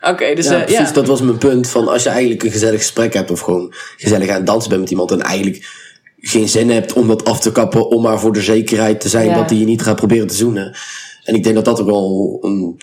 Oké, 0.01 0.35
dus 0.35 0.45
Ja, 0.45 0.53
eh, 0.53 0.65
precies. 0.65 0.87
ja. 0.87 0.93
Dat 0.93 1.07
was 1.07 1.21
mijn 1.21 1.39
punt. 1.39 1.69
Van 1.69 1.89
als 1.89 2.03
je 2.03 2.09
eigenlijk 2.09 2.43
een 2.43 2.51
gezellig 2.51 2.79
gesprek 2.81 3.15
hebt 3.15 3.31
of 3.31 3.41
gewoon 3.41 3.75
gezellig 3.97 4.29
aan 4.29 4.37
het 4.37 4.47
dansen 4.47 4.69
bent 4.69 4.81
met 4.81 4.91
iemand 4.91 5.11
en 5.11 5.21
eigenlijk 5.21 5.87
geen 6.21 6.49
zin 6.49 6.71
hebt 6.71 6.93
om 6.93 7.09
dat 7.09 7.25
af 7.25 7.41
te 7.41 7.53
kappen 7.53 7.89
om 7.89 8.03
maar 8.03 8.21
voor 8.21 8.33
de 8.33 8.43
zekerheid 8.43 9.01
te 9.01 9.09
zijn 9.09 9.27
Ja. 9.29 9.35
dat 9.35 9.51
hij 9.51 9.59
je 9.59 9.65
niet 9.65 9.83
gaat 9.83 9.97
proberen 9.97 10.27
te 10.27 10.35
zoenen. 10.35 10.77
En 11.25 11.35
ik 11.35 11.43
denk 11.43 11.55
dat 11.55 11.65
dat 11.65 11.81
ook 11.81 11.87
wel 11.87 12.39
een 12.43 12.81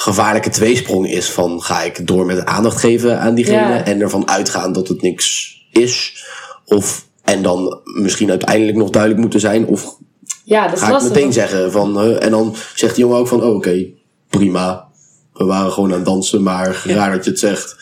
gevaarlijke 0.00 0.50
tweesprong 0.50 1.10
is 1.10 1.30
van 1.30 1.62
ga 1.62 1.82
ik 1.82 2.06
door 2.06 2.26
met 2.26 2.44
aandacht 2.44 2.80
geven 2.80 3.20
aan 3.20 3.34
diegene 3.34 3.56
Ja. 3.56 3.84
en 3.84 4.00
ervan 4.00 4.28
uitgaan 4.28 4.72
dat 4.72 4.88
het 4.88 5.02
niks 5.02 5.56
is. 5.70 6.24
Of 6.64 7.06
en 7.24 7.42
dan 7.42 7.80
misschien 7.84 8.30
uiteindelijk 8.30 8.76
nog 8.76 8.90
duidelijk 8.90 9.20
moeten 9.20 9.40
zijn? 9.40 9.66
Of 9.66 9.96
Ja, 10.44 10.68
dat 10.68 10.80
ga 10.80 10.96
ik 10.96 11.02
meteen 11.02 11.32
zeggen 11.32 11.72
van 11.72 12.00
en 12.00 12.30
dan 12.30 12.56
zegt 12.74 12.94
die 12.94 13.04
jongen 13.04 13.18
ook 13.18 13.28
van 13.28 13.42
oh, 13.42 13.54
oké 13.54 13.86
prima. 14.28 14.86
We 15.32 15.44
waren 15.44 15.72
gewoon 15.72 15.90
aan 15.90 15.96
het 15.96 16.04
dansen 16.04 16.42
maar 16.42 16.82
raar 16.84 17.12
dat 17.12 17.24
je 17.24 17.30
het 17.30 17.38
zegt. 17.38 17.76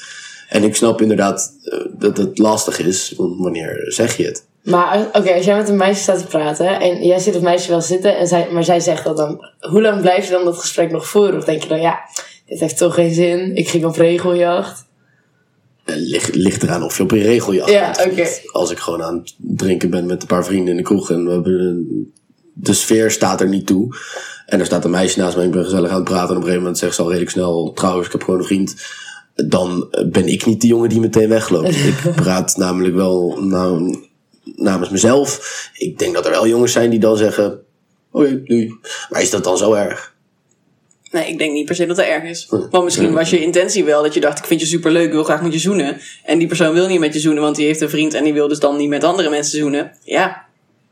En 0.48 0.62
ik 0.62 0.76
snap 0.76 1.00
inderdaad 1.02 1.52
eh, 1.64 1.78
dat 1.98 2.16
het 2.16 2.38
lastig 2.38 2.78
is 2.78 3.14
want 3.16 3.38
wanneer 3.38 3.84
zeg 3.86 4.16
je 4.16 4.24
het 4.24 4.46
Maar 4.66 4.86
als- 4.86 5.06
oké, 5.22 5.34
als 5.34 5.44
jij 5.44 5.56
met 5.56 5.68
een 5.68 5.76
meisje 5.76 6.02
staat 6.02 6.18
te 6.18 6.26
praten 6.26 6.80
en 6.80 7.06
jij 7.06 7.18
ziet 7.18 7.34
het 7.34 7.42
meisje 7.42 7.70
wel 7.70 7.80
zitten, 7.80 8.18
en 8.18 8.26
zij, 8.26 8.48
maar 8.52 8.64
zij 8.64 8.80
zegt 8.80 9.04
dat 9.04 9.16
dan, 9.16 9.46
hoe 9.60 9.82
lang 9.82 10.00
blijf 10.00 10.24
je 10.26 10.30
dan 10.32 10.44
dat 10.44 10.58
gesprek 10.58 10.90
nog 10.90 11.06
voeren? 11.08 11.36
Of 11.38 11.44
denk 11.44 11.62
je 11.62 11.68
dan, 11.68 11.80
ja, 11.80 11.98
dit 12.46 12.60
heeft 12.60 12.76
toch 12.76 12.94
geen 12.94 13.14
zin, 13.14 13.56
ik 13.56 13.68
ging 13.68 13.84
op 13.84 13.96
regeljacht. 13.96 14.84
Eh, 15.84 15.94
ligt, 15.98 16.34
ligt 16.34 16.62
eraan 16.62 16.82
of 16.82 16.96
je 16.96 17.02
op 17.02 17.12
een 17.12 17.22
regeljacht 17.22 17.70
Ja, 17.70 17.90
bent. 17.96 18.10
oké. 18.12 18.28
als 18.52 18.70
ik 18.70 18.78
gewoon 18.78 19.02
aan 19.02 19.16
het 19.18 19.34
drinken 19.38 19.90
ben 19.90 20.06
met 20.06 20.22
een 20.22 20.28
paar 20.28 20.44
vrienden 20.44 20.70
in 20.70 20.76
de 20.76 20.82
kroeg 20.82 21.10
en 21.10 21.24
we 21.24 21.30
hebben 21.30 21.60
een- 21.60 22.12
de 22.52 22.72
sfeer 22.72 23.10
staat 23.10 23.40
er 23.40 23.48
niet 23.48 23.66
toe 23.66 23.96
en 24.46 24.60
er 24.60 24.66
staat 24.66 24.84
een 24.84 24.90
meisje 24.90 25.18
naast 25.18 25.34
me 25.36 25.40
en 25.42 25.46
ik 25.46 25.52
ben 25.54 25.64
gezellig 25.64 25.90
aan 25.90 25.96
het 25.96 26.04
praten 26.04 26.28
en 26.28 26.30
op 26.30 26.36
een 26.36 26.42
gegeven 26.42 26.60
moment 26.62 26.78
zegt 26.78 26.94
ze 26.94 27.00
al 27.00 27.06
redelijk 27.08 27.30
snel 27.30 27.72
trouwens 27.74 28.06
ik 28.06 28.12
heb 28.12 28.22
gewoon 28.22 28.40
een 28.40 28.46
vriend 28.46 28.74
dan 29.34 29.86
eh, 29.90 30.08
ben 30.10 30.26
ik 30.28 30.46
niet 30.46 30.60
de 30.60 30.66
jongen 30.66 30.88
die 30.88 31.00
meteen 31.00 31.28
wegloopt. 31.28 31.74
Ik 31.90 32.12
praat 32.14 32.56
namelijk 32.56 32.94
wel 32.94 33.38
nou, 33.40 33.96
namens 34.54 34.90
mezelf. 34.90 35.70
Ik 35.74 35.98
denk 35.98 36.14
dat 36.14 36.24
er 36.24 36.30
wel 36.30 36.46
jongens 36.46 36.72
zijn 36.72 36.90
die 36.90 36.98
dan 36.98 37.16
zeggen: 37.16 37.60
Oké, 38.10 38.42
doei. 38.44 38.74
Maar 39.08 39.22
is 39.22 39.30
dat 39.30 39.44
dan 39.44 39.58
zo 39.58 39.72
erg? 39.72 40.14
Nee, 41.10 41.28
ik 41.28 41.38
denk 41.38 41.52
niet 41.52 41.66
per 41.66 41.74
se 41.74 41.86
dat 41.86 41.96
het 41.96 42.06
erg 42.06 42.22
is. 42.22 42.46
Want 42.70 42.84
misschien 42.84 43.12
was 43.12 43.30
je 43.30 43.40
intentie 43.40 43.84
wel 43.84 44.02
dat 44.02 44.14
je 44.14 44.20
dacht: 44.20 44.38
ik 44.38 44.44
vind 44.44 44.60
je 44.60 44.66
super 44.66 44.90
leuk, 44.90 45.06
ik 45.06 45.12
wil 45.12 45.24
graag 45.24 45.42
met 45.42 45.52
je 45.52 45.58
zoenen. 45.58 46.00
En 46.24 46.38
die 46.38 46.48
persoon 46.48 46.72
wil 46.72 46.86
niet 46.86 47.00
met 47.00 47.14
je 47.14 47.20
zoenen, 47.20 47.42
want 47.42 47.56
die 47.56 47.66
heeft 47.66 47.80
een 47.80 47.90
vriend 47.90 48.14
en 48.14 48.24
die 48.24 48.32
wil 48.32 48.48
dus 48.48 48.58
dan 48.58 48.76
niet 48.76 48.88
met 48.88 49.04
andere 49.04 49.30
mensen 49.30 49.58
zoenen. 49.58 49.92
Ja, 50.04 50.44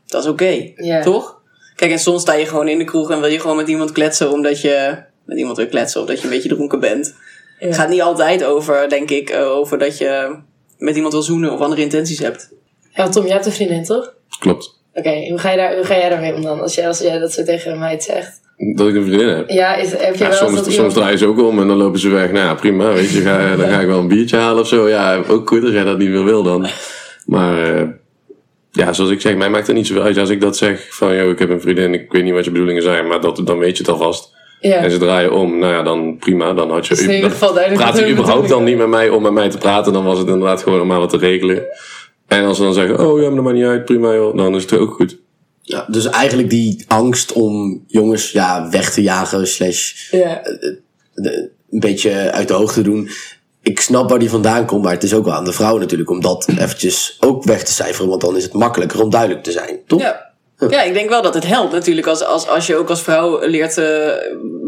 dat 0.05 0.23
is 0.23 0.29
oké. 0.29 0.73
Toch? 1.03 1.41
Kijk, 1.75 1.91
en 1.91 1.99
soms 1.99 2.21
sta 2.21 2.33
je 2.33 2.45
gewoon 2.45 2.67
in 2.67 2.77
de 2.77 2.83
kroeg 2.83 3.11
en 3.11 3.19
wil 3.19 3.29
je 3.29 3.39
gewoon 3.39 3.55
met 3.55 3.67
iemand 3.67 3.91
kletsen 3.91 4.31
omdat 4.31 4.61
je 4.61 5.03
met 5.25 5.37
iemand 5.37 5.57
wil 5.57 5.67
kletsen 5.67 6.01
of 6.01 6.07
dat 6.07 6.17
je 6.17 6.23
een 6.23 6.33
beetje 6.33 6.49
dronken 6.49 6.79
bent. 6.79 7.15
Ja. 7.59 7.67
Het 7.67 7.75
gaat 7.75 7.89
niet 7.89 8.01
altijd 8.01 8.43
over, 8.43 8.89
denk 8.89 9.09
ik, 9.09 9.29
eh, 9.29 9.47
over 9.47 9.77
dat 9.77 9.97
je 9.97 10.35
met 10.77 10.95
iemand 10.95 11.13
wil 11.13 11.21
zoenen 11.21 11.51
of 11.51 11.59
andere 11.59 11.81
intenties 11.81 12.19
hebt. 12.19 12.49
Ja, 12.95 13.09
Tom, 13.09 13.23
jij 13.23 13.33
hebt 13.33 13.45
een 13.45 13.51
vriendin, 13.51 13.83
toch? 13.83 14.13
Klopt. 14.39 14.79
Oké, 14.93 15.25
hoe, 15.29 15.37
ga 15.37 15.51
je 15.51 15.57
daar, 15.57 15.75
hoe 15.75 15.83
ga 15.85 15.97
jij 15.97 16.09
daarmee 16.09 16.33
om 16.33 16.41
dan, 16.41 16.61
als 16.61 16.75
jij, 16.75 16.87
als 16.87 16.99
jij 16.99 17.19
dat 17.19 17.31
zo 17.33 17.43
tegen 17.43 17.79
mij 17.79 17.99
zegt? 17.99 18.41
Dat 18.75 18.87
ik 18.87 18.95
een 18.95 19.05
vriendin 19.05 19.27
heb. 19.27 19.49
Ja, 19.49 19.75
is, 19.75 19.91
heb 19.91 20.15
je 20.15 20.23
Ja, 20.23 20.29
wel 20.29 20.37
soms, 20.37 20.57
soms 20.57 20.75
iemand- 20.75 20.93
draaien 20.93 21.17
ze 21.17 21.25
ook 21.27 21.39
om 21.39 21.59
en 21.59 21.67
dan 21.67 21.77
lopen 21.77 21.99
ze 21.99 22.09
weg. 22.09 22.31
Nou 22.31 22.45
ja, 22.45 22.53
prima, 22.55 22.93
weet 22.93 23.09
je, 23.11 23.21
ga, 23.21 23.37
dan 23.57 23.69
ga 23.69 23.79
ik 23.79 23.87
wel 23.87 23.99
een 23.99 24.07
biertje 24.07 24.37
halen 24.37 24.61
of 24.61 24.67
zo. 24.67 24.89
Ja, 24.89 25.21
ook 25.27 25.47
goed 25.49 25.63
als 25.63 25.71
jij 25.71 25.83
dat 25.83 25.97
niet 25.97 26.09
meer 26.09 26.23
wil 26.23 26.43
dan. 26.43 26.67
Maar 27.25 27.75
eh, 27.75 27.87
ja, 28.71 28.93
zoals 28.93 29.11
ik 29.11 29.21
zeg, 29.21 29.35
mij 29.35 29.49
maakt 29.49 29.67
het 29.67 29.75
niet 29.75 29.87
zoveel 29.87 30.03
uit 30.03 30.17
als 30.17 30.29
ik 30.29 30.41
dat 30.41 30.57
zeg 30.57 30.87
van, 30.95 31.15
joh, 31.15 31.29
ik 31.29 31.39
heb 31.39 31.49
een 31.49 31.61
vriendin, 31.61 31.93
ik 31.93 32.11
weet 32.11 32.23
niet 32.23 32.33
wat 32.33 32.45
je 32.45 32.51
bedoelingen 32.51 32.83
zijn, 32.83 33.07
maar 33.07 33.21
dat, 33.21 33.41
dan 33.45 33.57
weet 33.57 33.77
je 33.77 33.83
het 33.83 33.91
alvast. 33.91 34.33
Ja. 34.59 34.75
En 34.75 34.91
ze 34.91 34.97
draaien 34.97 35.31
om, 35.31 35.57
nou 35.59 35.73
ja, 35.73 35.83
dan 35.83 36.17
prima, 36.19 36.53
dan 36.53 36.71
had 36.71 36.87
je... 36.87 36.93
Dus 36.95 37.03
in 37.03 37.09
ieder 37.09 37.21
dan 37.21 37.31
geval 37.31 37.53
duidelijk 37.53 37.83
praat 37.83 37.99
je 37.99 38.11
überhaupt 38.11 38.49
dan 38.49 38.63
niet 38.63 38.77
met 38.77 38.87
mij 38.87 39.09
om 39.09 39.21
met 39.21 39.31
mij 39.31 39.49
te 39.49 39.57
praten, 39.57 39.93
dan 39.93 40.03
was 40.03 40.17
het 40.17 40.27
inderdaad 40.27 40.63
gewoon 40.63 40.81
om 40.81 40.87
maar 40.87 40.99
wat 40.99 41.09
te 41.09 41.17
regelen. 41.17 41.63
En 42.27 42.45
als 42.45 42.57
ze 42.57 42.63
dan 42.63 42.73
zeggen, 42.73 42.99
oh 43.07 43.19
ja, 43.19 43.25
maar 43.25 43.35
dat 43.35 43.43
maakt 43.43 43.55
niet 43.55 43.65
uit, 43.65 43.85
prima 43.85 44.13
joh, 44.13 44.37
dan 44.37 44.55
is 44.55 44.61
het 44.61 44.73
ook 44.73 44.93
goed. 44.93 45.17
Ja, 45.61 45.85
dus 45.89 46.05
eigenlijk 46.09 46.49
die 46.49 46.85
angst 46.87 47.31
om 47.33 47.83
jongens 47.87 48.31
ja, 48.31 48.69
weg 48.69 48.93
te 48.93 49.01
jagen, 49.01 49.47
slash 49.47 50.09
Ja. 50.11 50.41
de- 51.13 51.49
een 51.71 51.79
beetje 51.79 52.31
uit 52.31 52.47
de 52.47 52.53
hoogte 52.53 52.81
doen. 52.81 53.09
Ik 53.61 53.79
snap 53.79 54.09
waar 54.09 54.19
die 54.19 54.29
vandaan 54.29 54.65
komt, 54.65 54.83
maar 54.83 54.91
het 54.93 55.03
is 55.03 55.13
ook 55.13 55.25
wel 55.25 55.33
aan 55.33 55.43
de 55.45 55.53
vrouw 55.53 55.77
natuurlijk 55.77 56.09
om 56.09 56.21
dat 56.21 56.47
eventjes 56.57 57.17
ook 57.19 57.43
weg 57.43 57.63
te 57.63 57.71
cijferen, 57.71 58.09
want 58.09 58.21
dan 58.21 58.35
is 58.35 58.43
het 58.43 58.53
makkelijker 58.53 59.01
om 59.01 59.09
duidelijk 59.09 59.43
te 59.43 59.51
zijn, 59.51 59.79
toch? 59.87 60.01
Ja. 60.01 60.23
Ja, 60.69 60.81
ik 60.81 60.93
denk 60.93 61.09
wel 61.09 61.21
dat 61.21 61.33
het 61.33 61.45
helpt 61.47 61.71
natuurlijk. 61.73 62.07
Als, 62.07 62.23
als, 62.23 62.47
als 62.47 62.67
je 62.67 62.75
ook 62.75 62.89
als 62.89 63.01
vrouw 63.01 63.47
leert, 63.47 63.77
eh, 63.77 64.09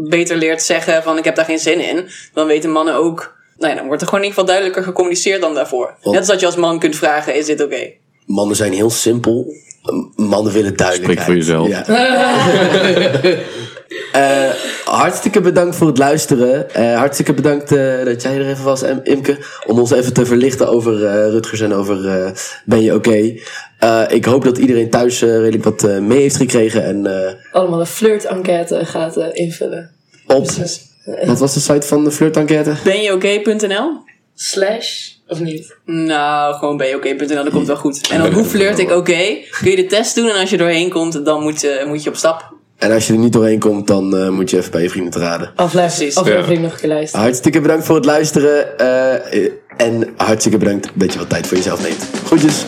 beter 0.08 0.36
leert 0.36 0.62
zeggen 0.62 1.02
van 1.02 1.18
ik 1.18 1.24
heb 1.24 1.36
daar 1.36 1.44
geen 1.44 1.58
zin 1.58 1.80
in. 1.88 2.08
Dan 2.34 2.46
weten 2.46 2.70
mannen 2.70 2.94
ook... 2.94 3.36
Nou 3.58 3.70
ja, 3.72 3.78
dan 3.78 3.86
wordt 3.86 4.02
er 4.02 4.08
gewoon 4.08 4.24
in 4.24 4.28
ieder 4.30 4.40
geval 4.40 4.44
duidelijker 4.56 4.82
gecommuniceerd 4.82 5.40
dan 5.40 5.54
daarvoor. 5.54 5.86
Want- 5.86 6.04
Net 6.04 6.18
als 6.18 6.26
dat 6.26 6.40
je 6.40 6.46
als 6.46 6.56
man 6.56 6.78
kunt 6.78 6.96
vragen, 6.96 7.34
is 7.34 7.46
dit 7.46 7.62
oké? 7.62 7.90
Mannen 8.26 8.56
zijn 8.56 8.72
heel 8.72 8.90
simpel. 8.90 9.46
Mannen 10.16 10.52
willen 10.52 10.76
duidelijkheid. 10.76 11.20
Spreek 11.20 11.20
voor 11.20 11.34
jezelf. 11.34 11.68
Ja. 11.68 11.84
Eh, 14.12 14.50
hartstikke 14.84 15.40
bedankt 15.40 15.76
voor 15.76 15.86
het 15.86 15.98
luisteren. 15.98 16.70
Eh, 16.74 16.96
hartstikke 16.96 17.32
bedankt 17.32 17.72
eh, 17.72 18.04
dat 18.04 18.22
jij 18.22 18.34
er 18.38 18.48
even 18.48 18.64
was, 18.64 18.82
Im- 18.82 19.00
Imke. 19.02 19.38
Om 19.66 19.78
ons 19.78 19.90
even 19.90 20.12
te 20.12 20.26
verlichten 20.26 20.68
over 20.68 21.04
eh, 21.06 21.12
Rutgers 21.30 21.60
en 21.60 21.72
over 21.72 22.08
eh, 22.08 22.30
Ben 22.64 22.80
je 22.82 22.94
oké. 22.94 23.34
Eh, 23.78 24.02
ik 24.08 24.24
hoop 24.24 24.44
dat 24.44 24.58
iedereen 24.58 24.90
thuis 24.90 25.20
redelijk 25.22 25.64
wat 25.64 25.84
eh, 25.84 25.98
mee 25.98 26.20
heeft 26.20 26.36
gekregen. 26.36 26.84
En 26.84 27.06
eh, 27.26 27.32
Allemaal 27.52 27.80
een 27.80 27.86
flirt-enquête 27.86 28.84
gaat 28.84 29.16
invullen. 29.32 29.90
op... 30.26 30.46
Wat 31.26 31.38
was 31.38 31.54
de 31.54 31.60
site 31.60 31.86
van 31.86 32.04
de 32.04 32.10
flirtenquête? 32.10 32.74
Benjeoké.nl? 32.84 33.90
Slash, 34.34 35.08
of 35.28 35.40
niet? 35.40 35.76
Nou, 35.84 36.54
gewoon 36.54 36.76
benjeoké.nl, 36.76 37.44
dat 37.44 37.50
komt 37.50 37.66
wel 37.66 37.76
goed. 37.76 38.08
En 38.12 38.22
dan 38.22 38.32
hoe 38.32 38.44
flirt 38.44 38.78
ik 38.78 38.90
oké? 38.90 39.36
Kun 39.60 39.70
je 39.70 39.76
de 39.76 39.86
test 39.86 40.14
doen 40.14 40.28
en 40.28 40.40
als 40.40 40.50
je 40.50 40.56
doorheen 40.56 40.90
komt, 40.90 41.24
dan 41.24 41.42
moet, 41.42 41.60
je 41.60 41.84
moet 41.86 42.02
je 42.02 42.10
op 42.10 42.16
stap. 42.16 42.52
En 42.78 42.92
als 42.92 43.06
je 43.06 43.12
er 43.12 43.18
niet 43.18 43.32
doorheen 43.32 43.58
komt, 43.58 43.86
dan 43.86 44.16
eh, 44.16 44.28
moet 44.28 44.50
je 44.50 44.56
even 44.56 44.70
bij 44.70 44.82
je 44.82 44.90
vrienden 44.90 45.12
te 45.12 45.18
raden. 45.18 45.52
Aflevering, 45.56 45.96
Precies. 45.96 46.16
aflevering 46.16 46.62
nog 46.62 46.72
een 46.72 46.78
keer 46.78 46.88
luisteren. 46.88 47.20
Hartstikke 47.24 47.60
bedankt 47.60 47.84
voor 47.84 47.96
het 47.96 48.04
luisteren. 48.04 48.78
eh, 48.78 49.50
en 49.76 50.08
hartstikke 50.16 50.58
bedankt 50.58 50.88
dat 50.94 51.12
je 51.12 51.18
wat 51.18 51.28
tijd 51.28 51.46
voor 51.46 51.56
jezelf 51.56 51.82
neemt. 51.82 52.06
Groetjes. 52.24 52.64